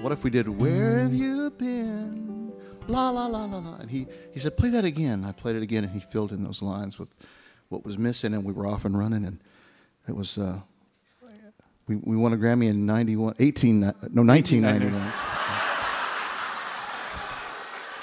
What 0.00 0.12
if 0.12 0.24
we 0.24 0.30
did 0.30 0.48
Where 0.48 0.98
Have 0.98 1.14
You 1.14 1.50
Been? 1.50 2.49
La, 2.90 3.10
la, 3.10 3.26
la, 3.26 3.44
la, 3.44 3.58
la. 3.58 3.76
And 3.76 3.90
he, 3.90 4.06
he 4.32 4.40
said, 4.40 4.56
Play 4.56 4.70
that 4.70 4.84
again. 4.84 5.24
I 5.24 5.32
played 5.32 5.56
it 5.56 5.62
again, 5.62 5.84
and 5.84 5.92
he 5.92 6.00
filled 6.00 6.32
in 6.32 6.44
those 6.44 6.62
lines 6.62 6.98
with 6.98 7.08
what 7.68 7.84
was 7.84 7.96
missing, 7.96 8.34
and 8.34 8.44
we 8.44 8.52
were 8.52 8.66
off 8.66 8.84
and 8.84 8.98
running, 8.98 9.24
and 9.24 9.38
it 10.08 10.14
was. 10.16 10.38
Uh, 10.38 10.60
we, 11.86 11.96
we 11.96 12.16
won 12.16 12.32
a 12.32 12.36
Grammy 12.36 12.68
in 12.68 12.86
91, 12.86 13.34
18, 13.40 13.80
no, 13.80 13.86
1991. 13.88 15.12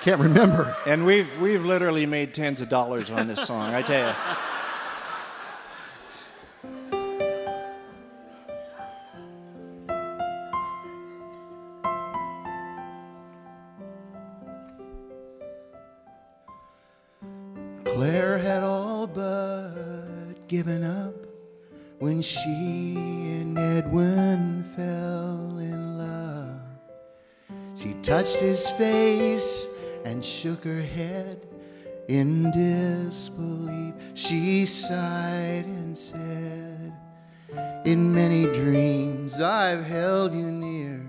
Can't 0.02 0.20
remember. 0.20 0.76
And 0.86 1.06
we've 1.06 1.40
we've 1.40 1.64
literally 1.64 2.06
made 2.06 2.34
tens 2.34 2.60
of 2.60 2.68
dollars 2.68 3.10
on 3.10 3.28
this 3.28 3.46
song. 3.46 3.74
I 3.74 3.82
tell 3.82 4.10
you. 4.10 4.16
When 22.18 22.24
she 22.24 22.96
and 23.42 23.60
Edwin 23.60 24.64
fell 24.76 25.60
in 25.60 26.00
love. 26.00 26.60
She 27.76 27.94
touched 28.02 28.38
his 28.38 28.68
face 28.72 29.68
and 30.04 30.26
shook 30.26 30.64
her 30.64 30.82
head 30.82 31.46
in 32.08 32.50
disbelief. 32.50 33.94
She 34.16 34.66
sighed 34.66 35.66
and 35.66 35.96
said, 35.96 36.92
In 37.86 38.16
many 38.16 38.46
dreams 38.46 39.40
I've 39.40 39.86
held 39.86 40.34
you 40.34 40.48
near. 40.48 41.06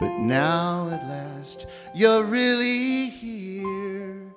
But 0.00 0.18
now 0.18 0.88
at 0.90 1.06
last 1.06 1.68
you're 1.94 2.24
really 2.24 3.06
here. 3.10 4.34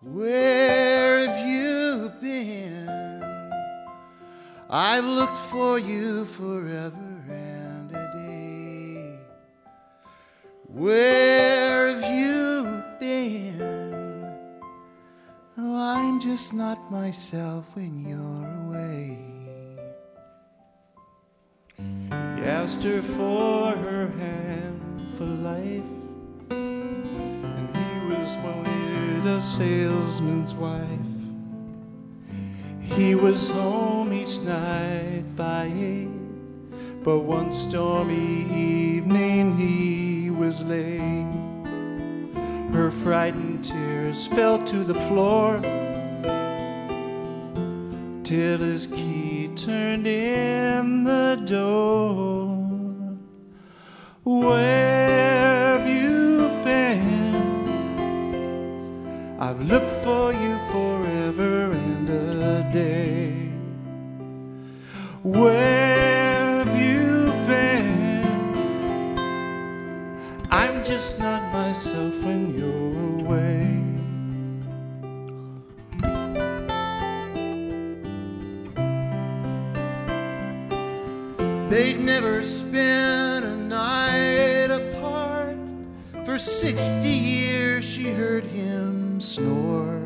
Where 0.00 1.09
I've 4.72 5.04
looked 5.04 5.36
for 5.36 5.80
you 5.80 6.26
forever 6.26 7.24
and 7.28 7.90
a 7.90 8.12
day. 8.14 9.18
Where 10.68 11.88
have 11.88 12.14
you 12.14 12.80
been? 13.00 13.60
Oh, 15.58 15.74
I'm 15.76 16.20
just 16.20 16.54
not 16.54 16.78
myself 16.88 17.66
when 17.74 18.08
you're 18.08 18.46
away. 18.68 19.18
He 21.76 22.44
asked 22.46 22.84
her 22.84 23.02
for 23.02 23.74
her 23.74 24.06
hand 24.06 25.02
for 25.18 25.26
life, 25.26 25.94
and 26.50 27.76
he 27.76 28.06
was 28.06 28.36
a 29.26 29.40
salesman's 29.40 30.54
wife. 30.54 31.09
He 32.96 33.14
was 33.14 33.48
home 33.48 34.12
each 34.12 34.40
night 34.40 35.24
by 35.36 35.70
eight, 35.74 36.08
but 37.04 37.20
one 37.20 37.52
stormy 37.52 38.44
evening 38.52 39.56
he 39.56 40.30
was 40.30 40.60
late. 40.62 41.00
Her 42.72 42.90
frightened 42.90 43.64
tears 43.64 44.26
fell 44.26 44.64
to 44.64 44.84
the 44.84 44.94
floor 44.94 45.60
till 48.24 48.58
his 48.58 48.86
key 48.86 49.50
turned 49.56 50.06
in 50.06 51.04
the 51.04 51.42
door. 51.46 52.56
Where 54.24 55.78
have 55.78 55.88
you 55.88 56.48
been? 56.64 57.34
I've 59.40 59.62
looked 59.62 59.90
for 60.04 60.32
you 60.32 60.58
Where 65.22 66.64
have 66.64 66.80
you 66.80 67.26
been? 67.46 68.24
I'm 70.50 70.82
just 70.82 71.18
not 71.18 71.52
myself 71.52 72.24
when 72.24 72.54
you're 72.56 73.20
away. 73.20 73.60
They'd 81.68 82.00
never 82.00 82.42
spent 82.42 83.44
a 83.44 83.56
night 83.56 84.70
apart. 84.70 85.58
For 86.24 86.38
60 86.38 87.06
years 87.06 87.84
she 87.84 88.10
heard 88.10 88.44
him 88.44 89.20
snore. 89.20 90.00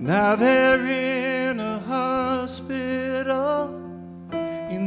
Now 0.00 0.34
they're 0.34 0.84
in 0.84 1.39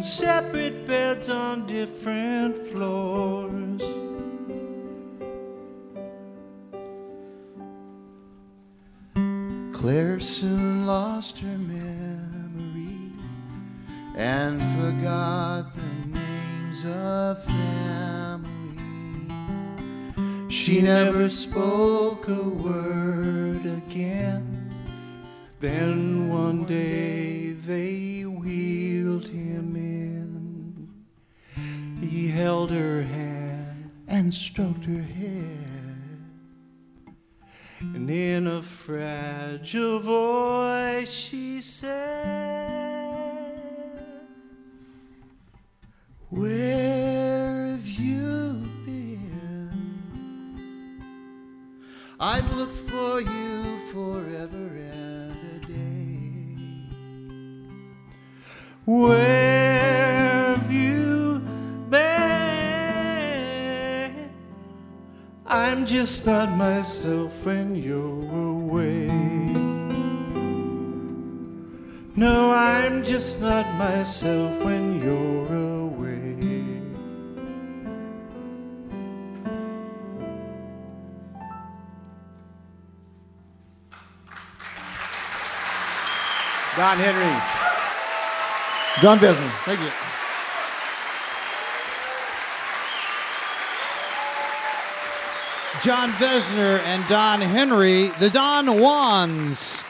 separate 0.03 0.85
beds 0.85 1.29
on 1.29 1.65
different 1.65 2.57
floors. 2.57 3.81
Claire 9.71 10.19
soon 10.19 10.85
lost 10.85 11.39
her 11.39 11.57
memory 11.57 13.13
and 14.17 14.61
forgot 14.77 15.73
the 15.73 16.09
names 16.09 16.85
of 16.85 17.41
family. 17.45 18.49
She 20.49 20.81
never 20.81 21.29
spoke 21.29 22.27
a 22.27 22.43
word 22.43 23.65
again. 23.65 24.49
Then 25.61 26.29
one 26.29 26.65
day 26.65 27.53
they 27.53 28.25
wheeled 28.25 29.29
him. 29.29 29.72
He 32.13 32.27
held 32.27 32.69
her 32.69 33.01
hand 33.01 33.89
and 34.07 34.31
stroked 34.31 34.85
her 34.85 35.01
head. 35.01 35.65
And 37.81 38.07
in 38.07 38.45
a 38.45 38.61
fragile 38.61 39.97
voice 39.99 41.11
she 41.11 41.59
said, 41.59 41.97
Where 46.29 47.71
have 47.71 47.87
you 47.87 48.61
been? 48.85 49.71
I've 52.19 52.55
looked 52.55 52.75
for 52.75 53.21
you 53.21 53.79
forever 53.91 54.67
and 54.77 55.35
a 55.55 55.59
day. 55.65 56.93
Where 58.85 60.32
I'm 65.53 65.85
just 65.85 66.25
not 66.25 66.49
myself 66.57 67.45
when 67.45 67.75
you're 67.75 68.25
away. 68.33 69.05
No, 72.15 72.51
I'm 72.51 73.03
just 73.03 73.39
not 73.39 73.63
myself 73.77 74.63
when 74.63 74.99
you're 74.99 75.53
away. 75.83 76.33
Don 86.75 86.97
Henry. 86.97 87.33
Jon 89.03 89.19
Vezner, 89.19 89.51
thank 89.65 89.79
you. 89.81 90.22
Jon 95.83 96.11
Vezner 96.11 96.79
and 96.85 97.05
Don 97.09 97.41
Henry, 97.41 98.07
the 98.17 98.29
Don 98.29 98.67
Juans. 98.67 99.83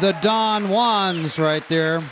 The 0.00 0.18
Don 0.20 0.66
Juans 0.66 1.38
right 1.38 1.62
there. 1.68 2.02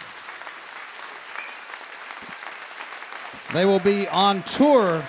They 3.52 3.64
will 3.64 3.80
be 3.80 4.06
on 4.06 4.44
tour 4.44 5.02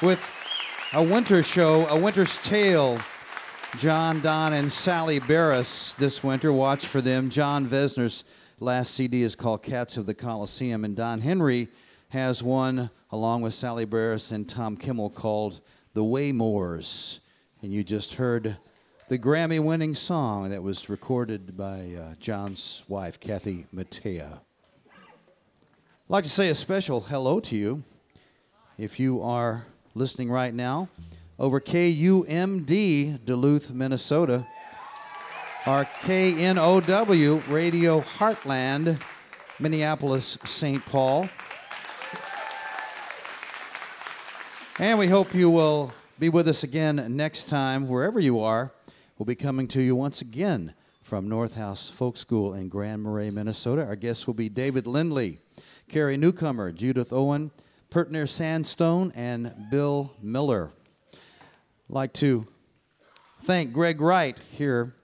with 0.00 0.26
a 0.94 1.02
winter 1.02 1.42
show, 1.42 1.86
A 1.88 2.00
Winter's 2.00 2.38
Tale. 2.38 2.98
John, 3.76 4.22
Don, 4.22 4.54
and 4.54 4.72
Sally 4.72 5.18
Barris 5.18 5.92
this 5.92 6.24
winter. 6.24 6.54
Watch 6.54 6.86
for 6.86 7.02
them. 7.02 7.28
Jon 7.28 7.66
Vezner's 7.66 8.24
last 8.60 8.94
CD 8.94 9.22
is 9.22 9.34
called 9.34 9.62
Cats 9.62 9.98
of 9.98 10.06
the 10.06 10.14
Coliseum, 10.14 10.86
and 10.86 10.96
Don 10.96 11.20
Henry 11.20 11.68
has 12.08 12.42
one 12.42 12.88
along 13.12 13.42
with 13.42 13.54
Sally 13.54 13.84
Barris 13.84 14.30
and 14.30 14.48
Tom 14.48 14.76
Kimmel 14.76 15.10
called 15.10 15.60
the 15.94 16.04
Waymores. 16.04 17.20
And 17.62 17.72
you 17.72 17.82
just 17.82 18.14
heard 18.14 18.56
the 19.08 19.18
Grammy 19.18 19.60
winning 19.62 19.94
song 19.94 20.50
that 20.50 20.62
was 20.62 20.88
recorded 20.88 21.56
by 21.56 21.92
uh, 21.98 22.14
John's 22.20 22.84
wife, 22.86 23.18
Kathy 23.18 23.66
Mattea. 23.74 24.38
I'd 24.94 26.08
like 26.08 26.24
to 26.24 26.30
say 26.30 26.48
a 26.48 26.54
special 26.54 27.00
hello 27.00 27.40
to 27.40 27.56
you 27.56 27.82
if 28.78 29.00
you 29.00 29.22
are 29.22 29.66
listening 29.94 30.30
right 30.30 30.54
now 30.54 30.88
over 31.38 31.60
KUMD, 31.60 33.24
Duluth, 33.24 33.70
Minnesota, 33.70 34.46
our 35.66 35.86
KNOW 36.06 37.42
Radio 37.48 38.00
Heartland, 38.00 39.00
Minneapolis, 39.58 40.38
St. 40.44 40.84
Paul. 40.86 41.28
And 44.80 44.98
we 44.98 45.08
hope 45.08 45.34
you 45.34 45.50
will 45.50 45.92
be 46.18 46.30
with 46.30 46.48
us 46.48 46.64
again 46.64 47.14
next 47.14 47.50
time, 47.50 47.86
wherever 47.86 48.18
you 48.18 48.40
are. 48.40 48.72
We'll 49.18 49.26
be 49.26 49.34
coming 49.34 49.68
to 49.68 49.82
you 49.82 49.94
once 49.94 50.22
again 50.22 50.72
from 51.02 51.28
North 51.28 51.54
House 51.54 51.90
Folk 51.90 52.16
School 52.16 52.54
in 52.54 52.70
Grand 52.70 53.02
Marais, 53.02 53.28
Minnesota. 53.28 53.84
Our 53.84 53.94
guests 53.94 54.26
will 54.26 54.32
be 54.32 54.48
David 54.48 54.86
Lindley, 54.86 55.40
Carrie 55.90 56.16
Newcomer, 56.16 56.72
Judith 56.72 57.12
Owen, 57.12 57.50
Pert 57.90 58.10
Near 58.10 58.26
Sandstone, 58.26 59.12
and 59.14 59.52
Bill 59.70 60.14
Miller. 60.22 60.70
I'd 61.12 61.18
like 61.90 62.14
to 62.14 62.48
thank 63.42 63.74
Greg 63.74 64.00
Wright 64.00 64.38
here 64.50 64.94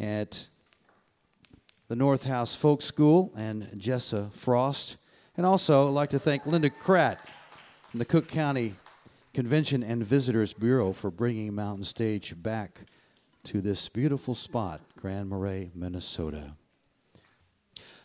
at 0.00 0.48
the 1.86 1.94
North 1.94 2.24
House 2.24 2.56
Folk 2.56 2.82
School 2.82 3.32
and 3.36 3.68
Jessa 3.76 4.32
Frost. 4.32 4.96
And 5.36 5.46
also, 5.46 5.86
I'd 5.86 5.92
like 5.92 6.10
to 6.10 6.18
thank 6.18 6.46
Linda 6.46 6.70
Kratt 6.70 7.18
the 7.98 8.04
Cook 8.04 8.28
County 8.28 8.74
Convention 9.32 9.82
and 9.82 10.04
Visitors 10.04 10.52
Bureau 10.52 10.92
for 10.92 11.10
bringing 11.10 11.54
Mountain 11.54 11.84
Stage 11.84 12.34
back 12.42 12.80
to 13.44 13.60
this 13.60 13.88
beautiful 13.88 14.34
spot, 14.34 14.80
Grand 14.96 15.28
Marais, 15.28 15.70
Minnesota. 15.74 16.52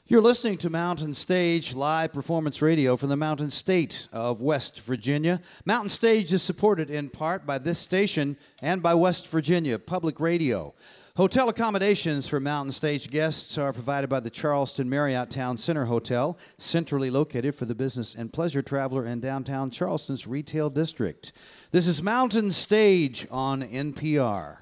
You're 0.08 0.22
listening 0.22 0.58
to 0.60 0.70
Mountain 0.70 1.14
Stage 1.14 1.74
live 1.74 2.14
performance 2.14 2.62
radio 2.62 2.96
from 2.96 3.10
the 3.10 3.18
Mountain 3.18 3.52
State 3.52 4.08
of 4.12 4.42
West 4.42 4.82
Virginia. 4.82 5.42
Mountain 5.66 5.90
Stage 5.90 6.32
is 6.32 6.42
supported 6.42 6.90
in 6.90 7.10
part 7.10 7.46
by 7.46 7.58
this 7.58 7.80
station 7.80 8.38
and 8.62 8.84
by 8.84 8.94
West 8.94 9.28
Virginia 9.28 9.80
Public 9.80 10.20
Radio. 10.20 10.74
Hotel 11.22 11.50
accommodations 11.50 12.28
for 12.28 12.40
Mountain 12.40 12.72
Stage 12.72 13.12
guests 13.12 13.56
are 13.56 13.72
provided 13.72 14.10
by 14.10 14.20
the 14.20 14.32
Charleston 14.32 14.90
Marriott 14.90 15.30
Town 15.30 15.56
Center 15.56 15.86
Hotel, 15.86 16.36
centrally 16.58 17.12
located 17.12 17.54
for 17.54 17.66
the 17.66 17.76
business 17.76 18.16
and 18.16 18.34
pleasure 18.34 18.64
traveler 18.64 19.06
in 19.06 19.20
downtown 19.20 19.70
Charleston's 19.70 20.26
retail 20.26 20.72
district. 20.72 21.32
This 21.70 21.86
is 21.86 22.02
Mountain 22.02 22.54
Stage 22.54 23.28
on 23.30 23.62
NPR. 23.62 24.62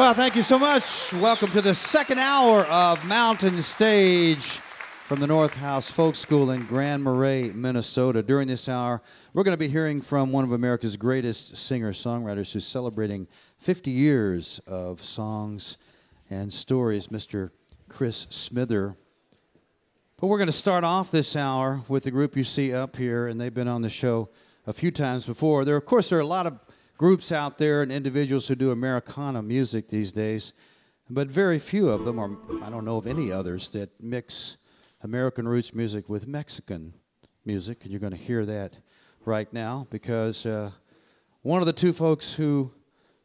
Well, 0.00 0.14
thank 0.14 0.34
you 0.34 0.40
so 0.42 0.58
much. 0.58 1.12
Welcome 1.12 1.50
to 1.50 1.60
the 1.60 1.74
second 1.74 2.20
hour 2.20 2.64
of 2.64 3.04
Mountain 3.04 3.60
Stage 3.60 4.44
from 4.44 5.20
the 5.20 5.26
North 5.26 5.52
House 5.52 5.90
Folk 5.90 6.16
School 6.16 6.50
in 6.50 6.64
Grand 6.64 7.04
Marais, 7.04 7.52
Minnesota. 7.52 8.22
During 8.22 8.48
this 8.48 8.66
hour, 8.66 9.02
we're 9.34 9.42
going 9.42 9.52
to 9.52 9.58
be 9.58 9.68
hearing 9.68 10.00
from 10.00 10.32
one 10.32 10.42
of 10.42 10.52
America's 10.52 10.96
greatest 10.96 11.54
singer 11.54 11.92
songwriters 11.92 12.50
who's 12.50 12.66
celebrating 12.66 13.28
50 13.58 13.90
years 13.90 14.58
of 14.66 15.04
songs 15.04 15.76
and 16.30 16.50
stories, 16.50 17.08
Mr. 17.08 17.50
Chris 17.90 18.26
Smither. 18.30 18.96
But 20.18 20.28
we're 20.28 20.38
going 20.38 20.46
to 20.46 20.52
start 20.52 20.82
off 20.82 21.10
this 21.10 21.36
hour 21.36 21.82
with 21.88 22.04
the 22.04 22.10
group 22.10 22.38
you 22.38 22.44
see 22.44 22.72
up 22.72 22.96
here, 22.96 23.26
and 23.26 23.38
they've 23.38 23.52
been 23.52 23.68
on 23.68 23.82
the 23.82 23.90
show 23.90 24.30
a 24.66 24.72
few 24.72 24.90
times 24.90 25.26
before. 25.26 25.66
There, 25.66 25.76
of 25.76 25.84
course, 25.84 26.08
there 26.08 26.18
are 26.18 26.22
a 26.22 26.26
lot 26.26 26.46
of 26.46 26.58
groups 27.00 27.32
out 27.32 27.56
there 27.56 27.80
and 27.80 27.90
individuals 27.90 28.46
who 28.48 28.54
do 28.54 28.70
Americana 28.70 29.40
music 29.40 29.88
these 29.88 30.12
days, 30.12 30.52
but 31.08 31.28
very 31.28 31.58
few 31.58 31.88
of 31.88 32.04
them, 32.04 32.18
or 32.18 32.36
I 32.62 32.68
don't 32.68 32.84
know 32.84 32.98
of 32.98 33.06
any 33.06 33.32
others, 33.32 33.70
that 33.70 33.88
mix 33.98 34.58
American 35.00 35.48
roots 35.48 35.72
music 35.72 36.10
with 36.10 36.26
Mexican 36.26 36.92
music. 37.46 37.78
And 37.84 37.90
you're 37.90 38.00
going 38.00 38.12
to 38.12 38.18
hear 38.18 38.44
that 38.44 38.74
right 39.24 39.50
now 39.50 39.86
because 39.88 40.44
uh, 40.44 40.72
one 41.40 41.62
of 41.62 41.66
the 41.66 41.72
two 41.72 41.94
folks 41.94 42.34
who 42.34 42.70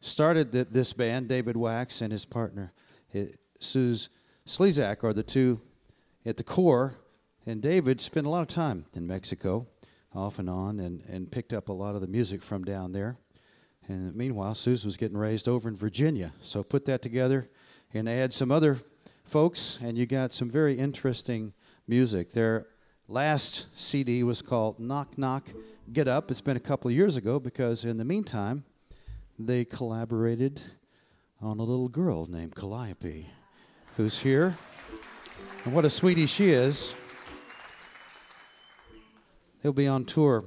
started 0.00 0.52
the, 0.52 0.64
this 0.64 0.94
band, 0.94 1.28
David 1.28 1.58
Wax 1.58 2.00
and 2.00 2.12
his 2.12 2.24
partner, 2.24 2.72
Suz 3.60 4.08
Slezak, 4.46 5.04
are 5.04 5.12
the 5.12 5.22
two 5.22 5.60
at 6.24 6.38
the 6.38 6.44
core. 6.44 6.94
And 7.44 7.60
David 7.60 8.00
spent 8.00 8.26
a 8.26 8.30
lot 8.30 8.40
of 8.40 8.48
time 8.48 8.86
in 8.94 9.06
Mexico, 9.06 9.66
off 10.14 10.38
and 10.38 10.48
on, 10.48 10.80
and, 10.80 11.02
and 11.06 11.30
picked 11.30 11.52
up 11.52 11.68
a 11.68 11.74
lot 11.74 11.94
of 11.94 12.00
the 12.00 12.06
music 12.06 12.42
from 12.42 12.64
down 12.64 12.92
there. 12.92 13.18
And 13.88 14.14
meanwhile, 14.14 14.54
Susan 14.54 14.88
was 14.88 14.96
getting 14.96 15.16
raised 15.16 15.48
over 15.48 15.68
in 15.68 15.76
Virginia. 15.76 16.32
So 16.42 16.62
put 16.62 16.86
that 16.86 17.02
together 17.02 17.48
and 17.94 18.08
add 18.08 18.32
some 18.32 18.50
other 18.50 18.80
folks, 19.24 19.78
and 19.80 19.96
you 19.96 20.06
got 20.06 20.32
some 20.32 20.50
very 20.50 20.78
interesting 20.78 21.52
music. 21.86 22.32
Their 22.32 22.66
last 23.08 23.66
CD 23.76 24.22
was 24.22 24.42
called 24.42 24.80
Knock 24.80 25.16
Knock 25.16 25.48
Get 25.92 26.08
Up. 26.08 26.30
It's 26.30 26.40
been 26.40 26.56
a 26.56 26.60
couple 26.60 26.88
of 26.88 26.96
years 26.96 27.16
ago 27.16 27.38
because 27.38 27.84
in 27.84 27.96
the 27.96 28.04
meantime, 28.04 28.64
they 29.38 29.64
collaborated 29.64 30.62
on 31.40 31.60
a 31.60 31.62
little 31.62 31.88
girl 31.88 32.26
named 32.26 32.56
Calliope, 32.56 33.28
who's 33.96 34.20
here. 34.20 34.56
And 35.64 35.74
what 35.74 35.84
a 35.84 35.90
sweetie 35.90 36.26
she 36.26 36.50
is. 36.50 36.94
They'll 39.62 39.72
be 39.72 39.86
on 39.86 40.04
tour 40.04 40.44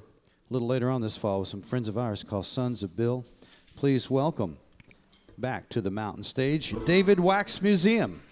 a 0.50 0.54
little 0.54 0.68
later 0.68 0.90
on 0.90 1.02
this 1.02 1.16
fall 1.16 1.42
with 1.42 1.48
some 1.48 1.62
friends 1.62 1.88
of 1.88 1.96
ours 1.96 2.24
called 2.24 2.46
Sons 2.46 2.82
of 2.82 2.96
Bill. 2.96 3.24
Please 3.76 4.10
welcome 4.10 4.58
back 5.38 5.70
to 5.70 5.80
the 5.80 5.92
mountain 5.92 6.24
stage 6.24 6.74
David 6.86 7.20
Wax 7.20 7.62
Museum. 7.62 8.24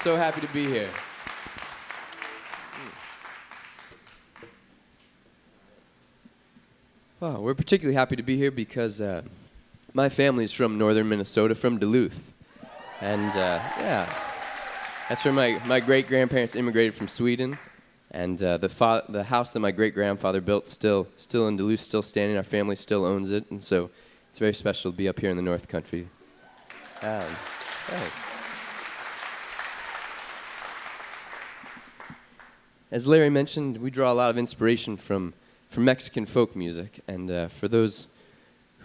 So 0.00 0.16
happy 0.16 0.40
to 0.40 0.52
be 0.52 0.64
here. 0.64 0.88
Well, 7.20 7.42
we're 7.42 7.54
particularly 7.54 7.94
happy 7.94 8.16
to 8.16 8.22
be 8.22 8.38
here 8.38 8.50
because 8.50 9.02
uh, 9.02 9.20
my 9.92 10.08
family 10.08 10.44
is 10.44 10.52
from 10.52 10.78
northern 10.78 11.06
Minnesota, 11.06 11.54
from 11.54 11.78
Duluth. 11.78 12.32
And 13.02 13.30
uh, 13.32 13.60
yeah, 13.78 14.08
that's 15.10 15.22
where 15.22 15.34
my, 15.34 15.60
my 15.66 15.80
great 15.80 16.08
grandparents 16.08 16.56
immigrated 16.56 16.94
from 16.94 17.08
Sweden. 17.08 17.58
And 18.10 18.42
uh, 18.42 18.56
the, 18.56 18.70
fa- 18.70 19.04
the 19.06 19.24
house 19.24 19.52
that 19.52 19.60
my 19.60 19.70
great 19.70 19.92
grandfather 19.92 20.40
built 20.40 20.66
still, 20.66 21.08
still 21.18 21.46
in 21.46 21.58
Duluth, 21.58 21.80
still 21.80 22.02
standing. 22.02 22.38
Our 22.38 22.42
family 22.42 22.76
still 22.76 23.04
owns 23.04 23.30
it. 23.30 23.50
And 23.50 23.62
so 23.62 23.90
it's 24.30 24.38
very 24.38 24.54
special 24.54 24.92
to 24.92 24.96
be 24.96 25.08
up 25.08 25.20
here 25.20 25.28
in 25.28 25.36
the 25.36 25.42
North 25.42 25.68
Country. 25.68 26.08
Um, 27.02 27.22
thanks. 27.86 28.29
As 32.92 33.06
Larry 33.06 33.30
mentioned, 33.30 33.76
we 33.76 33.88
draw 33.90 34.12
a 34.12 34.14
lot 34.14 34.30
of 34.30 34.38
inspiration 34.38 34.96
from, 34.96 35.32
from 35.68 35.84
Mexican 35.84 36.26
folk 36.26 36.56
music. 36.56 37.00
And 37.06 37.30
uh, 37.30 37.46
for 37.46 37.68
those 37.68 38.08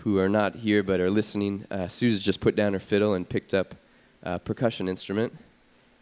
who 0.03 0.19
are 0.19 0.29
not 0.29 0.57
here 0.57 0.83
but 0.83 0.99
are 0.99 1.09
listening, 1.09 1.65
uh, 1.71 1.87
Suz 1.87 2.21
just 2.21 2.39
put 2.39 2.55
down 2.55 2.73
her 2.73 2.79
fiddle 2.79 3.15
and 3.15 3.27
picked 3.27 3.55
up 3.55 3.73
a 4.21 4.37
percussion 4.37 4.87
instrument 4.87 5.35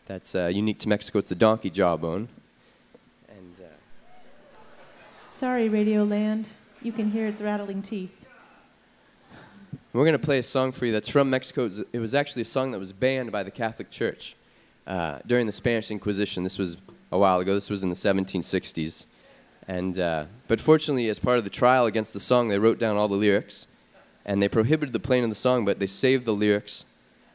that's 0.05 0.35
uh, 0.35 0.47
unique 0.47 0.79
to 0.79 0.89
Mexico. 0.89 1.19
It's 1.19 1.29
the 1.29 1.35
donkey 1.35 1.69
jawbone. 1.69 2.27
And 3.29 3.55
uh, 3.61 5.29
Sorry, 5.29 5.69
Radio 5.69 6.03
Land. 6.03 6.49
You 6.81 6.91
can 6.91 7.11
hear 7.11 7.27
its 7.27 7.41
rattling 7.41 7.81
teeth. 7.81 8.11
we're 9.93 10.03
going 10.03 10.11
to 10.11 10.19
play 10.19 10.39
a 10.39 10.43
song 10.43 10.73
for 10.73 10.85
you 10.85 10.91
that's 10.91 11.07
from 11.07 11.29
Mexico. 11.29 11.69
It 11.93 11.99
was- 11.99 12.13
actually 12.13 12.41
a 12.41 12.45
song 12.45 12.71
that 12.71 12.79
was 12.79 12.91
banned 12.91 13.31
by 13.31 13.43
the 13.43 13.51
Catholic 13.51 13.89
Church 13.89 14.35
uh, 14.85 15.19
during 15.25 15.45
the 15.45 15.53
Spanish 15.53 15.89
Inquisition. 15.89 16.43
This 16.43 16.57
was 16.57 16.75
a 17.13 17.17
while 17.17 17.39
ago. 17.39 17.53
This 17.53 17.69
was 17.69 17.83
in 17.83 17.89
the 17.89 17.95
1760s. 17.95 19.05
And, 19.67 19.97
uh, 19.99 20.25
but 20.47 20.59
fortunately, 20.59 21.07
as 21.07 21.19
part 21.19 21.37
of 21.37 21.43
the 21.43 21.49
trial 21.49 21.85
against 21.85 22.11
the 22.11 22.19
song, 22.19 22.49
they 22.49 22.59
wrote 22.59 22.79
down 22.79 22.97
all 22.97 23.07
the 23.07 23.15
lyrics 23.15 23.67
and 24.25 24.41
they 24.41 24.49
prohibited 24.49 24.93
the 24.93 24.99
playing 24.99 25.23
of 25.23 25.29
the 25.29 25.35
song, 25.35 25.63
but 25.63 25.79
they 25.79 25.87
saved 25.87 26.25
the 26.25 26.33
lyrics 26.33 26.85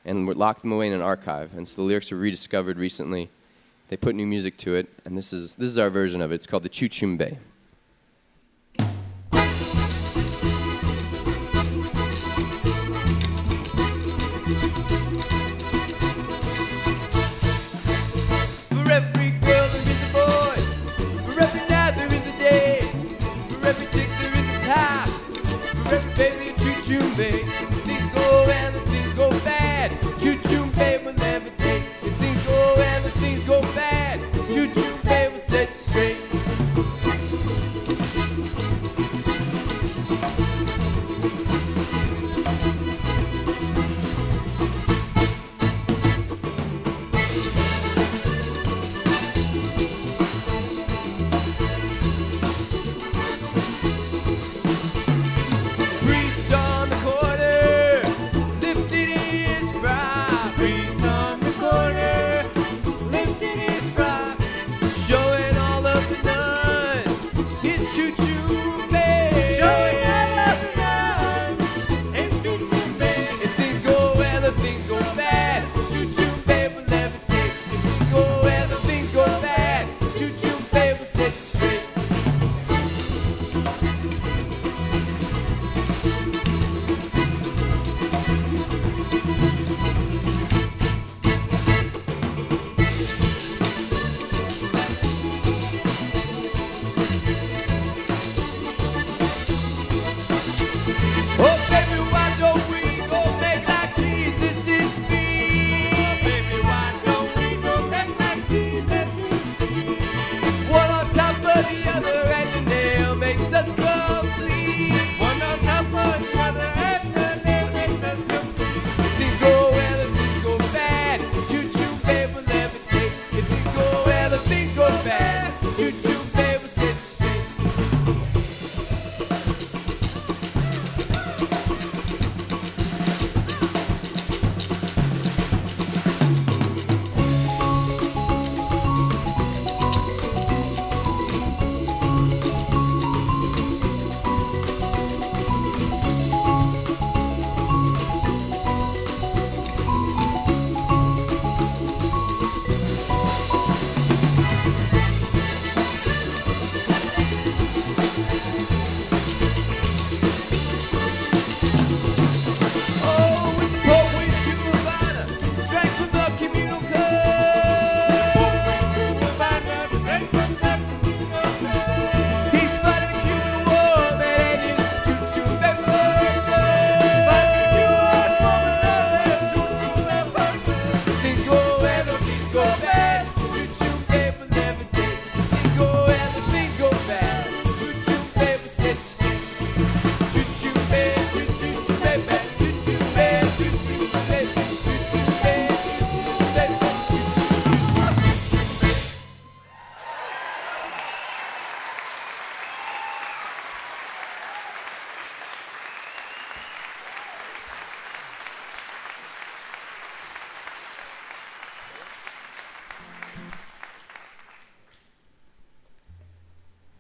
and 0.05 0.27
locked 0.27 0.63
them 0.63 0.73
away 0.73 0.89
in 0.89 0.93
an 0.93 1.01
archive. 1.01 1.55
And 1.57 1.69
so 1.69 1.77
the 1.77 1.83
lyrics 1.83 2.11
were 2.11 2.19
rediscovered 2.19 2.77
recently. 2.77 3.31
They 3.89 3.97
put 3.97 4.15
new 4.15 4.27
music 4.27 4.57
to 4.59 4.75
it, 4.75 4.89
and 5.05 5.17
this 5.17 5.33
is, 5.33 5.55
this 5.55 5.71
is 5.71 5.79
our 5.79 5.91
version 5.91 6.21
of 6.21 6.33
it. 6.33 6.37
It's 6.37 6.47
called 6.47 6.63
the 6.63 6.69
Chuchumbe. 6.69 7.39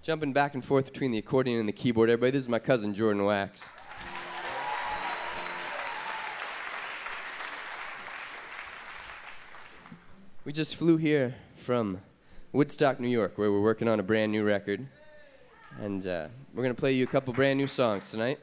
jumping 0.08 0.32
back 0.32 0.54
and 0.54 0.64
forth 0.64 0.90
between 0.90 1.10
the 1.10 1.18
accordion 1.18 1.60
and 1.60 1.68
the 1.68 1.72
keyboard. 1.72 2.08
Everybody, 2.08 2.30
this 2.30 2.42
is 2.42 2.48
my 2.48 2.58
cousin 2.58 2.94
Jordan 2.94 3.26
Wax. 3.26 3.70
We 10.46 10.52
just 10.54 10.76
flew 10.76 10.96
here 10.96 11.34
from 11.56 12.00
Woodstock, 12.52 13.00
New 13.00 13.08
York, 13.08 13.36
where 13.36 13.52
we're 13.52 13.60
working 13.60 13.86
on 13.86 14.00
a 14.00 14.02
brand 14.02 14.32
new 14.32 14.44
record. 14.44 14.86
And 15.78 16.06
uh, 16.06 16.28
we're 16.54 16.62
going 16.62 16.74
to 16.74 16.80
play 16.80 16.92
you 16.92 17.04
a 17.04 17.06
couple 17.06 17.34
brand 17.34 17.58
new 17.58 17.66
songs 17.66 18.10
tonight. 18.10 18.38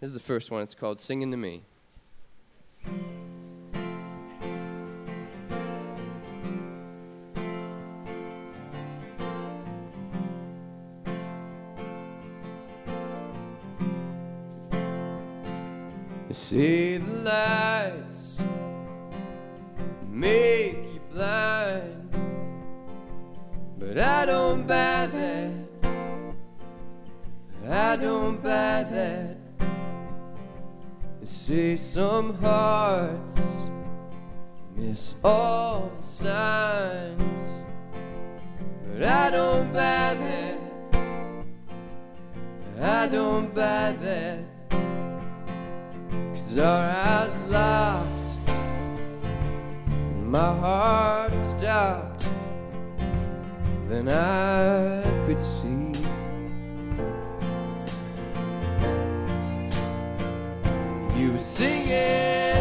This 0.00 0.08
is 0.08 0.14
the 0.14 0.20
first 0.20 0.50
one. 0.50 0.60
It's 0.60 0.74
called 0.74 1.00
Singing 1.00 1.30
to 1.30 1.38
Me. 1.38 1.62
They 16.28 16.34
say 16.34 16.96
the 16.96 17.12
lights 17.12 18.40
make 20.08 20.76
you 20.94 21.00
blind, 21.12 22.08
but 23.78 23.98
I 23.98 24.24
don't 24.24 24.66
buy 24.66 25.06
that. 25.06 25.52
I 27.68 27.96
don't 27.96 28.42
buy 28.42 28.84
that. 28.84 29.36
They 31.20 31.26
say 31.26 31.76
some 31.76 32.38
hearts 32.38 33.68
miss 34.74 35.14
all 35.22 35.92
the 35.96 36.02
signs, 36.02 37.62
but 38.86 39.02
I 39.02 39.30
don't 39.30 39.72
buy 39.74 40.14
that. 40.14 40.58
I 42.80 43.06
don't 43.08 43.54
buy 43.54 43.92
that. 43.92 44.53
Cause 46.34 46.58
our 46.58 46.90
eyes 46.90 47.40
locked, 47.42 48.50
and 49.86 50.26
my 50.26 50.58
heart 50.58 51.32
stopped. 51.40 52.28
Then 53.88 54.08
I 54.08 55.02
could 55.26 55.38
see. 55.38 55.92
You 61.18 61.32
were 61.32 61.40
singing. 61.40 62.53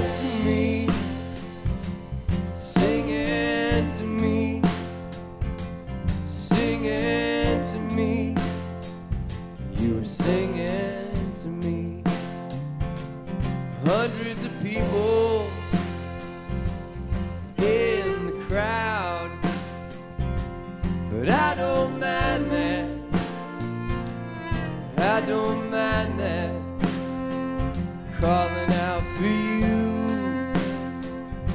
But 21.24 21.32
I 21.32 21.56
don't 21.56 22.00
mind 22.02 22.52
that. 22.52 22.86
I 24.98 25.22
don't 25.22 25.72
mind 25.72 26.20
that. 26.20 26.52
Calling 28.20 28.74
out 28.74 29.04
for 29.16 29.24
you, 29.24 30.52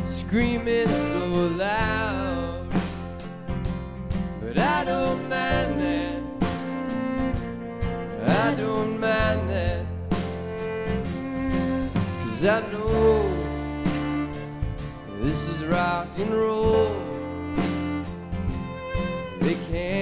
screaming 0.06 0.88
so 0.88 1.50
loud. 1.54 2.66
But 4.40 4.58
I 4.58 4.84
don't 4.84 5.28
mind 5.28 5.82
that. 5.82 6.22
I 8.26 8.54
don't 8.54 8.98
mind 8.98 9.50
that. 9.50 9.84
Cause 12.24 12.42
I 12.46 12.60
know 12.72 13.22
this 15.20 15.46
is 15.46 15.62
rock 15.66 16.08
and 16.16 16.32
roll 16.32 16.97
can. 19.70 19.97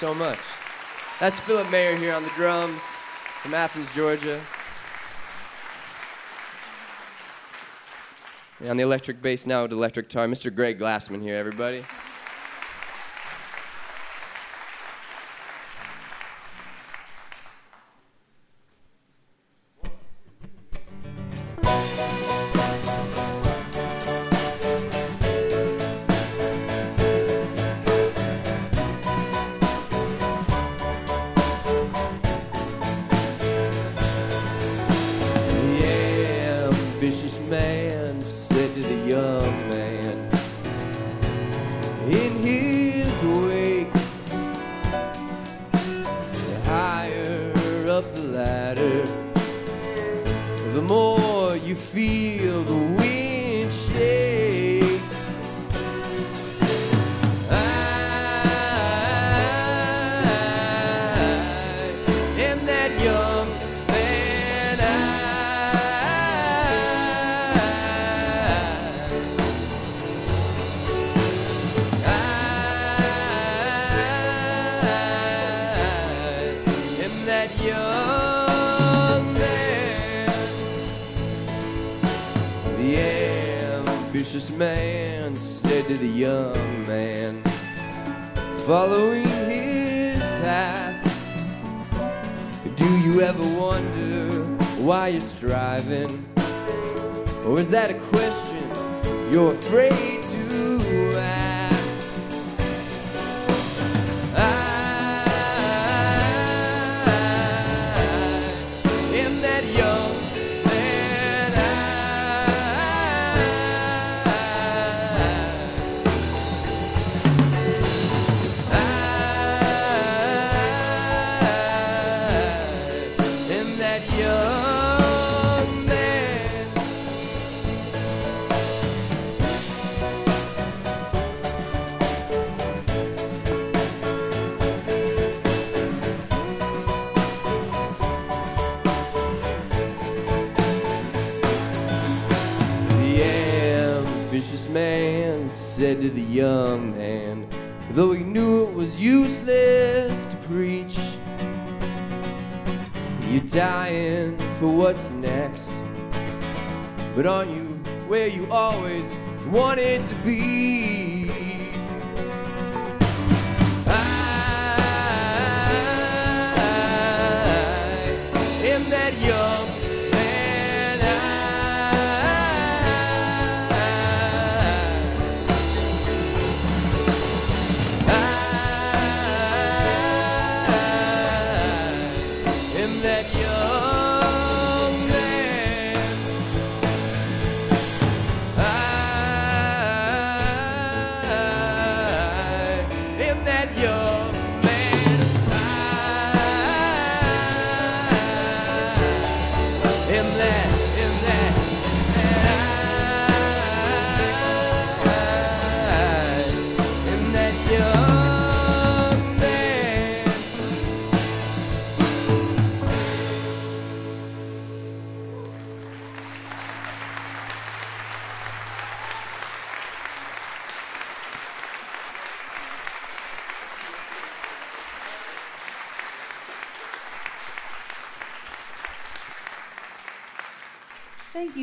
so 0.00 0.14
much. 0.14 0.38
That's 1.20 1.38
Philip 1.40 1.70
Mayer 1.70 1.94
here 1.94 2.14
on 2.14 2.22
the 2.22 2.30
drums 2.30 2.80
from 3.42 3.52
Athens, 3.52 3.86
Georgia. 3.94 4.40
And 8.60 8.70
on 8.70 8.76
the 8.78 8.82
electric 8.82 9.20
bass 9.20 9.44
now 9.44 9.60
with 9.62 9.72
electric 9.72 10.08
guitar, 10.08 10.26
Mr. 10.26 10.54
Greg 10.54 10.78
Glassman 10.78 11.20
here, 11.20 11.34
everybody. 11.36 11.84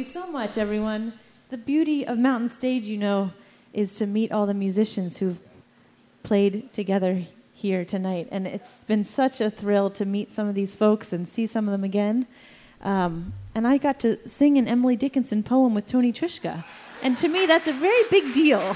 So 0.08 0.32
much, 0.32 0.58
everyone. 0.58 1.14
The 1.50 1.58
beauty 1.58 2.08
of 2.08 2.18
Mountain 2.18 2.48
Stage, 2.48 2.86
you 2.86 2.96
know, 2.98 3.34
is 3.74 3.98
to 3.98 4.06
meet 4.06 4.32
all 4.32 4.46
the 4.46 4.54
musicians 4.54 5.18
who've 5.18 5.38
played 6.24 6.72
together 6.72 7.24
here 7.54 7.84
tonight. 7.84 8.30
And 8.32 8.48
it's 8.48 8.80
been 8.80 9.04
such 9.04 9.42
a 9.42 9.52
thrill 9.52 9.90
to 9.90 10.06
meet 10.06 10.32
some 10.32 10.48
of 10.48 10.56
these 10.56 10.74
folks 10.76 11.12
and 11.12 11.28
see 11.28 11.46
some 11.46 11.68
of 11.68 11.74
them 11.74 11.84
again. 11.84 12.26
Um, 12.82 13.34
and 13.54 13.68
I 13.68 13.76
got 13.78 14.00
to 14.00 14.26
sing 14.26 14.58
an 14.58 14.66
Emily 14.66 14.96
Dickinson 14.96 15.44
poem 15.44 15.74
with 15.74 15.88
Tony 15.88 16.14
Trischka. 16.14 16.64
And 17.02 17.18
to 17.18 17.28
me, 17.28 17.46
that's 17.46 17.68
a 17.68 17.74
very 17.74 18.04
big 18.10 18.34
deal. 18.34 18.62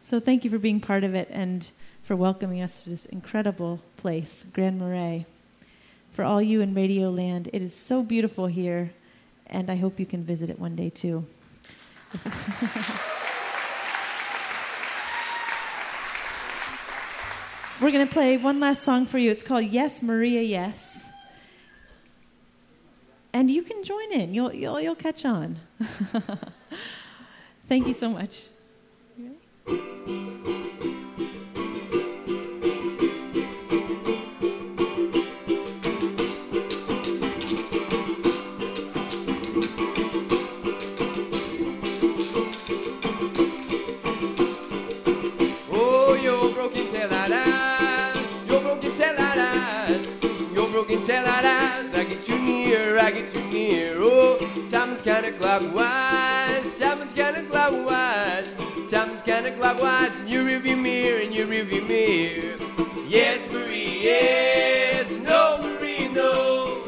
so 0.00 0.20
thank 0.20 0.44
you 0.44 0.50
for 0.50 0.60
being 0.60 0.78
part 0.78 1.02
of 1.02 1.16
it 1.16 1.26
and 1.32 1.68
for 2.04 2.14
welcoming 2.14 2.62
us 2.62 2.82
to 2.82 2.90
this 2.90 3.06
incredible 3.06 3.82
place, 3.96 4.46
Grand 4.52 4.78
Marais. 4.78 5.26
For 6.16 6.24
all 6.24 6.40
you 6.40 6.62
in 6.62 6.72
Radio 6.72 7.10
Land, 7.10 7.50
it 7.52 7.60
is 7.60 7.76
so 7.76 8.02
beautiful 8.02 8.46
here, 8.46 8.90
and 9.48 9.70
I 9.70 9.76
hope 9.76 10.00
you 10.00 10.06
can 10.06 10.24
visit 10.24 10.48
it 10.48 10.58
one 10.58 10.74
day 10.74 10.88
too. 10.88 11.26
We're 17.82 17.90
going 17.90 18.08
to 18.08 18.12
play 18.12 18.38
one 18.38 18.60
last 18.60 18.82
song 18.82 19.04
for 19.04 19.18
you. 19.18 19.30
It's 19.30 19.42
called 19.42 19.66
Yes, 19.66 20.02
Maria, 20.02 20.40
Yes. 20.40 21.06
And 23.34 23.50
you 23.50 23.60
can 23.60 23.84
join 23.84 24.10
in. 24.10 24.32
You'll, 24.32 24.54
you'll, 24.54 24.80
you'll 24.80 24.94
catch 24.94 25.26
on. 25.26 25.58
Thank 27.68 27.86
you 27.86 27.92
so 27.92 28.08
much. 28.08 28.46
Too 52.96 53.44
near. 53.52 53.96
Oh, 53.98 54.38
time 54.70 54.94
is 54.94 55.02
kinda 55.02 55.30
clockwise, 55.32 56.78
time 56.78 57.02
is 57.02 57.12
kinda 57.12 57.42
clockwise, 57.42 58.54
time 58.90 59.10
is 59.14 59.20
kinda 59.20 59.50
clockwise. 59.52 60.18
In 60.20 60.28
your 60.28 60.44
rearview 60.44 60.80
mirror, 60.80 61.20
in 61.20 61.30
your 61.30 61.46
rearview 61.46 61.86
mirror. 61.86 62.56
Yes, 63.06 63.40
Marie, 63.52 64.00
yes, 64.02 65.10
no, 65.22 65.58
Marie, 65.62 66.08
no. 66.08 66.78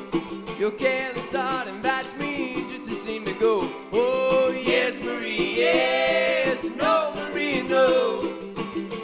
Your 0.59 0.71
careless 0.71 1.31
heart 1.31 1.69
invites 1.69 2.17
me 2.19 2.65
just 2.71 2.89
to 2.89 2.95
see 2.95 3.19
me 3.19 3.33
go. 3.33 3.69
Oh, 3.93 4.49
yes, 4.51 4.99
Marie, 5.03 5.57
yes, 5.59 6.65
no, 6.75 7.13
Marie, 7.17 7.61
no. 7.61 8.23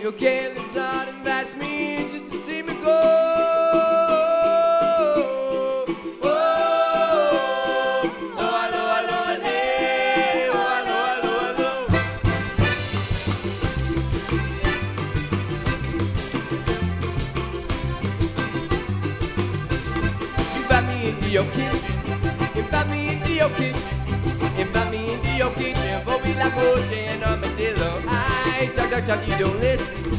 Your 0.01 0.13
careless 0.13 0.73
heart 0.75 1.09
Me 21.35 21.41
into 23.09 23.35
your 23.35 23.51
kitchen. 23.51 23.83
Invite 24.57 24.91
me 24.93 25.15
into 25.15 25.33
your 25.33 25.51
kitchen. 25.55 26.01
For 26.05 26.23
me 26.23 26.33
like 26.35 26.55
Roche 26.55 26.93
and 26.93 27.25
armadillo. 27.25 28.03
I 28.07 28.71
talk, 28.77 28.89
talk, 28.89 29.05
talk, 29.05 29.27
you 29.27 29.37
don't 29.39 29.59
listen. 29.59 30.13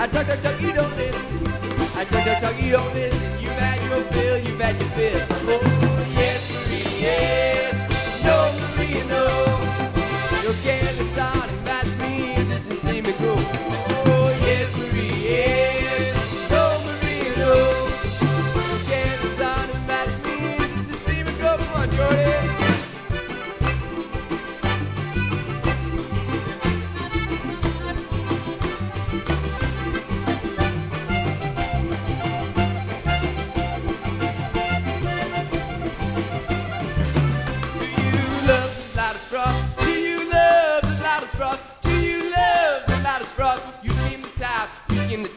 I 0.00 0.06
talk, 0.06 0.26
talk, 0.28 0.40
talk, 0.42 0.60
you 0.60 0.72
don't 0.72 0.94
listen. 0.96 1.48
I 1.96 2.04
talk, 2.04 2.24
talk, 2.24 2.40
talk, 2.40 2.62
you 2.62 2.70
don't 2.70 2.94
listen. 2.94 3.40
You've 3.40 3.50
had 3.58 3.82
your 3.82 4.00
fill, 4.12 4.38
you've 4.38 4.60
had 4.60 4.80
your 4.80 4.90
fill. 4.90 5.26
Oh, 5.50 6.06
yes, 6.14 6.40
Marie, 6.54 7.02
yes. 7.02 7.74
No, 8.22 8.52
Marie, 8.76 9.02
no. 9.08 9.26
Your 10.44 10.54
careless 10.62 11.18
heart 11.18 11.50
invites 11.50 11.59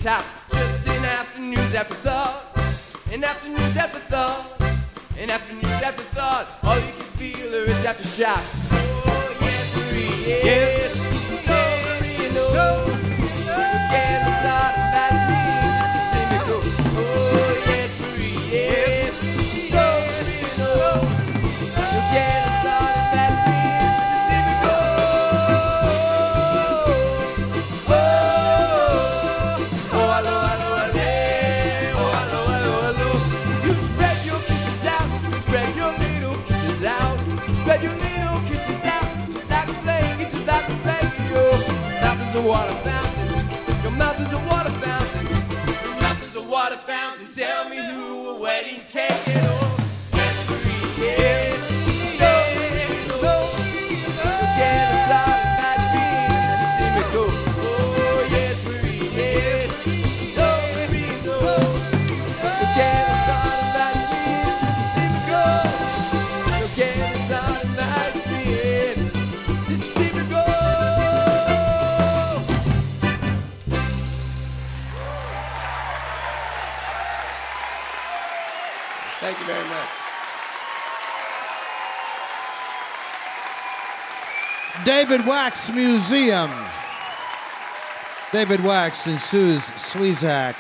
top. 0.04 0.26
Just 0.52 0.86
an 0.88 1.06
afternoon's 1.06 1.74
afterthought, 1.74 2.60
an 3.14 3.24
afternoon's 3.24 3.78
afterthought, 3.78 4.62
an 5.18 5.30
afternoon's 5.30 5.82
afterthought. 5.82 6.48
All 6.62 6.76
you 6.76 6.92
can 6.92 7.08
feel 7.16 7.56
are 7.56 7.64
is 7.64 7.86
aftershock. 7.86 8.44
Oh 8.74 9.38
yes, 9.40 9.76
Marie, 9.78 10.26
yes. 10.28 10.94
No, 11.48 11.60
Marie, 11.86 12.36
no. 12.36 12.48
You 13.16 13.30
can't 13.92 14.28
start 14.42 14.83
is 42.34 42.40
a 42.40 42.48
water 42.48 43.13
you 79.48 79.54
very 79.54 79.70
much. 79.70 79.90
David 84.86 85.26
Wax 85.26 85.74
Museum. 85.74 86.52
David 88.32 88.64
Wax 88.64 89.06
and 89.06 89.20
Suz 89.20 89.62
Slezak 89.62 90.56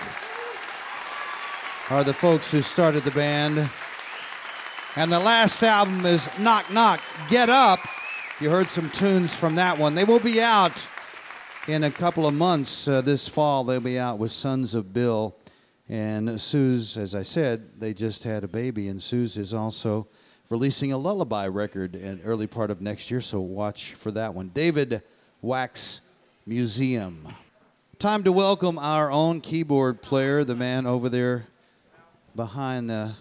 are 1.89 2.03
the 2.03 2.13
folks 2.13 2.51
who 2.51 2.61
started 2.61 3.03
the 3.03 3.11
band. 3.11 3.69
And 4.95 5.11
the 5.11 5.19
last 5.19 5.63
album 5.63 6.05
is 6.05 6.27
Knock 6.37 6.71
Knock, 6.71 7.01
Get 7.29 7.49
Up. 7.49 7.79
You 8.39 8.49
heard 8.49 8.69
some 8.69 8.89
tunes 8.91 9.33
from 9.33 9.55
that 9.55 9.77
one. 9.77 9.95
They 9.95 10.03
will 10.03 10.19
be 10.19 10.41
out 10.41 10.87
in 11.67 11.83
a 11.83 11.91
couple 11.91 12.27
of 12.27 12.33
months 12.33 12.87
uh, 12.87 13.01
this 13.01 13.27
fall. 13.27 13.63
They'll 13.63 13.79
be 13.79 13.97
out 13.97 14.19
with 14.19 14.31
Sons 14.31 14.75
of 14.75 14.93
Bill. 14.93 15.35
And 15.89 16.39
Suz, 16.39 16.97
as 16.97 17.13
I 17.13 17.23
said, 17.23 17.79
they 17.79 17.93
just 17.93 18.23
had 18.23 18.43
a 18.43 18.47
baby, 18.47 18.87
and 18.87 19.01
Suz 19.03 19.37
is 19.37 19.53
also 19.53 20.07
releasing 20.49 20.91
a 20.91 20.97
lullaby 20.97 21.47
record 21.47 21.95
in 21.95 22.21
early 22.23 22.47
part 22.47 22.71
of 22.71 22.81
next 22.81 23.11
year, 23.11 23.21
so 23.21 23.41
watch 23.41 23.93
for 23.93 24.11
that 24.11 24.33
one. 24.33 24.49
David 24.53 25.01
Wax 25.41 26.01
Museum. 26.45 27.27
Time 27.99 28.23
to 28.23 28.31
welcome 28.31 28.77
our 28.77 29.11
own 29.11 29.41
keyboard 29.41 30.01
player, 30.01 30.43
the 30.43 30.55
man 30.55 30.85
over 30.85 31.09
there 31.09 31.47
behind 32.35 32.89
the 32.89 33.13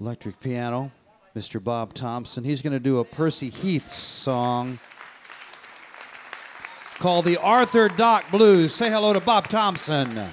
electric 0.00 0.40
piano, 0.40 0.90
Mr. 1.34 1.62
Bob 1.62 1.94
Thompson. 1.94 2.44
He's 2.44 2.62
going 2.62 2.72
to 2.72 2.80
do 2.80 2.98
a 2.98 3.04
Percy 3.04 3.50
Heath 3.50 3.90
song 3.90 4.78
called 6.98 7.24
the 7.24 7.36
Arthur 7.36 7.88
Dock 7.88 8.30
Blues. 8.30 8.74
Say 8.74 8.90
hello 8.90 9.12
to 9.12 9.20
Bob 9.20 9.48
Thompson. 9.48 10.30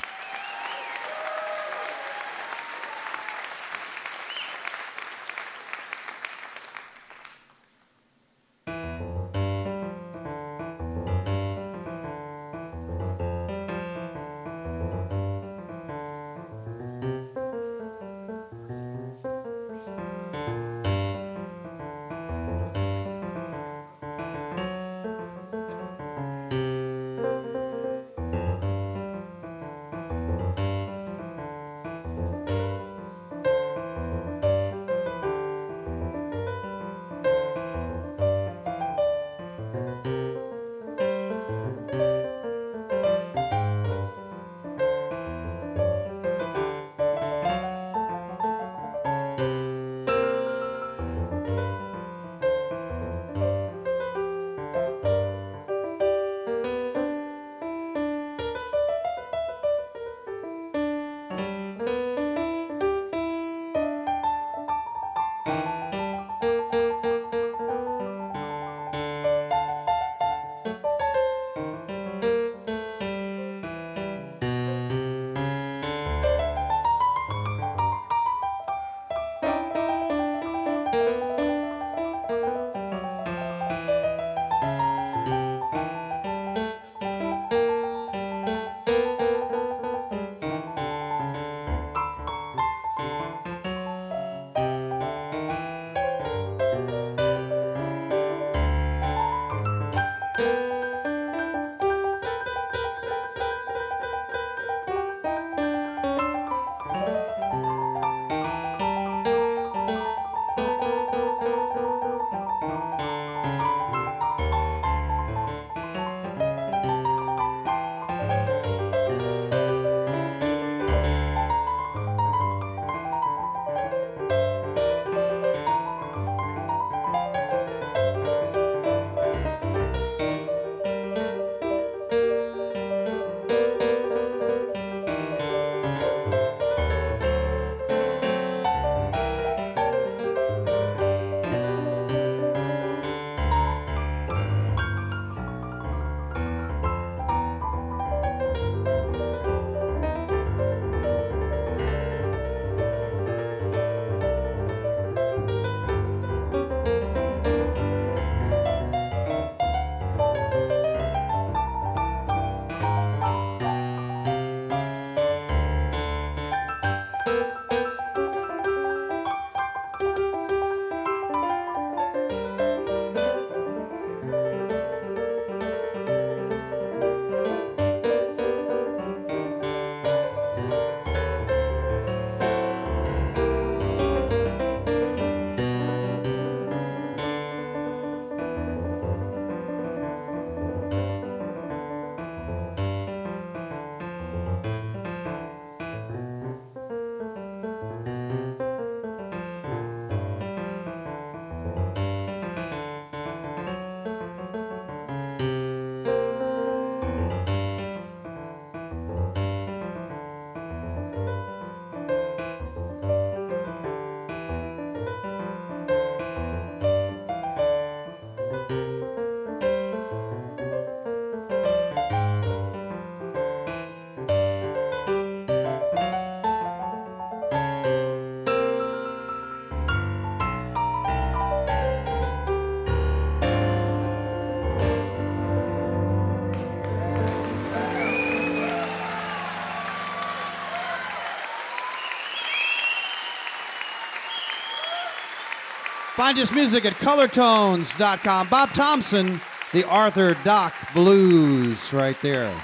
Find 246.15 246.37
his 246.37 246.49
music 246.53 246.85
at 246.85 246.93
colortones.com. 246.93 248.47
Bob 248.47 248.69
Thompson, 248.69 249.41
the 249.73 249.85
Arthur 249.85 250.37
Doc 250.45 250.73
Blues, 250.93 251.91
right 251.91 252.15
there. 252.21 252.55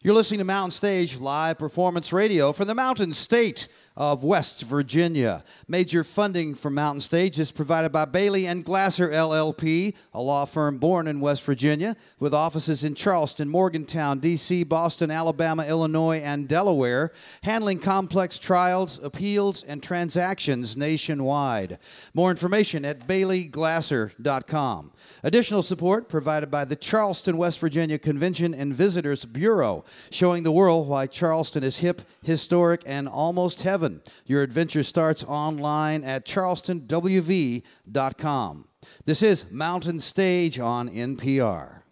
You're 0.00 0.14
listening 0.14 0.38
to 0.38 0.44
Mountain 0.44 0.70
Stage 0.70 1.16
Live 1.16 1.58
Performance 1.58 2.12
Radio 2.12 2.52
from 2.52 2.68
the 2.68 2.74
Mountain 2.76 3.14
State 3.14 3.66
of 3.96 4.22
West 4.22 4.62
Virginia. 4.62 5.42
Major 5.66 6.04
funding 6.04 6.54
for 6.54 6.70
Mountain 6.70 7.00
Stage 7.00 7.38
is 7.38 7.50
provided 7.50 7.92
by 7.92 8.04
Bailey 8.04 8.46
and 8.46 8.64
Glasser 8.64 9.08
LLP, 9.08 9.94
a 10.12 10.20
law 10.20 10.44
firm 10.44 10.78
born 10.78 11.06
in 11.06 11.20
West 11.20 11.42
Virginia 11.44 11.96
with 12.18 12.34
offices 12.34 12.84
in 12.84 12.94
Charleston, 12.94 13.48
Morgantown, 13.48 14.18
D.C., 14.18 14.64
Boston, 14.64 15.10
Alabama, 15.10 15.64
Illinois, 15.64 16.18
and 16.18 16.46
Delaware, 16.46 17.12
handling 17.42 17.78
complex 17.78 18.38
trials, 18.38 19.02
appeals, 19.02 19.62
and 19.62 19.82
transactions 19.82 20.76
nationwide. 20.76 21.78
More 22.12 22.30
information 22.30 22.84
at 22.84 23.06
baileyglasser.com. 23.06 24.92
Additional 25.22 25.62
support 25.62 26.08
provided 26.08 26.50
by 26.50 26.64
the 26.64 26.76
Charleston, 26.76 27.36
West 27.38 27.60
Virginia 27.60 27.98
Convention 27.98 28.52
and 28.52 28.74
Visitors 28.74 29.24
Bureau, 29.24 29.84
showing 30.10 30.42
the 30.42 30.52
world 30.52 30.88
why 30.88 31.06
Charleston 31.06 31.64
is 31.64 31.78
hip, 31.78 32.02
historic, 32.22 32.82
and 32.84 33.08
almost 33.08 33.62
heaven. 33.62 33.85
Your 34.24 34.42
adventure 34.42 34.82
starts 34.82 35.22
online 35.24 36.02
at 36.04 36.24
charlestonwv.com. 36.26 38.68
This 39.04 39.22
is 39.22 39.50
Mountain 39.50 40.00
Stage 40.00 40.58
on 40.58 40.88
NPR. 40.88 41.82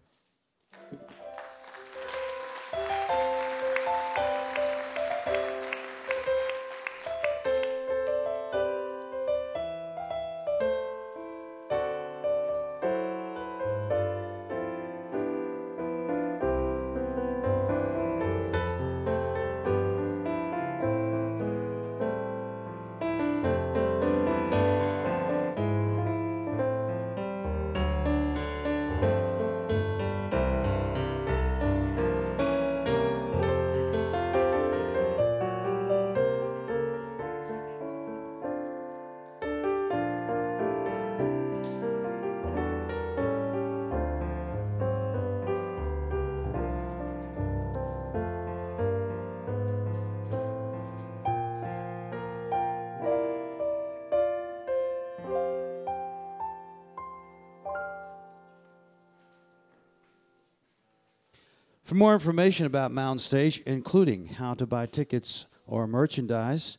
More 62.05 62.13
information 62.13 62.67
about 62.67 62.93
Mountain 62.93 63.21
Stage, 63.21 63.63
including 63.65 64.27
how 64.27 64.53
to 64.53 64.67
buy 64.67 64.85
tickets 64.85 65.47
or 65.67 65.87
merchandise, 65.87 66.77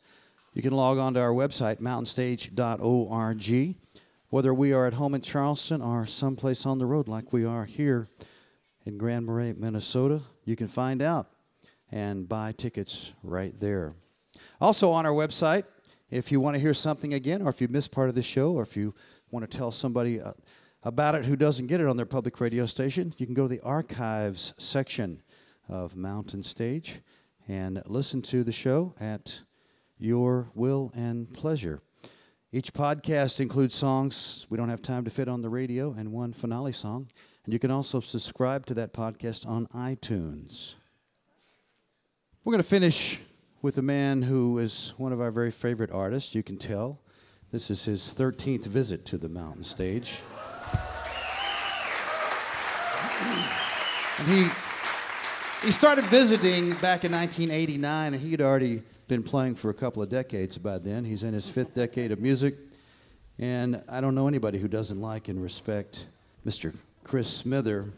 you 0.54 0.62
can 0.62 0.70
log 0.70 0.98
on 0.98 1.14
to 1.14 1.20
our 1.20 1.32
website, 1.32 1.80
mountainstage.org. 1.80 3.74
Whether 4.28 4.54
we 4.54 4.72
are 4.72 4.86
at 4.86 4.94
home 4.94 5.16
in 5.16 5.22
Charleston 5.22 5.82
or 5.82 6.06
someplace 6.06 6.64
on 6.64 6.78
the 6.78 6.86
road 6.86 7.08
like 7.08 7.32
we 7.32 7.44
are 7.44 7.64
here 7.64 8.06
in 8.84 8.98
Grand 8.98 9.26
Marais, 9.26 9.54
Minnesota, 9.54 10.20
you 10.44 10.54
can 10.54 10.68
find 10.68 11.02
out 11.02 11.26
and 11.90 12.28
buy 12.28 12.52
tickets 12.52 13.10
right 13.24 13.58
there. 13.58 13.94
Also 14.60 14.92
on 14.92 15.06
our 15.06 15.12
website, 15.12 15.64
if 16.08 16.30
you 16.30 16.38
want 16.38 16.54
to 16.54 16.60
hear 16.60 16.72
something 16.72 17.12
again, 17.12 17.42
or 17.42 17.48
if 17.48 17.60
you 17.60 17.66
missed 17.66 17.90
part 17.90 18.08
of 18.08 18.14
the 18.14 18.22
show, 18.22 18.52
or 18.52 18.62
if 18.62 18.76
you 18.76 18.94
want 19.32 19.50
to 19.50 19.58
tell 19.58 19.72
somebody 19.72 20.20
uh, 20.20 20.34
about 20.86 21.16
it 21.16 21.24
who 21.24 21.34
doesn't 21.34 21.66
get 21.66 21.80
it 21.80 21.88
on 21.88 21.96
their 21.96 22.06
public 22.06 22.40
radio 22.40 22.64
station, 22.64 23.12
you 23.18 23.26
can 23.26 23.34
go 23.34 23.42
to 23.42 23.48
the 23.48 23.60
archives 23.62 24.54
section 24.56 25.20
of 25.68 25.96
Mountain 25.96 26.44
Stage 26.44 27.00
and 27.48 27.82
listen 27.86 28.22
to 28.22 28.44
the 28.44 28.52
show 28.52 28.94
at 29.00 29.40
your 29.98 30.48
will 30.54 30.92
and 30.94 31.32
pleasure. 31.34 31.82
Each 32.52 32.72
podcast 32.72 33.40
includes 33.40 33.74
songs 33.74 34.46
we 34.48 34.56
don't 34.56 34.68
have 34.68 34.80
time 34.80 35.04
to 35.04 35.10
fit 35.10 35.26
on 35.26 35.42
the 35.42 35.48
radio 35.48 35.92
and 35.92 36.12
one 36.12 36.32
finale 36.32 36.70
song. 36.70 37.08
And 37.44 37.52
you 37.52 37.58
can 37.58 37.72
also 37.72 37.98
subscribe 37.98 38.64
to 38.66 38.74
that 38.74 38.92
podcast 38.92 39.44
on 39.44 39.66
iTunes. 39.74 40.74
We're 42.44 42.52
going 42.52 42.62
to 42.62 42.68
finish 42.68 43.18
with 43.60 43.76
a 43.76 43.82
man 43.82 44.22
who 44.22 44.60
is 44.60 44.94
one 44.98 45.12
of 45.12 45.20
our 45.20 45.32
very 45.32 45.50
favorite 45.50 45.90
artists, 45.90 46.32
you 46.36 46.44
can 46.44 46.58
tell. 46.58 47.00
This 47.50 47.72
is 47.72 47.86
his 47.86 48.14
13th 48.16 48.66
visit 48.66 49.04
to 49.06 49.18
the 49.18 49.28
mountain 49.28 49.64
stage. 49.64 50.20
And 54.18 54.28
he, 54.28 54.48
he 55.66 55.70
started 55.70 56.04
visiting 56.06 56.70
back 56.76 57.04
in 57.04 57.12
1989, 57.12 58.14
and 58.14 58.22
he 58.22 58.30
had 58.30 58.40
already 58.40 58.82
been 59.08 59.22
playing 59.22 59.54
for 59.54 59.70
a 59.70 59.74
couple 59.74 60.02
of 60.02 60.08
decades 60.08 60.58
by 60.58 60.78
then. 60.78 61.04
He's 61.04 61.22
in 61.22 61.34
his 61.34 61.48
fifth 61.48 61.74
decade 61.74 62.12
of 62.12 62.18
music, 62.18 62.56
and 63.38 63.82
I 63.88 64.00
don't 64.00 64.14
know 64.14 64.26
anybody 64.26 64.58
who 64.58 64.68
doesn't 64.68 65.00
like 65.00 65.28
and 65.28 65.42
respect 65.42 66.06
Mr. 66.46 66.74
Chris 67.04 67.28
Smither. 67.28 67.92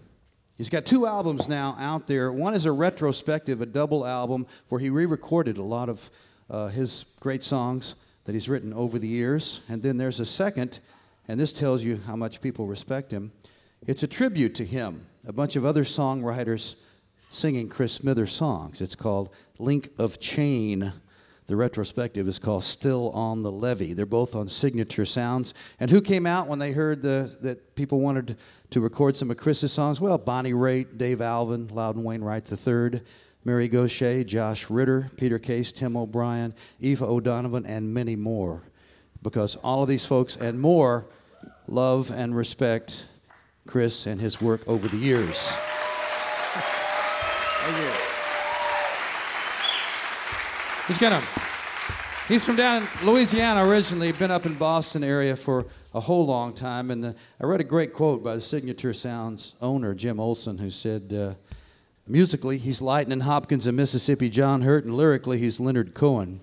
He's 0.57 0.69
got 0.69 0.85
two 0.85 1.07
albums 1.07 1.49
now 1.49 1.77
out 1.78 2.09
there. 2.09 2.32
One 2.32 2.55
is 2.55 2.66
a 2.66 2.73
retrospective, 2.73 3.61
a 3.61 3.66
double 3.66 4.05
album, 4.05 4.47
where 4.69 4.81
he 4.81 4.90
re 4.90 5.07
recorded 5.07 5.57
a 5.57 5.62
lot 5.62 5.89
of 5.89 6.11
uh, 6.51 6.66
his 6.69 7.15
great 7.20 7.45
songs 7.45 7.95
that 8.24 8.35
he's 8.35 8.49
written 8.49 8.74
over 8.74 8.99
the 8.99 9.09
years. 9.09 9.61
And 9.69 9.82
then 9.82 9.97
there's 9.97 10.20
a 10.20 10.27
second, 10.27 10.81
and 11.29 11.39
this 11.39 11.53
tells 11.53 11.85
you 11.85 12.01
how 12.07 12.17
much 12.17 12.41
people 12.41 12.67
respect 12.67 13.13
him. 13.13 13.33
It's 13.87 14.03
a 14.03 14.09
tribute 14.09 14.55
to 14.57 14.65
him, 14.65 15.07
a 15.27 15.33
bunch 15.33 15.55
of 15.55 15.65
other 15.65 15.85
songwriters 15.85 16.77
singing 17.31 17.69
Chris 17.69 17.93
Smithers 17.93 18.33
songs. 18.33 18.81
It's 18.81 18.97
called 18.97 19.31
Link 19.59 19.91
of 19.99 20.19
Chain. 20.19 20.93
The 21.47 21.57
retrospective 21.57 22.29
is 22.29 22.39
called 22.39 22.65
Still 22.65 23.11
on 23.11 23.43
the 23.43 23.53
Levee. 23.53 23.95
They're 23.95 24.07
both 24.07 24.35
on 24.35 24.49
Signature 24.49 25.05
Sounds. 25.05 25.55
And 25.79 25.91
who 25.91 26.01
came 26.01 26.27
out 26.27 26.47
when 26.47 26.59
they 26.59 26.73
heard 26.73 27.03
the, 27.03 27.37
that 27.41 27.75
people 27.75 28.01
wanted 28.01 28.37
to 28.71 28.81
record 28.81 29.17
some 29.17 29.31
of 29.31 29.37
Chris's 29.37 29.73
songs? 29.73 30.01
Well, 30.01 30.19
Bonnie 30.19 30.53
Raitt, 30.53 30.99
Dave 30.99 31.21
Alvin, 31.21 31.69
Loudon 31.69 32.05
Wainwright 32.05 32.51
III, 32.51 33.01
Mary 33.45 33.69
Gauthier, 33.69 34.25
Josh 34.25 34.69
Ritter, 34.69 35.11
Peter 35.17 35.39
Case, 35.39 35.73
Tim 35.73 35.97
O'Brien, 35.97 36.55
Aoife 36.83 37.03
O'Donovan, 37.03 37.65
and 37.65 37.95
many 37.95 38.17
more. 38.17 38.63
Because 39.23 39.57
all 39.57 39.83
of 39.83 39.89
these 39.89 40.05
folks 40.05 40.37
and 40.37 40.61
more 40.61 41.07
love 41.69 42.11
and 42.11 42.35
respect 42.36 43.05
Chris 43.66 44.07
and 44.07 44.20
his 44.20 44.40
work 44.40 44.66
over 44.66 44.89
the 44.89 44.97
years. 44.97 45.36
Thank 47.61 47.77
you. 47.77 47.93
He's 50.89 50.99
gonna. 50.99 51.23
He's 52.28 52.45
from 52.45 52.57
down 52.57 52.82
in 52.82 53.07
Louisiana 53.07 53.69
originally. 53.69 54.12
Been 54.12 54.31
up 54.31 54.47
in 54.47 54.55
Boston 54.55 55.05
area 55.05 55.36
for 55.36 55.66
a 55.95 56.01
whole 56.01 56.27
long 56.27 56.55
time. 56.55 56.90
And 56.90 57.05
the, 57.05 57.15
I 57.40 57.45
read 57.45 57.61
a 57.61 57.65
great 57.65 57.93
quote 57.93 58.24
by 58.24 58.35
the 58.35 58.40
Signature 58.40 58.95
Sounds 58.95 59.55
owner 59.61 59.95
Jim 59.95 60.19
Olsen, 60.19 60.59
who 60.59 60.70
said, 60.70 61.12
uh, 61.12 61.35
"Musically, 62.07 62.57
he's 62.57 62.81
Lightning 62.81 63.20
Hopkins 63.20 63.66
and 63.66 63.77
Mississippi 63.77 64.31
John 64.31 64.62
Hurt, 64.62 64.85
and 64.85 64.97
lyrically, 64.97 65.39
he's 65.39 65.61
Leonard 65.61 65.93
Cohen." 65.93 66.40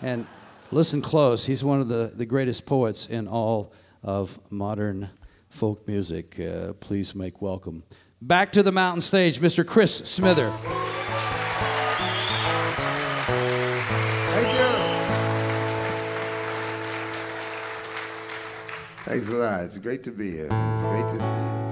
And 0.00 0.26
listen 0.72 1.00
close. 1.00 1.46
He's 1.46 1.62
one 1.62 1.80
of 1.80 1.86
the, 1.86 2.10
the 2.12 2.26
greatest 2.26 2.66
poets 2.66 3.06
in 3.06 3.28
all 3.28 3.72
of 4.02 4.38
modern 4.50 5.10
folk 5.50 5.86
music. 5.86 6.38
Uh, 6.40 6.72
please 6.74 7.14
make 7.14 7.40
welcome 7.42 7.82
back 8.22 8.52
to 8.52 8.62
the 8.62 8.72
mountain 8.72 9.00
stage, 9.02 9.40
Mr. 9.40 9.66
Chris 9.66 9.96
Smither. 10.08 10.50
Thank 14.30 14.48
you. 14.54 14.72
Thanks 19.04 19.28
a 19.28 19.32
lot. 19.32 19.64
It's 19.64 19.78
great 19.78 20.04
to 20.04 20.10
be 20.10 20.30
here. 20.30 20.48
It's 20.50 20.82
great 20.82 21.08
to 21.08 21.18
see 21.20 21.66
you. 21.66 21.71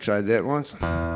Tried 0.00 0.26
that 0.26 0.44
once. 0.44 1.09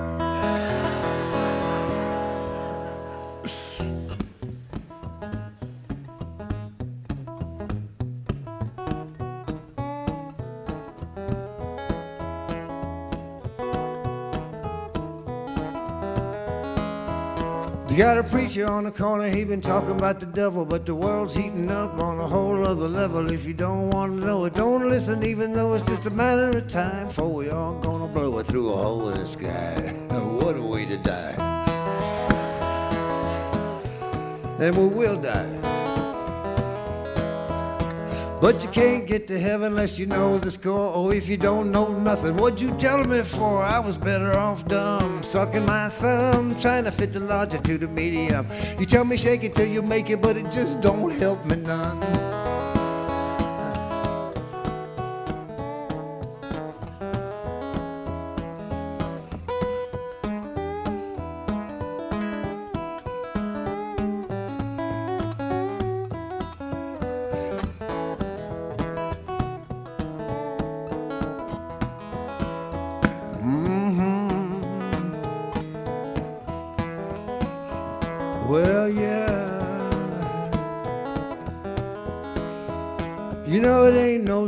You 17.95 17.99
got 17.99 18.19
a 18.19 18.25
preacher 18.25 18.67
on 18.67 18.83
the 18.83 18.91
corner, 18.91 19.29
he 19.29 19.45
been 19.45 19.61
talking 19.61 19.93
about 19.93 20.19
the 20.19 20.27
devil, 20.27 20.65
but 20.65 20.85
the 20.85 20.97
world's 20.97 21.33
heating 21.33 21.71
up 21.71 21.97
on 22.01 22.19
a 22.19 22.27
whole 22.27 22.67
other 22.67 22.89
level. 22.89 23.31
If 23.31 23.47
you 23.47 23.55
don't 23.55 23.91
want 23.91 24.19
to 24.19 24.27
know 24.27 24.47
it, 24.47 24.55
don't 24.55 24.89
listen, 24.89 25.23
even 25.23 25.53
though 25.53 25.75
it's 25.75 25.85
just 25.85 26.07
a 26.07 26.11
matter 26.11 26.59
of 26.59 26.67
time, 26.67 27.09
for 27.11 27.33
we 27.33 27.51
all 27.51 27.75
gonna 27.75 28.09
blow 28.09 28.37
it 28.41 28.49
through 28.49 28.73
a 28.73 28.77
hole 28.77 29.11
in 29.11 29.19
the 29.21 29.25
sky. 29.25 29.77
what 30.11 30.57
a 30.57 30.61
way 30.61 30.85
to 30.87 30.97
die. 30.97 31.37
And 34.59 34.77
we 34.77 34.89
will 34.89 35.23
die. 35.23 35.74
But 38.45 38.63
you 38.63 38.69
can't 38.69 39.07
get 39.07 39.27
to 39.29 39.41
heaven 39.41 39.69
unless 39.69 39.99
you 39.99 40.05
know 40.05 40.37
the 40.37 40.51
score. 40.51 40.93
Oh, 40.95 41.11
if 41.11 41.31
you 41.31 41.39
don't 41.39 41.73
know 41.73 41.99
nothing, 41.99 42.37
what'd 42.37 42.61
you 42.61 42.73
tell 42.77 43.03
me 43.03 43.23
for? 43.23 43.63
I 43.63 43.79
was 43.79 43.97
better 43.97 44.37
off 44.37 44.69
dumb, 44.69 45.23
sucking 45.23 45.65
my 45.65 45.89
thumb, 45.89 46.55
trying 46.59 46.85
to 46.85 46.91
fit 46.91 47.15
the 47.15 47.21
to 47.65 47.79
the 47.79 47.89
medium. 47.89 48.47
You 48.79 48.85
tell 48.85 49.07
me 49.07 49.17
shake 49.17 49.45
it 49.45 49.55
till 49.55 49.69
you 49.69 49.81
make 49.81 50.11
it, 50.11 50.21
but 50.21 50.37
it 50.37 50.53
just 50.53 50.83
don't 50.83 51.11
help 51.11 51.43
me 51.47 51.57
none. 51.57 52.34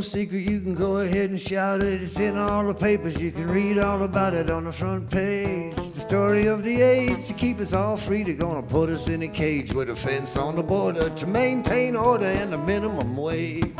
Secret. 0.07 0.39
You 0.39 0.61
can 0.61 0.73
go 0.73 0.97
ahead 0.97 1.29
and 1.29 1.39
shout 1.39 1.81
it. 1.81 2.01
It's 2.01 2.19
in 2.19 2.37
all 2.37 2.65
the 2.65 2.73
papers. 2.73 3.19
You 3.21 3.31
can 3.31 3.49
read 3.49 3.77
all 3.77 4.03
about 4.03 4.33
it 4.33 4.49
on 4.49 4.63
the 4.63 4.71
front 4.71 5.09
page. 5.09 5.75
The 5.75 5.99
story 5.99 6.47
of 6.47 6.63
the 6.63 6.81
age 6.81 7.27
to 7.27 7.33
keep 7.33 7.59
us 7.59 7.73
all 7.73 7.97
free. 7.97 8.23
They're 8.23 8.35
gonna 8.35 8.63
put 8.63 8.89
us 8.89 9.07
in 9.07 9.23
a 9.23 9.27
cage 9.27 9.73
with 9.73 9.89
a 9.89 9.95
fence 9.95 10.37
on 10.37 10.55
the 10.55 10.63
border 10.63 11.09
to 11.09 11.27
maintain 11.27 11.95
order 11.95 12.25
and 12.25 12.53
the 12.53 12.57
minimum 12.57 13.17
wage. 13.17 13.73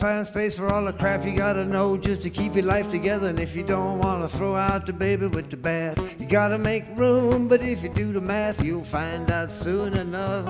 Find 0.00 0.26
space 0.26 0.56
for 0.56 0.66
all 0.66 0.82
the 0.82 0.94
crap 0.94 1.26
you 1.26 1.36
gotta 1.36 1.62
know 1.62 1.94
just 1.94 2.22
to 2.22 2.30
keep 2.30 2.54
your 2.54 2.64
life 2.64 2.90
together. 2.90 3.28
And 3.28 3.38
if 3.38 3.54
you 3.54 3.62
don't 3.62 3.98
wanna 3.98 4.30
throw 4.30 4.56
out 4.56 4.86
the 4.86 4.94
baby 4.94 5.26
with 5.26 5.50
the 5.50 5.58
bath, 5.58 5.98
you 6.18 6.26
gotta 6.26 6.56
make 6.56 6.84
room. 6.96 7.48
But 7.48 7.60
if 7.60 7.82
you 7.82 7.90
do 7.90 8.10
the 8.14 8.20
math, 8.20 8.64
you'll 8.64 8.82
find 8.82 9.30
out 9.30 9.52
soon 9.52 9.92
enough. 9.92 10.48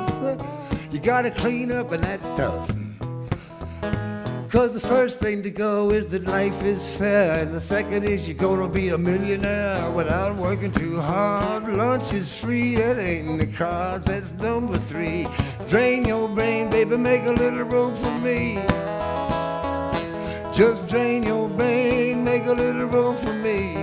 You 0.92 1.00
gotta 1.00 1.32
clean 1.32 1.72
up, 1.72 1.90
and 1.90 2.04
that's 2.04 2.30
tough. 2.30 2.70
Cause 4.50 4.72
the 4.74 4.80
first 4.80 5.18
thing 5.18 5.42
to 5.42 5.50
go 5.50 5.90
is 5.90 6.10
that 6.10 6.24
life 6.24 6.62
is 6.62 6.88
fair, 6.88 7.40
and 7.40 7.52
the 7.52 7.60
second 7.60 8.04
is 8.04 8.28
you're 8.28 8.36
gonna 8.36 8.68
be 8.68 8.90
a 8.90 8.98
millionaire 8.98 9.90
without 9.90 10.36
working 10.36 10.70
too 10.70 11.00
hard. 11.00 11.68
Lunch 11.68 12.12
is 12.12 12.36
free, 12.36 12.76
that 12.76 12.98
ain't 12.98 13.28
in 13.28 13.38
the 13.38 13.46
cards, 13.46 14.04
that's 14.04 14.32
number 14.34 14.78
three. 14.78 15.26
Drain 15.68 16.04
your 16.04 16.28
brain, 16.28 16.70
baby, 16.70 16.96
make 16.96 17.24
a 17.24 17.32
little 17.32 17.64
room 17.64 17.96
for 17.96 18.12
me. 18.18 18.58
Just 20.52 20.88
drain 20.88 21.22
your 21.22 21.48
brain, 21.48 22.24
make 22.24 22.44
a 22.46 22.52
little 22.52 22.86
room 22.86 23.16
for 23.16 23.32
me. 23.32 23.74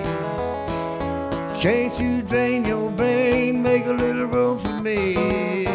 Can't 1.59 1.97
you 1.99 2.21
drain 2.21 2.65
your 2.65 2.91
brain, 2.91 3.63
make 3.63 3.85
a 3.85 3.93
little 3.93 4.25
room 4.25 4.59
for 4.59 4.73
me? 4.81 5.15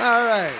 All 0.00 0.24
right. 0.26 0.54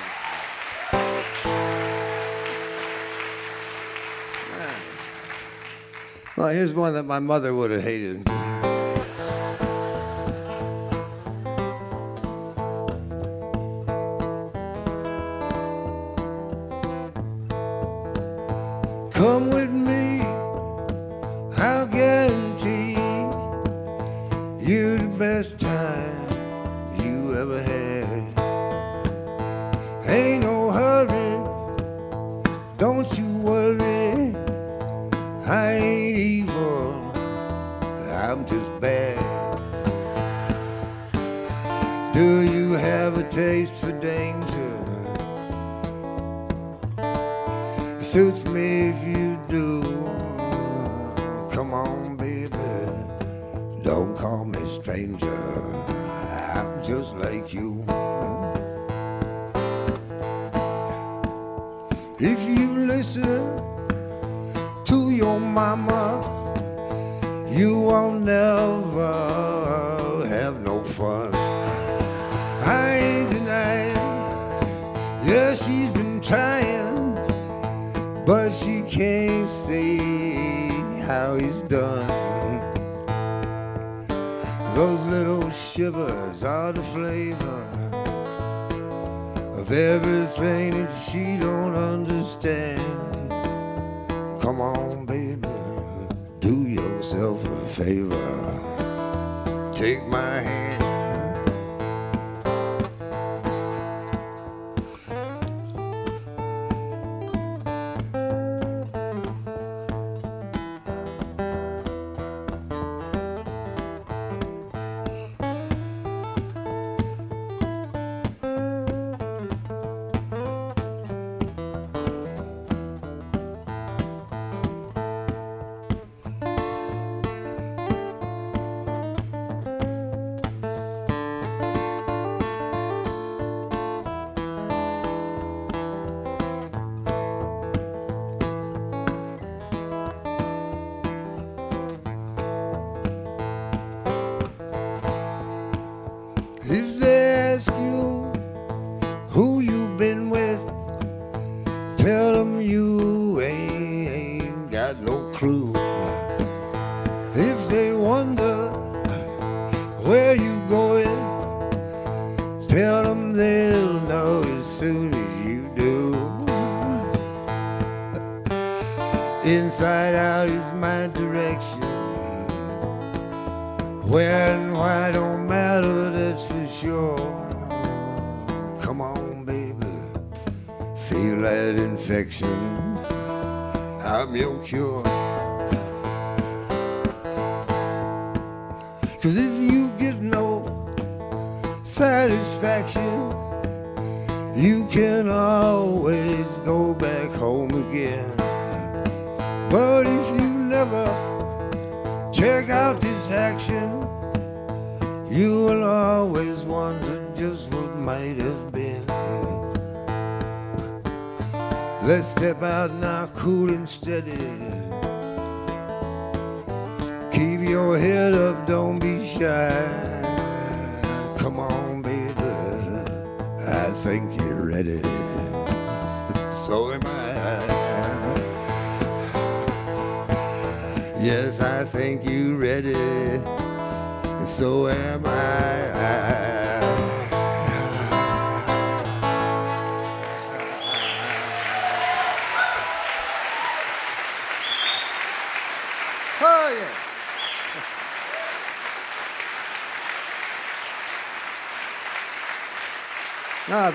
Well, 6.36 6.48
here's 6.54 6.72
one 6.72 6.92
that 6.92 7.02
my 7.02 7.18
mother 7.18 7.52
would 7.52 7.72
have 7.72 7.82
hated. 7.82 8.28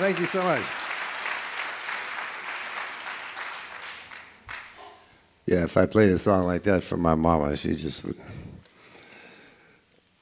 Thank 0.04 0.20
you 0.20 0.26
so 0.26 0.44
much. 0.44 0.62
Yeah, 5.46 5.64
if 5.64 5.78
I 5.78 5.86
played 5.86 6.10
a 6.10 6.18
song 6.18 6.44
like 6.44 6.64
that 6.64 6.84
for 6.84 6.98
my 6.98 7.16
mama, 7.16 7.56
she 7.56 7.74
just 7.76 8.04
would, 8.04 8.18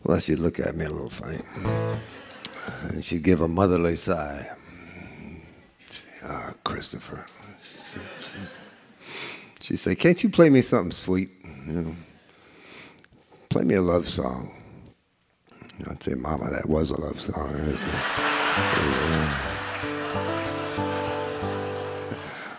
well, 0.04 0.20
she'd 0.20 0.38
look 0.38 0.60
at 0.60 0.76
me 0.76 0.86
a 0.86 0.90
little 0.92 1.10
funny. 1.10 1.40
And 2.90 3.04
she'd 3.04 3.24
give 3.24 3.42
a 3.42 3.48
motherly 3.48 3.96
sigh. 3.96 4.52
Ah, 6.26 6.52
oh, 6.52 6.56
Christopher. 6.64 7.26
She'd 9.62 9.78
say, 9.78 9.96
Can't 9.96 10.22
you 10.22 10.30
play 10.30 10.52
me 10.52 10.62
something 10.62 10.92
sweet? 10.92 11.30
You 11.66 11.74
know, 11.74 11.96
play 13.50 13.64
me 13.64 13.74
a 13.74 13.82
love 13.82 14.08
song. 14.08 14.54
I'd 15.90 16.04
say, 16.04 16.14
Mama, 16.14 16.52
that 16.52 16.70
was 16.70 16.92
a 16.92 17.02
love 17.02 17.20
song. 17.20 17.80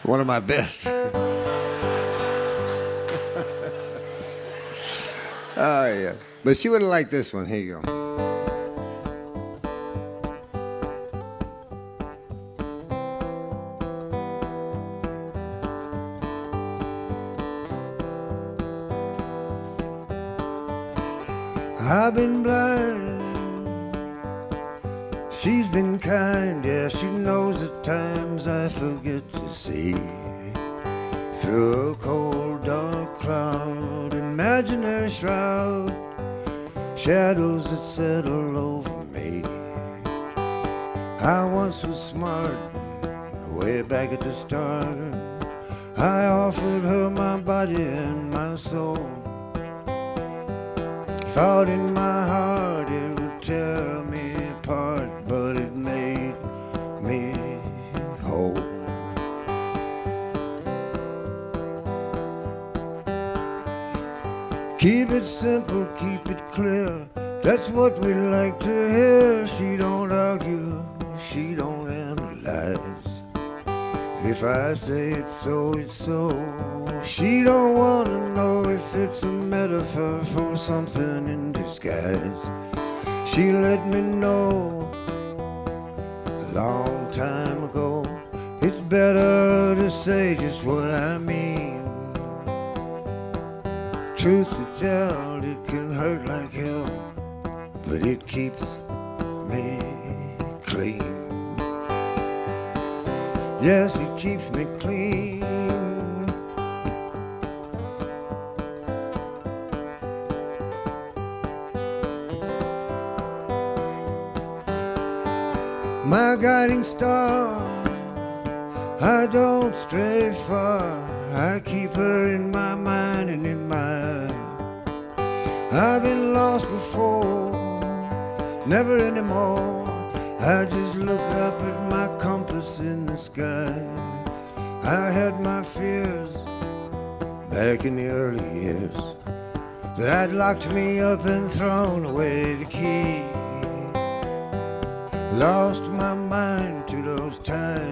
one 0.05 0.20
of 0.20 0.27
my 0.27 0.41
best. 0.41 0.87
oh, 0.87 1.12
yeah. 5.57 6.15
But 6.45 6.57
she 6.57 6.69
would 6.69 6.83
have 6.83 6.91
liked 6.91 7.11
this 7.11 7.33
one. 7.33 7.47
Here 7.47 7.59
you 7.59 7.81
go. 7.81 8.02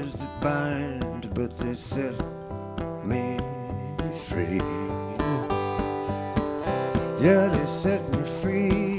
that 0.07 0.41
bind, 0.41 1.35
but 1.35 1.57
they 1.59 1.75
set 1.75 2.15
me 3.05 3.39
free. 4.29 4.61
Yeah, 7.21 7.49
they 7.49 7.67
set 7.67 8.01
me 8.13 8.23
free. 8.41 8.90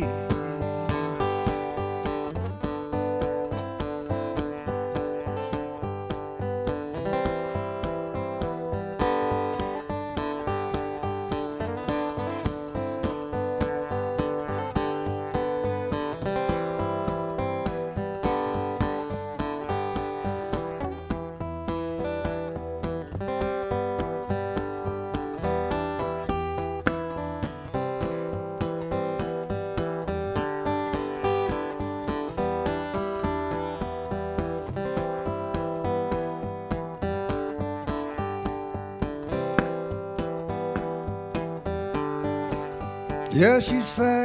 Yeah, 43.52 43.60
she's 43.60 43.92
fat. 43.92 44.21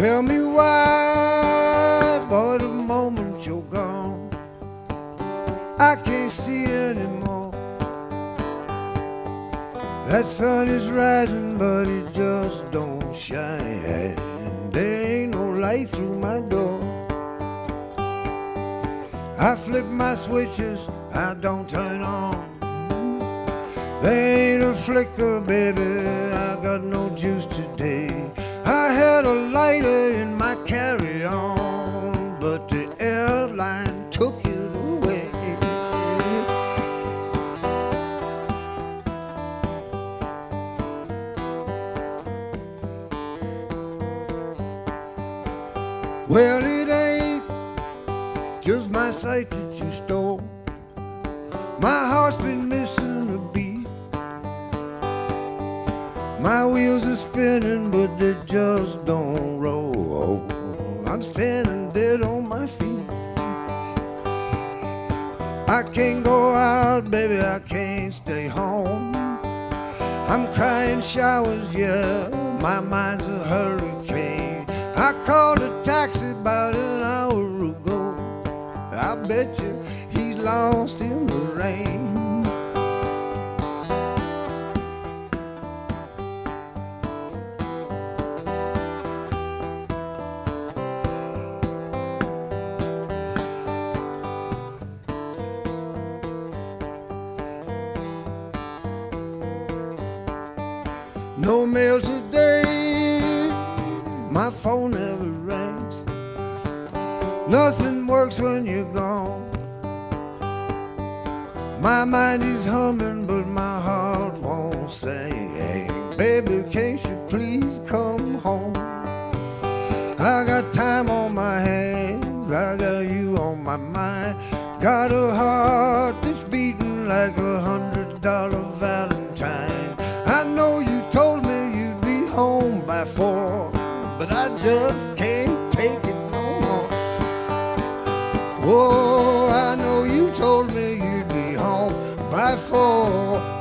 Tell 0.00 0.22
me 0.22 0.39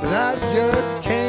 but 0.02 0.12
I 0.12 0.36
just 0.52 1.04
can't 1.04 1.29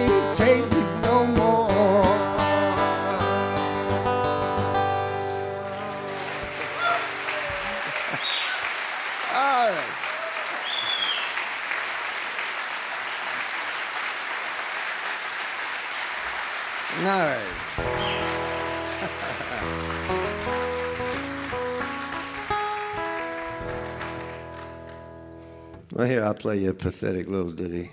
Well, 26.01 26.09
here, 26.09 26.25
I'll 26.25 26.33
play 26.33 26.57
you 26.57 26.71
a 26.71 26.73
pathetic 26.73 27.29
little 27.29 27.53
ditty. 27.53 27.91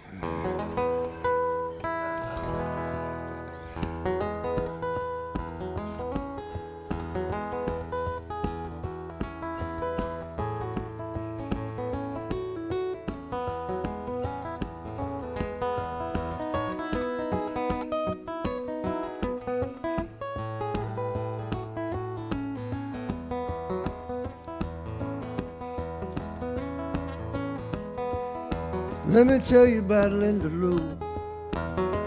Tell 29.47 29.65
you 29.65 29.79
about 29.79 30.11
Linda 30.11 30.49
Lou. 30.49 30.97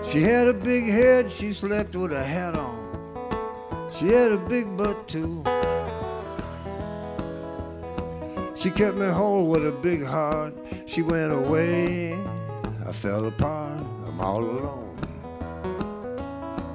She 0.04 0.20
had 0.20 0.46
a 0.46 0.52
big 0.52 0.84
head, 0.84 1.30
she 1.30 1.54
slept 1.54 1.96
with 1.96 2.12
a 2.12 2.22
hat 2.22 2.54
on. 2.54 3.88
She 3.90 4.08
had 4.08 4.32
a 4.32 4.36
big 4.36 4.76
butt 4.76 5.08
too. 5.08 5.42
She 8.54 8.68
kept 8.68 8.98
me 8.98 9.06
whole 9.06 9.48
with 9.48 9.66
a 9.66 9.72
big 9.72 10.04
heart. 10.04 10.52
She 10.84 11.00
went 11.00 11.32
away, 11.32 12.12
I 12.86 12.92
fell 12.92 13.24
apart. 13.24 13.86
I'm 14.06 14.20
all 14.20 14.44
alone. 14.44 14.98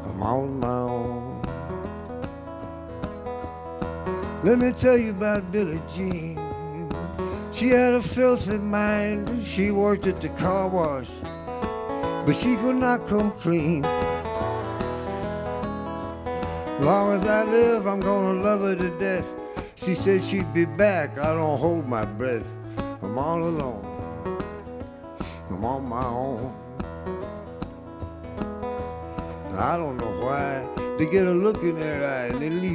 I'm 0.05 0.23
on 0.23 0.59
my 0.59 0.67
own. 0.67 1.41
Let 4.43 4.57
me 4.57 4.71
tell 4.71 4.97
you 4.97 5.11
about 5.11 5.51
Billie 5.51 5.81
Jean. 5.87 6.44
She 7.55 7.69
had 7.69 7.93
a 7.93 8.01
filthy 8.01 8.57
mind. 8.57 9.41
She 9.41 9.71
worked 9.71 10.07
at 10.07 10.19
the 10.19 10.27
car 10.27 10.67
wash, 10.67 11.09
but 12.25 12.35
she 12.35 12.57
could 12.57 12.75
not 12.75 13.07
come 13.07 13.31
clean. 13.31 13.83
Long 16.83 17.13
as 17.15 17.23
I 17.23 17.45
live, 17.45 17.87
I'm 17.87 18.01
gonna 18.01 18.41
love 18.43 18.59
her 18.59 18.75
to 18.75 18.89
death. 18.99 19.25
She 19.75 19.95
said 19.95 20.21
she'd 20.21 20.53
be 20.53 20.65
back. 20.65 21.17
I 21.17 21.33
don't 21.33 21.57
hold 21.57 21.87
my 21.87 22.03
breath. 22.03 22.45
I'm 23.01 23.17
all 23.17 23.41
alone. 23.41 23.85
I'm 25.49 25.63
on 25.63 25.87
my 25.87 26.03
own. 26.03 26.53
I 29.57 29.77
don't 29.77 29.95
know 29.95 30.11
why. 30.19 30.67
They 30.97 31.09
get 31.09 31.25
a 31.25 31.31
look 31.31 31.63
in 31.63 31.79
their 31.79 32.03
eye 32.03 32.33
and 32.33 32.41
they 32.41 32.49
leave 32.49 32.74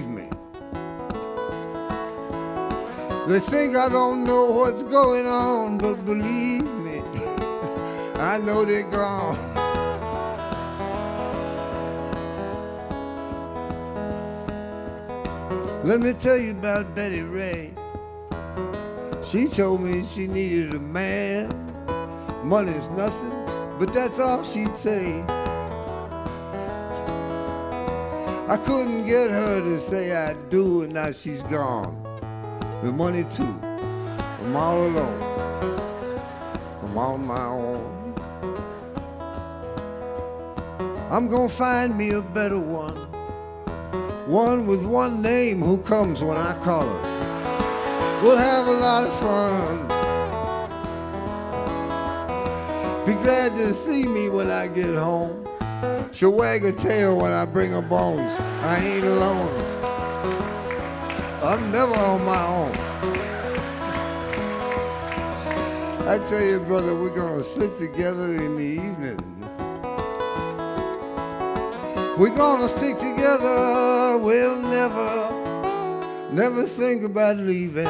They 3.31 3.39
think 3.39 3.77
I 3.77 3.89
don't 3.89 4.25
know 4.25 4.51
what's 4.51 4.83
going 4.83 5.25
on, 5.25 5.79
but 5.79 6.05
believe 6.05 6.65
me, 6.65 6.99
I 8.17 8.41
know 8.45 8.65
they're 8.65 8.91
gone. 8.91 9.39
Let 15.85 16.01
me 16.01 16.13
tell 16.13 16.37
you 16.37 16.51
about 16.59 16.93
Betty 16.97 17.23
Ray. 17.23 17.71
She 19.23 19.47
told 19.47 19.83
me 19.83 20.05
she 20.05 20.27
needed 20.27 20.75
a 20.75 20.81
man. 20.81 21.55
Money's 22.43 22.89
nothing, 22.89 23.31
but 23.79 23.93
that's 23.93 24.19
all 24.19 24.43
she'd 24.43 24.77
say. 24.77 25.23
I 28.49 28.61
couldn't 28.67 29.07
get 29.07 29.31
her 29.31 29.61
to 29.61 29.79
say 29.79 30.17
I 30.17 30.35
do, 30.51 30.83
and 30.83 30.95
now 30.95 31.13
she's 31.13 31.45
gone. 31.45 32.00
The 32.83 32.91
money 32.91 33.25
too. 33.25 33.55
I'm 34.43 34.57
all 34.57 34.87
alone. 34.87 35.23
I'm 36.83 36.97
on 36.97 37.27
my 37.27 37.45
own. 37.45 38.15
I'm 41.11 41.29
gonna 41.29 41.51
find 41.51 41.99
me 41.99 42.13
a 42.13 42.23
better 42.23 42.59
one. 42.59 42.97
one 44.27 44.67
with 44.67 44.87
one 44.87 45.21
name 45.21 45.61
who 45.61 45.83
comes 45.83 46.23
when 46.23 46.39
I 46.39 46.55
call 46.65 46.89
her. 46.89 48.23
We'll 48.23 48.39
have 48.39 48.67
a 48.67 48.73
lot 48.73 49.05
of 49.05 49.13
fun. 49.21 49.89
Be 53.05 53.13
glad 53.23 53.53
to 53.53 53.75
see 53.75 54.07
me 54.07 54.31
when 54.31 54.51
I 54.51 54.69
get 54.69 54.95
home. 54.95 55.47
She'll 56.13 56.35
wag 56.35 56.63
her 56.63 56.73
tail 56.73 57.19
when 57.19 57.33
I 57.33 57.45
bring 57.45 57.73
her 57.73 57.83
bones. 57.83 58.33
I 58.63 58.79
ain't 58.83 59.05
alone. 59.05 59.60
I'm 61.43 61.73
never 61.73 61.95
on 61.95 62.25
my 62.27 62.47
own. 62.47 62.73
I 66.07 66.19
tell 66.29 66.45
you, 66.45 66.61
brother, 66.67 66.95
we're 66.95 67.17
gonna 67.17 67.43
sit 67.43 67.79
together 67.79 68.25
in 68.25 68.57
the 68.57 68.63
evening. 68.63 69.21
We're 72.19 72.37
gonna 72.37 72.69
stick 72.69 72.99
together. 72.99 74.19
We'll 74.19 74.61
never, 74.61 76.31
never 76.31 76.65
think 76.65 77.05
about 77.05 77.39
leaving. 77.39 77.87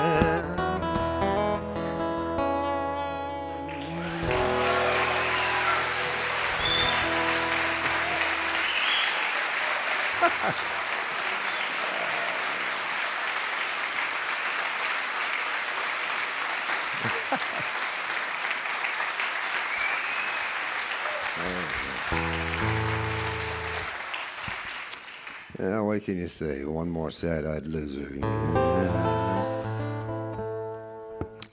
What 26.00 26.06
can 26.06 26.18
you 26.18 26.28
say? 26.28 26.64
One 26.64 26.88
more 26.88 27.10
sad-eyed 27.10 27.66
loser. 27.66 28.08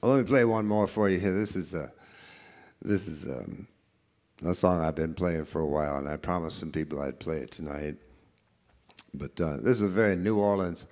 Well, 0.01 0.13
let 0.13 0.19
me 0.19 0.23
play 0.23 0.45
one 0.45 0.65
more 0.65 0.87
for 0.87 1.09
you 1.09 1.19
here. 1.19 1.33
This 1.33 1.57
is 1.57 1.75
uh, 1.75 1.89
this 2.81 3.09
is 3.09 3.25
um, 3.25 3.67
a 4.45 4.53
song 4.53 4.79
I've 4.79 4.95
been 4.95 5.13
playing 5.13 5.43
for 5.43 5.59
a 5.59 5.65
while, 5.65 5.97
and 5.97 6.07
I 6.07 6.15
promised 6.15 6.59
some 6.59 6.71
people 6.71 7.01
I'd 7.01 7.19
play 7.19 7.39
it 7.39 7.51
tonight. 7.51 7.97
But 9.13 9.41
uh, 9.41 9.57
this 9.57 9.75
is 9.75 9.81
a 9.81 9.89
very 9.89 10.15
New 10.15 10.39
Orleans 10.39 10.85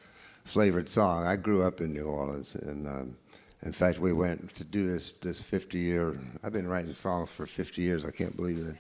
flavored 0.43 0.89
song. 0.89 1.25
I 1.25 1.37
grew 1.37 1.63
up 1.63 1.79
in 1.79 1.93
New 1.93 2.07
Orleans, 2.07 2.55
and 2.55 2.85
um, 2.85 3.15
in 3.63 3.71
fact, 3.71 3.99
we 3.99 4.11
went 4.11 4.53
to 4.55 4.65
do 4.65 4.85
this 4.85 5.13
this 5.13 5.41
50 5.41 5.79
year. 5.79 6.19
I've 6.43 6.51
been 6.51 6.67
writing 6.67 6.93
songs 6.93 7.31
for 7.31 7.45
50 7.45 7.81
years. 7.81 8.05
I 8.05 8.11
can't 8.11 8.35
believe 8.35 8.67
it. 8.67 8.75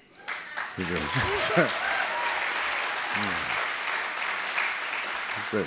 It's, 3.17 3.64
a- 5.55 5.65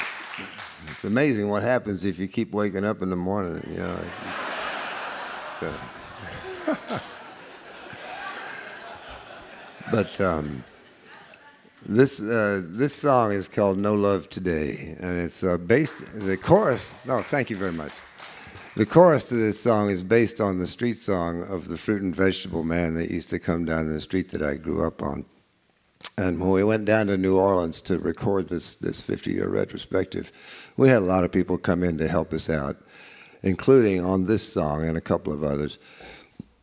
it's 0.91 1.05
amazing 1.05 1.49
what 1.49 1.63
happens 1.63 2.05
if 2.05 2.19
you 2.19 2.29
keep 2.29 2.53
waking 2.53 2.85
up 2.85 3.03
in 3.03 3.11
the 3.11 3.17
morning. 3.17 3.63
You 3.71 3.79
know. 3.79 4.01
Uh, 5.61 5.73
but 9.93 10.21
um, 10.21 10.63
this 11.87 12.21
uh, 12.21 12.63
this 12.65 12.95
song 12.95 13.33
is 13.33 13.49
called 13.49 13.79
"No 13.79 13.95
Love 13.95 14.29
Today," 14.29 14.97
and 15.01 15.21
it's 15.21 15.43
uh, 15.43 15.59
based. 15.59 16.21
The 16.21 16.37
chorus. 16.37 16.93
No, 17.05 17.23
thank 17.23 17.51
you 17.51 17.57
very 17.57 17.73
much. 17.73 17.93
The 18.77 18.87
chorus 18.87 19.25
to 19.25 19.35
this 19.35 19.61
song 19.61 19.91
is 19.91 20.05
based 20.05 20.41
on 20.41 20.61
the 20.61 20.67
street 20.67 20.99
song 20.99 21.43
of 21.43 21.67
the 21.67 21.77
fruit 21.77 22.01
and 22.01 22.15
vegetable 22.15 22.63
man 22.63 22.95
that 22.95 23.11
used 23.11 23.29
to 23.31 23.41
come 23.41 23.65
down 23.65 23.93
the 23.93 24.01
street 24.01 24.31
that 24.31 24.43
I 24.43 24.55
grew 24.55 24.87
up 24.87 25.03
on. 25.03 25.25
And 26.17 26.41
when 26.41 26.51
we 26.51 26.65
went 26.65 26.85
down 26.85 27.07
to 27.09 27.17
New 27.17 27.39
Orleans 27.39 27.81
to 27.83 27.99
record 27.99 28.49
this 28.49 28.75
this 28.75 29.01
50 29.01 29.33
year 29.33 29.49
retrospective, 29.49 30.33
we 30.77 30.89
had 30.89 30.99
a 30.99 31.01
lot 31.01 31.25
of 31.25 31.33
people 31.33 31.59
come 31.59 31.83
in 31.83 31.99
to 31.99 32.09
help 32.09 32.33
us 32.33 32.51
out, 32.51 32.77
including 33.43 34.05
on 34.05 34.27
this 34.27 34.53
song 34.53 34.85
and 34.85 34.97
a 34.97 35.01
couple 35.01 35.33
of 35.33 35.45
others. 35.45 35.79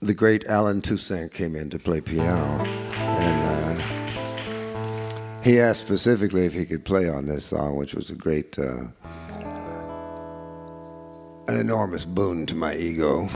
The 0.01 0.13
great 0.13 0.45
Allen 0.45 0.81
Toussaint 0.81 1.31
came 1.33 1.55
in 1.55 1.69
to 1.69 1.79
play 1.79 2.01
piano, 2.01 2.63
and 2.65 3.79
uh, 3.79 5.41
he 5.41 5.59
asked 5.59 5.81
specifically 5.81 6.45
if 6.45 6.53
he 6.53 6.65
could 6.65 6.83
play 6.83 7.09
on 7.09 7.27
this 7.27 7.45
song, 7.45 7.77
which 7.77 7.93
was 7.93 8.09
a 8.09 8.15
great, 8.15 8.59
uh, 8.59 8.83
an 11.47 11.57
enormous 11.57 12.03
boon 12.03 12.45
to 12.47 12.55
my 12.55 12.75
ego. 12.75 13.27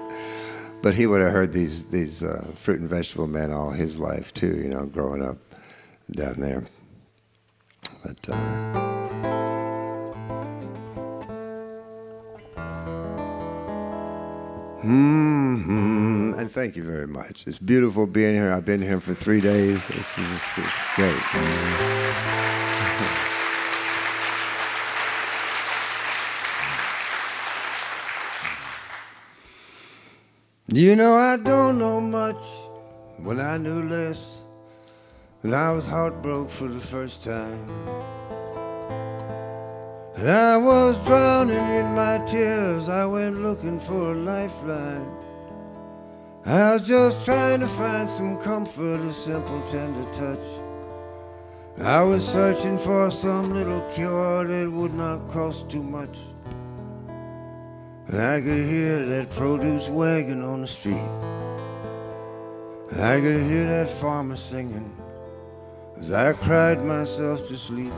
but 0.84 0.94
he 0.94 1.06
would 1.06 1.22
have 1.22 1.32
heard 1.32 1.54
these 1.54 1.88
these 1.88 2.22
uh, 2.22 2.44
fruit 2.56 2.78
and 2.78 2.90
vegetable 2.90 3.26
men 3.26 3.50
all 3.50 3.70
his 3.70 3.98
life 3.98 4.34
too, 4.34 4.58
you 4.58 4.68
know, 4.68 4.84
growing 4.84 5.22
up 5.22 5.38
down 6.10 6.38
there. 6.38 6.62
But 8.04 8.28
uh, 8.28 8.36
hmm 14.82 16.34
and 16.38 16.50
thank 16.50 16.76
you 16.76 16.84
very 16.84 17.06
much. 17.06 17.46
It's 17.46 17.58
beautiful 17.58 18.06
being 18.06 18.34
here. 18.34 18.52
I've 18.52 18.66
been 18.66 18.82
here 18.82 19.00
for 19.00 19.14
three 19.14 19.40
days. 19.40 19.88
It's 19.88 20.16
great. 20.96 22.63
You 30.76 30.96
know, 30.96 31.14
I 31.14 31.36
don't 31.36 31.78
know 31.78 32.00
much 32.00 32.42
when 33.18 33.38
I 33.38 33.58
knew 33.58 33.88
less. 33.88 34.40
And 35.44 35.54
I 35.54 35.70
was 35.70 35.86
heartbroken 35.86 36.48
for 36.48 36.66
the 36.66 36.80
first 36.80 37.22
time. 37.22 37.70
And 40.16 40.28
I 40.28 40.56
was 40.56 40.98
drowning 41.06 41.64
in 41.78 41.94
my 41.94 42.18
tears. 42.26 42.88
I 42.88 43.06
went 43.06 43.40
looking 43.40 43.78
for 43.78 44.14
a 44.14 44.16
lifeline. 44.16 45.08
I 46.44 46.72
was 46.72 46.88
just 46.88 47.24
trying 47.24 47.60
to 47.60 47.68
find 47.68 48.10
some 48.10 48.40
comfort, 48.40 48.98
a 49.02 49.12
simple, 49.12 49.62
tender 49.70 50.12
touch. 50.12 50.58
I 51.86 52.02
was 52.02 52.26
searching 52.26 52.78
for 52.78 53.12
some 53.12 53.54
little 53.54 53.82
cure 53.92 54.44
that 54.44 54.72
would 54.72 54.92
not 54.92 55.28
cost 55.28 55.70
too 55.70 55.84
much. 55.84 56.18
And 58.08 58.20
I 58.20 58.40
could 58.40 58.64
hear 58.64 59.04
that 59.06 59.30
produce 59.30 59.88
wagon 59.88 60.42
on 60.42 60.60
the 60.60 60.68
street. 60.68 61.08
And 62.90 63.00
I 63.00 63.20
could 63.20 63.40
hear 63.42 63.66
that 63.66 63.88
farmer 63.88 64.36
singing 64.36 64.94
as 65.96 66.12
I 66.12 66.32
cried 66.34 66.84
myself 66.84 67.46
to 67.48 67.56
sleep. 67.56 67.92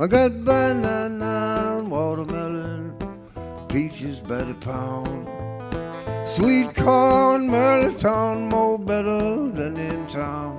I 0.00 0.06
got 0.06 0.44
banana, 0.44 1.82
watermelon, 1.84 2.96
peaches 3.68 4.20
by 4.20 4.44
the 4.44 4.54
pound. 4.54 5.26
Sweet 6.28 6.76
corn, 6.76 7.48
mirliton, 7.48 8.48
more 8.48 8.78
better 8.78 9.48
than 9.48 9.76
in 9.76 10.06
town. 10.06 10.56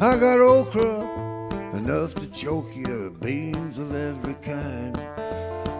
I 0.00 0.18
got 0.18 0.40
okra, 0.40 1.78
enough 1.78 2.14
to 2.16 2.30
choke 2.30 2.76
you, 2.76 3.03
beans 3.24 3.78
of 3.78 3.94
every 3.94 4.34
kind. 4.42 5.00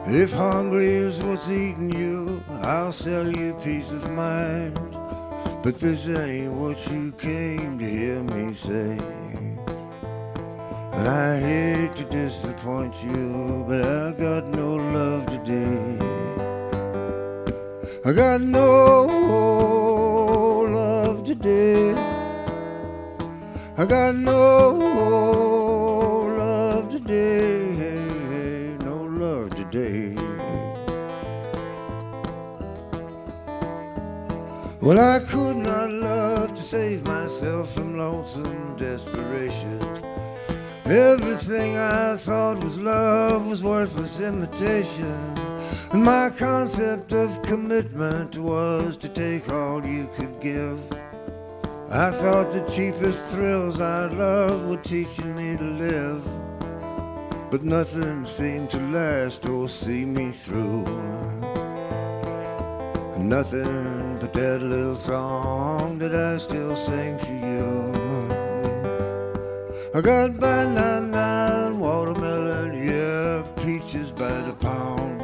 If 0.07 0.33
hungry 0.33 0.87
is 0.87 1.21
what's 1.21 1.51
eating 1.51 1.93
you, 1.95 2.43
I'll 2.63 2.91
sell 2.91 3.31
you 3.31 3.53
peace 3.63 3.93
of 3.93 4.11
mind. 4.13 4.79
But 5.63 5.79
this 5.79 6.09
ain't 6.09 6.55
what 6.55 6.79
you 6.91 7.13
came 7.13 7.79
to 7.79 7.85
hear 7.85 8.23
me 8.23 8.55
say. 8.55 8.99
And 10.97 11.07
I 11.07 11.39
hate 11.39 11.95
to 11.97 12.05
disappoint 12.05 12.95
you, 13.05 13.65
but 13.69 13.83
I 13.83 14.13
got 14.13 14.47
no 14.47 14.77
love 14.77 15.27
today. 15.27 15.99
I 18.07 18.13
got 18.15 18.41
no 18.41 19.05
love 20.71 21.25
today. 21.25 21.93
I 23.77 23.85
got 23.85 24.15
no 24.15 25.64
today. 27.07 28.77
No 28.81 28.97
love 29.05 29.55
today. 29.55 30.15
Well, 34.81 34.99
I 34.99 35.21
could 35.21 35.57
not 35.57 35.91
love 35.91 36.55
to 36.55 36.63
save 36.63 37.05
myself 37.05 37.73
from 37.73 37.97
lonesome 37.99 38.77
desperation. 38.77 39.81
Everything 40.85 41.77
I 41.77 42.17
thought 42.17 42.63
was 42.63 42.79
love 42.79 43.47
was 43.47 43.63
worthless 43.63 44.21
imitation. 44.21 45.35
And 45.93 46.05
my 46.05 46.31
concept 46.37 47.13
of 47.13 47.41
commitment 47.43 48.37
was 48.37 48.97
to 48.99 49.09
take 49.09 49.49
all 49.49 49.85
you 49.85 50.09
could 50.17 50.41
give. 50.41 50.81
I 51.91 52.11
thought 52.11 52.53
the 52.53 52.69
cheapest 52.69 53.29
thrills 53.29 53.81
I 53.81 54.07
love 54.07 54.69
were 54.69 54.83
teaching 54.83 55.35
me 55.37 55.57
to 55.57 55.65
live. 55.65 56.44
But 57.55 57.63
nothing 57.63 58.27
seemed 58.27 58.69
to 58.71 58.81
last 58.81 59.47
or 59.47 59.69
see 59.69 60.05
me 60.05 60.33
through. 60.33 60.83
Nothing 63.17 64.19
but 64.19 64.33
that 64.33 64.61
little 64.61 64.97
song 64.97 65.99
that 66.01 66.13
I 66.13 66.39
still 66.39 66.75
sing 66.75 67.17
for 67.17 67.33
you. 67.33 67.93
I 69.95 70.01
got 70.01 70.31
and 70.43 71.79
watermelon, 71.79 72.75
yeah, 72.77 73.43
peaches 73.65 74.11
by 74.11 74.41
the 74.41 74.55
pound. 74.55 75.23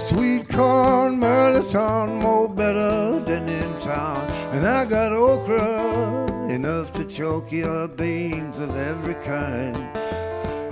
Sweet 0.00 0.48
corn, 0.48 1.18
mirliton, 1.18 2.22
more 2.22 2.48
better 2.48 3.18
than 3.24 3.48
in 3.48 3.80
town. 3.80 4.24
And 4.52 4.64
I 4.64 4.84
got 4.84 5.10
okra, 5.10 6.48
enough 6.48 6.92
to 6.92 7.04
choke 7.04 7.50
your 7.50 7.88
beans 7.88 8.60
of 8.60 8.76
every 8.76 9.14
kind. 9.14 9.94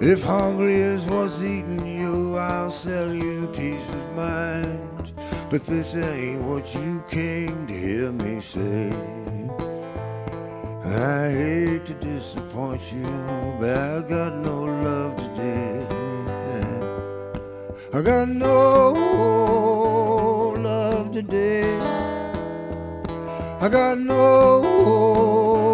If 0.05 0.20
hungry 0.20 0.74
is 0.74 1.05
what's 1.05 1.40
eating 1.40 1.86
you, 1.86 2.34
I'll 2.34 2.72
sell 2.72 3.14
you 3.14 3.47
peace 3.55 3.92
of 3.92 4.16
mind. 4.16 5.12
But 5.48 5.64
this 5.64 5.94
ain't 5.94 6.42
what 6.42 6.74
you 6.74 7.05
came 7.08 7.68
to 7.68 7.72
hear 7.72 8.10
me 8.10 8.40
say. 8.40 8.90
I 10.84 11.31
hate 11.31 11.86
to 11.86 11.94
disappoint 11.94 12.82
you, 12.92 13.06
but 13.60 13.70
I 13.70 14.00
got 14.00 14.39
no 14.39 14.64
love 14.64 15.16
today. 15.18 15.86
I 17.94 18.02
got 18.02 18.28
no 18.28 18.90
love 20.58 21.12
today. 21.12 21.78
I 23.60 23.68
got 23.68 23.98
no 23.98 25.72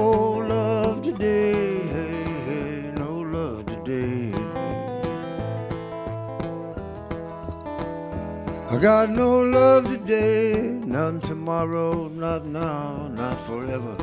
I 8.79 8.81
got 8.81 9.11
no 9.11 9.41
love 9.41 9.87
today, 9.87 10.63
none 10.85 11.21
tomorrow, 11.21 12.07
not 12.07 12.47
now, 12.47 13.09
not 13.09 13.41
forever. 13.41 13.97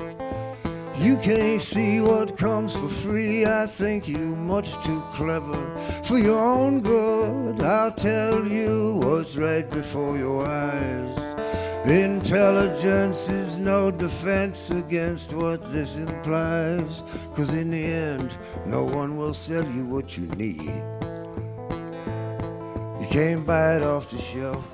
You 0.98 1.16
can't 1.16 1.62
see 1.62 2.02
what 2.02 2.38
comes 2.38 2.76
for 2.76 2.90
free. 2.90 3.46
I 3.46 3.68
think 3.68 4.06
you 4.06 4.36
much 4.36 4.74
too 4.84 5.02
clever. 5.14 5.64
For 6.04 6.18
your 6.18 6.38
own 6.38 6.82
good, 6.82 7.62
I'll 7.62 7.94
tell 7.94 8.46
you 8.46 8.96
what's 8.96 9.38
right 9.38 9.70
before 9.70 10.18
your 10.18 10.46
eyes. 10.46 11.18
Intelligence 11.86 13.30
is 13.30 13.56
no 13.56 13.92
defense 13.92 14.72
against 14.72 15.32
what 15.32 15.72
this 15.72 15.96
implies. 15.96 17.02
Cause 17.34 17.54
in 17.54 17.72
the 17.72 17.86
end, 17.86 18.38
no 18.66 18.84
one 18.84 19.16
will 19.16 19.34
sell 19.34 19.64
you 19.72 19.86
what 19.86 20.18
you 20.18 20.26
need. 20.36 20.84
Can't 23.16 23.48
buy 23.48 23.78
it 23.78 23.82
off 23.82 24.10
the 24.10 24.18
shelf. 24.18 24.70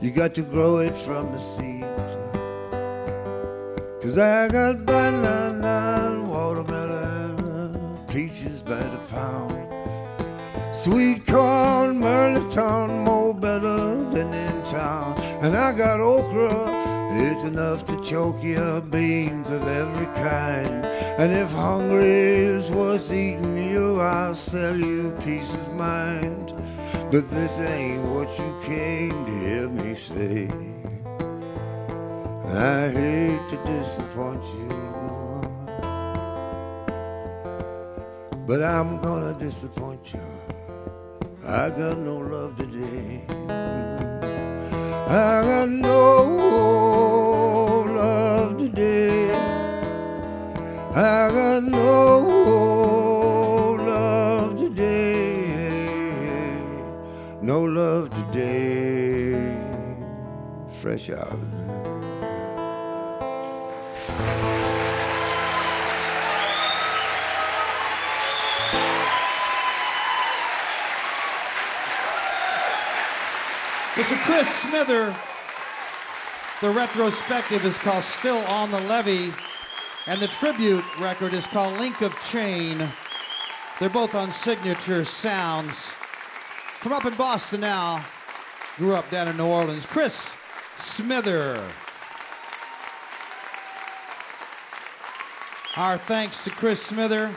You 0.00 0.12
got 0.12 0.36
to 0.36 0.42
grow 0.42 0.78
it 0.78 0.96
from 0.96 1.32
the 1.32 1.38
seeds. 1.40 1.84
Cause 4.00 4.18
I 4.18 4.46
got 4.46 4.86
banana 4.86 6.24
watermelon, 6.28 7.98
peaches 8.06 8.60
by 8.60 8.78
the 8.78 8.98
pound. 9.08 9.58
Sweet 10.72 11.26
corn, 11.26 11.98
mirliton, 11.98 13.02
more 13.02 13.34
better 13.34 14.04
than 14.12 14.32
in 14.32 14.62
town. 14.62 15.18
And 15.42 15.56
I 15.56 15.76
got 15.76 15.98
okra, 15.98 16.70
it's 17.20 17.42
enough 17.42 17.84
to 17.86 18.00
choke 18.00 18.44
your 18.44 18.80
beans 18.80 19.50
of 19.50 19.66
every 19.66 20.06
kind. 20.22 20.86
And 21.18 21.32
if 21.32 21.50
hungry 21.50 22.44
is 22.54 22.70
what's 22.70 23.10
eating 23.10 23.56
you, 23.56 23.98
I'll 23.98 24.36
sell 24.36 24.76
you 24.76 25.18
peace 25.24 25.52
of 25.52 25.74
mind. 25.74 26.52
But 27.14 27.30
this 27.30 27.60
ain't 27.60 28.02
what 28.06 28.28
you 28.40 28.60
came 28.64 29.24
to 29.24 29.30
hear 29.30 29.68
me 29.68 29.94
say. 29.94 30.48
And 32.48 32.58
I 32.58 32.88
hate 32.90 33.48
to 33.50 33.56
disappoint 33.64 34.42
you. 34.58 34.68
But 38.48 38.64
I'm 38.64 39.00
gonna 39.00 39.32
disappoint 39.38 40.12
you. 40.12 40.26
I 41.46 41.70
got 41.70 41.98
no 41.98 42.16
love 42.18 42.56
today. 42.56 43.22
I 45.06 45.44
got 45.46 45.68
no 45.68 45.94
love 47.94 48.58
today. 48.58 49.30
I 50.96 51.30
got 51.30 51.62
no 51.62 53.13
No 57.44 57.62
love 57.62 58.08
today. 58.08 59.34
Fresh 60.80 61.10
out. 61.10 61.38
Mr. 73.92 74.16
Chris 74.24 74.48
Smither. 74.48 75.14
The 76.62 76.70
retrospective 76.70 77.66
is 77.66 77.76
called 77.76 78.04
Still 78.04 78.38
on 78.46 78.70
the 78.70 78.80
Levee, 78.80 79.34
and 80.06 80.18
the 80.18 80.28
tribute 80.28 80.98
record 80.98 81.34
is 81.34 81.46
called 81.48 81.78
Link 81.78 82.00
of 82.00 82.18
Chain. 82.30 82.88
They're 83.78 83.90
both 83.90 84.14
on 84.14 84.32
Signature 84.32 85.04
Sounds. 85.04 85.93
From 86.84 86.92
up 86.92 87.06
in 87.06 87.14
Boston 87.14 87.62
now, 87.62 88.04
grew 88.76 88.94
up 88.94 89.08
down 89.08 89.26
in 89.26 89.38
New 89.38 89.46
Orleans. 89.46 89.86
Chris 89.86 90.36
Smither. 90.76 91.54
Our 95.78 95.96
thanks 95.96 96.44
to 96.44 96.50
Chris 96.50 96.82
Smither, 96.82 97.30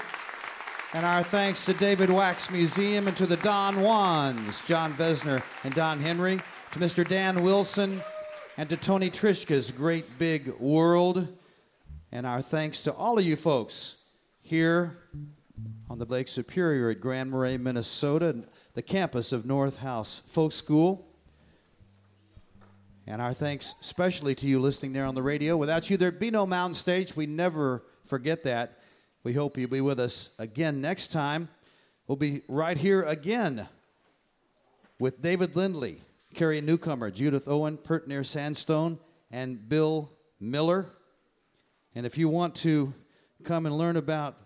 and 0.94 1.06
our 1.06 1.24
thanks 1.24 1.64
to 1.64 1.74
David 1.74 2.10
Wax 2.10 2.52
Museum 2.52 3.08
and 3.08 3.16
to 3.16 3.26
the 3.26 3.38
Don 3.38 3.76
Juans, 3.76 4.66
Jon 4.68 4.92
Vezner 4.92 5.42
and 5.64 5.74
Don 5.74 6.02
Henry, 6.02 6.42
to 6.74 6.80
Mr. 6.80 7.08
Dan 7.08 7.42
Wilson, 7.42 8.02
and 8.58 8.68
to 8.68 8.76
Tony 8.76 9.10
Trischka's 9.10 9.72
Great 9.72 10.20
Big 10.20 10.60
World. 10.60 11.26
And 12.12 12.28
our 12.28 12.42
thanks 12.42 12.82
to 12.82 12.92
all 12.92 13.18
of 13.18 13.24
you 13.24 13.38
folks 13.38 14.10
here 14.42 14.98
on 15.90 16.00
the 16.00 16.06
Lake 16.06 16.28
Superior 16.28 16.90
at 16.90 17.00
Grand 17.00 17.32
Marais, 17.32 17.56
Minnesota, 17.56 18.44
the 18.78 18.84
campus 18.84 19.32
of 19.32 19.44
North 19.44 19.78
House 19.78 20.22
Folk 20.28 20.52
School. 20.52 21.08
And 23.08 23.20
our 23.24 23.34
thanks 23.34 23.74
especially 23.82 24.36
to 24.36 24.46
you 24.46 24.60
listening 24.60 24.94
there 24.94 25.06
on 25.06 25.16
the 25.16 25.24
radio. 25.24 25.58
Without 25.58 25.90
you, 25.90 25.98
there'd 25.98 26.20
be 26.20 26.30
no 26.30 26.46
Mountain 26.46 26.76
Stage. 26.76 27.16
We 27.16 27.26
never 27.26 27.82
forget 28.06 28.44
that. 28.44 28.78
We 29.24 29.34
hope 29.34 29.58
you'll 29.58 29.72
be 29.72 29.82
with 29.82 30.00
us 30.00 30.36
again 30.38 30.80
next 30.80 31.08
time. 31.08 31.50
We'll 32.06 32.18
be 32.18 32.44
right 32.48 32.78
here 32.78 33.02
again 33.02 33.68
with 35.00 35.24
David 35.24 35.56
Lindley, 35.56 36.04
Carrie 36.36 36.62
Newcomer, 36.62 37.10
Judith 37.10 37.48
Owen, 37.48 37.78
Pert 37.78 38.08
Near 38.08 38.24
Sandstone, 38.24 39.00
and 39.32 39.68
Bill 39.68 40.12
Miller. 40.40 40.86
And 41.96 42.06
if 42.06 42.16
you 42.16 42.30
want 42.30 42.54
to 42.58 42.94
come 43.44 43.66
and 43.66 43.76
learn 43.76 43.98
about 43.98 44.38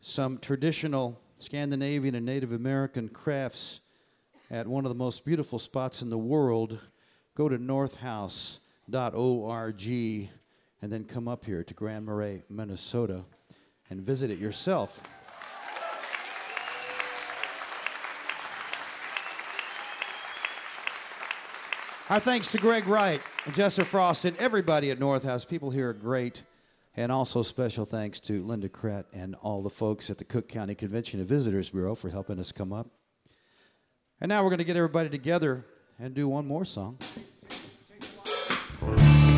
some 0.00 0.38
traditional 0.38 1.20
Scandinavian 1.42 2.14
and 2.14 2.24
Native 2.24 2.52
American 2.52 3.08
crafts 3.08 3.80
at 4.48 4.68
one 4.68 4.84
of 4.84 4.90
the 4.90 4.94
most 4.94 5.24
beautiful 5.24 5.58
spots 5.58 6.00
in 6.00 6.08
the 6.08 6.16
world, 6.16 6.78
go 7.34 7.48
to 7.48 7.58
northhouse.org 7.58 9.82
and 10.82 10.92
then 10.92 11.04
come 11.04 11.26
up 11.26 11.44
here 11.44 11.64
to 11.64 11.74
Grand 11.74 12.06
Marais, 12.06 12.44
Minnesota, 12.48 13.24
and 13.90 14.02
visit 14.02 14.30
it 14.30 14.38
yourself. 14.38 15.00
Our 22.08 22.20
thanks 22.20 22.52
to 22.52 22.58
Greg 22.58 22.86
Wright, 22.86 23.20
Jesser 23.46 23.84
Frost, 23.84 24.24
and 24.24 24.36
everybody 24.36 24.92
at 24.92 25.00
North 25.00 25.24
House. 25.24 25.44
People 25.44 25.70
here 25.70 25.90
are 25.90 25.94
great. 25.94 26.42
And 26.94 27.10
also 27.10 27.42
special 27.42 27.86
thanks 27.86 28.20
to 28.20 28.44
Linda 28.44 28.68
Krett 28.68 29.04
and 29.14 29.34
all 29.36 29.62
the 29.62 29.70
folks 29.70 30.10
at 30.10 30.18
the 30.18 30.24
Cook 30.24 30.48
County 30.48 30.74
Convention 30.74 31.20
and 31.20 31.28
Visitors 31.28 31.70
Bureau 31.70 31.94
for 31.94 32.10
helping 32.10 32.38
us 32.38 32.52
come 32.52 32.72
up. 32.72 32.88
And 34.20 34.28
now 34.28 34.42
we're 34.42 34.50
going 34.50 34.58
to 34.58 34.64
get 34.64 34.76
everybody 34.76 35.08
together 35.08 35.64
and 35.98 36.14
do 36.14 36.28
one 36.28 36.46
more 36.46 36.64
song. 36.64 36.98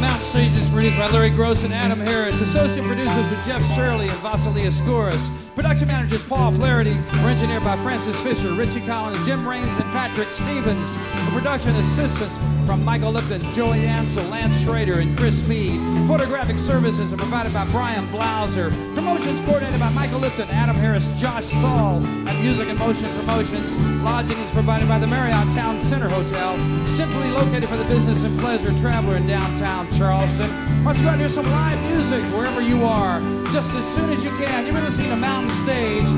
Mountain 0.01 0.27
Stage 0.27 0.53
is 0.55 0.69
produced 0.69 0.99
by 0.99 1.09
Larry 1.11 1.31
Groce 1.31 1.65
and 1.65 1.73
Adam 1.73 2.01
Harris. 2.01 2.41
Associate 2.41 2.85
producers 2.85 3.33
are 3.33 3.47
Jeff 3.47 3.75
Shirley 3.75 4.09
and 4.09 4.19
Vasily 4.19 4.63
Skouras. 4.65 5.44
Production 5.55 5.87
managers 5.87 6.25
Paul 6.25 6.51
Flaherty. 6.51 6.97
We're 7.23 7.31
engineered 7.31 7.63
by 7.63 7.77
Francis 7.77 8.21
Fisher, 8.23 8.53
Richie 8.55 8.85
Collins, 8.85 9.25
Jim 9.25 9.47
Raines, 9.47 9.77
and 9.79 9.89
Patrick 9.93 10.27
Stevens. 10.33 10.93
The 11.27 11.31
production 11.31 11.77
assistants 11.77 12.37
from 12.67 12.85
Michael 12.85 13.13
Lipton, 13.13 13.41
Joey 13.53 13.87
Ansel, 13.87 14.25
Lance 14.31 14.61
Schrader, 14.63 14.99
and 14.99 15.17
Chris 15.17 15.47
Mead. 15.49 15.79
Photographic 16.09 16.59
services 16.59 17.13
are 17.13 17.17
provided 17.17 17.53
by 17.55 17.65
Brian 17.71 18.05
Blauser. 18.09 18.71
Promotions 18.97 19.41
coordinated 19.43 19.79
by 19.79 19.91
Michael 19.91 20.19
Lipton, 20.19 20.49
Adam 20.49 20.75
Harris, 20.75 21.07
Josh 21.21 21.47
Saul, 21.47 22.05
and 22.05 22.41
Music 22.41 22.69
and 22.69 22.79
Motion 22.79 23.07
Promotions. 23.21 23.77
Lodging 24.03 24.39
is 24.39 24.51
provided 24.51 24.89
by 24.89 24.99
the 24.99 25.07
Marriott 25.07 25.55
Town 25.55 25.81
Center 25.85 26.09
Hotel, 26.09 26.59
simply 26.89 27.31
located 27.31 27.69
for 27.69 27.77
the 27.77 27.85
business 27.85 28.25
and 28.25 28.37
pleasure 28.41 28.77
traveler 28.81 29.17
in 29.17 29.27
downtown 29.29 29.87
Charleston. 29.93 30.51
Let's 30.85 31.01
go 31.01 31.09
out 31.09 31.13
and 31.13 31.21
hear 31.21 31.31
some 31.31 31.47
live 31.47 31.81
music 31.93 32.23
wherever 32.35 32.61
you 32.61 32.83
are. 32.83 33.21
just 33.55 33.73
as 33.77 33.85
soon 33.95 34.11
as 34.11 34.25
you 34.25 34.31
can. 34.31 34.67
You're 34.67 34.83
listening 34.83 35.11
to 35.11 35.17
Mountain 35.17 35.44
Stage, 35.51 36.09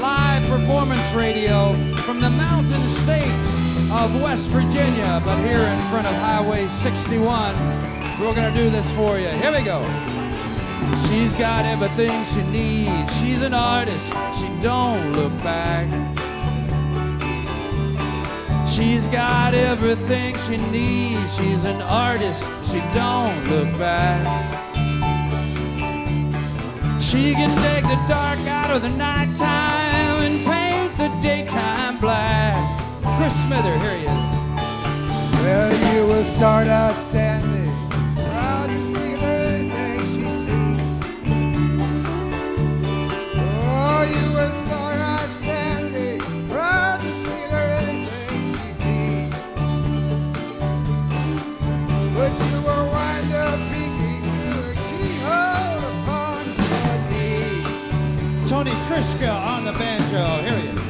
live 0.00 0.42
performance 0.48 1.12
radio 1.14 1.72
from 2.04 2.20
the 2.20 2.30
mountain 2.30 2.82
state 3.02 3.44
of 3.92 4.20
West 4.20 4.50
Virginia, 4.50 5.22
but 5.24 5.38
here 5.38 5.58
in 5.58 5.78
front 5.90 6.06
of 6.06 6.14
Highway 6.16 6.68
61. 6.68 7.54
We're 8.20 8.34
to 8.34 8.52
do 8.52 8.70
this 8.70 8.90
for 8.92 9.18
you. 9.18 9.28
Here 9.28 9.52
we 9.52 9.62
go. 9.62 9.82
She's 11.08 11.34
got 11.36 11.64
everything 11.64 12.24
she 12.24 12.42
needs. 12.50 13.18
She's 13.18 13.42
an 13.42 13.54
artist. 13.54 14.12
She 14.38 14.48
don't 14.62 15.12
look 15.12 15.32
back. 15.42 15.88
She's 18.68 19.08
got 19.08 19.54
everything 19.54 20.36
she 20.38 20.56
needs. 20.70 21.36
She's 21.36 21.64
an 21.64 21.82
artist. 21.82 22.42
She 22.70 22.80
don't 22.94 23.48
look 23.48 23.78
back. 23.78 24.65
She 27.06 27.34
can 27.34 27.56
take 27.62 27.84
the 27.84 27.94
dark 28.08 28.40
out 28.48 28.70
of 28.74 28.82
the 28.82 28.88
nighttime 28.88 30.18
and 30.26 30.44
paint 30.44 30.96
the 30.98 31.08
daytime 31.22 32.00
black. 32.00 32.56
Chris 33.16 33.32
Smither, 33.44 33.78
here 33.78 33.96
he 33.98 34.04
is. 34.06 34.26
Well, 35.40 35.94
you 35.94 36.04
will 36.04 36.24
start 36.24 36.66
outstanding. 36.66 37.70
Proud 38.16 38.70
to 38.70 38.78
steal 38.86 39.20
her 39.20 39.38
anything 39.54 40.00
she 40.00 40.24
sees. 40.42 40.80
Oh, 43.38 44.02
you 44.02 44.26
will 44.34 44.55
Tony 58.56 58.70
Trischka 58.70 59.30
on 59.30 59.66
the 59.66 59.72
banjo. 59.72 60.40
Here 60.40 60.58
he 60.58 60.68
is. 60.68 60.85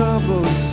Stumbles, 0.00 0.69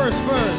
first 0.00 0.22
verse. 0.22 0.49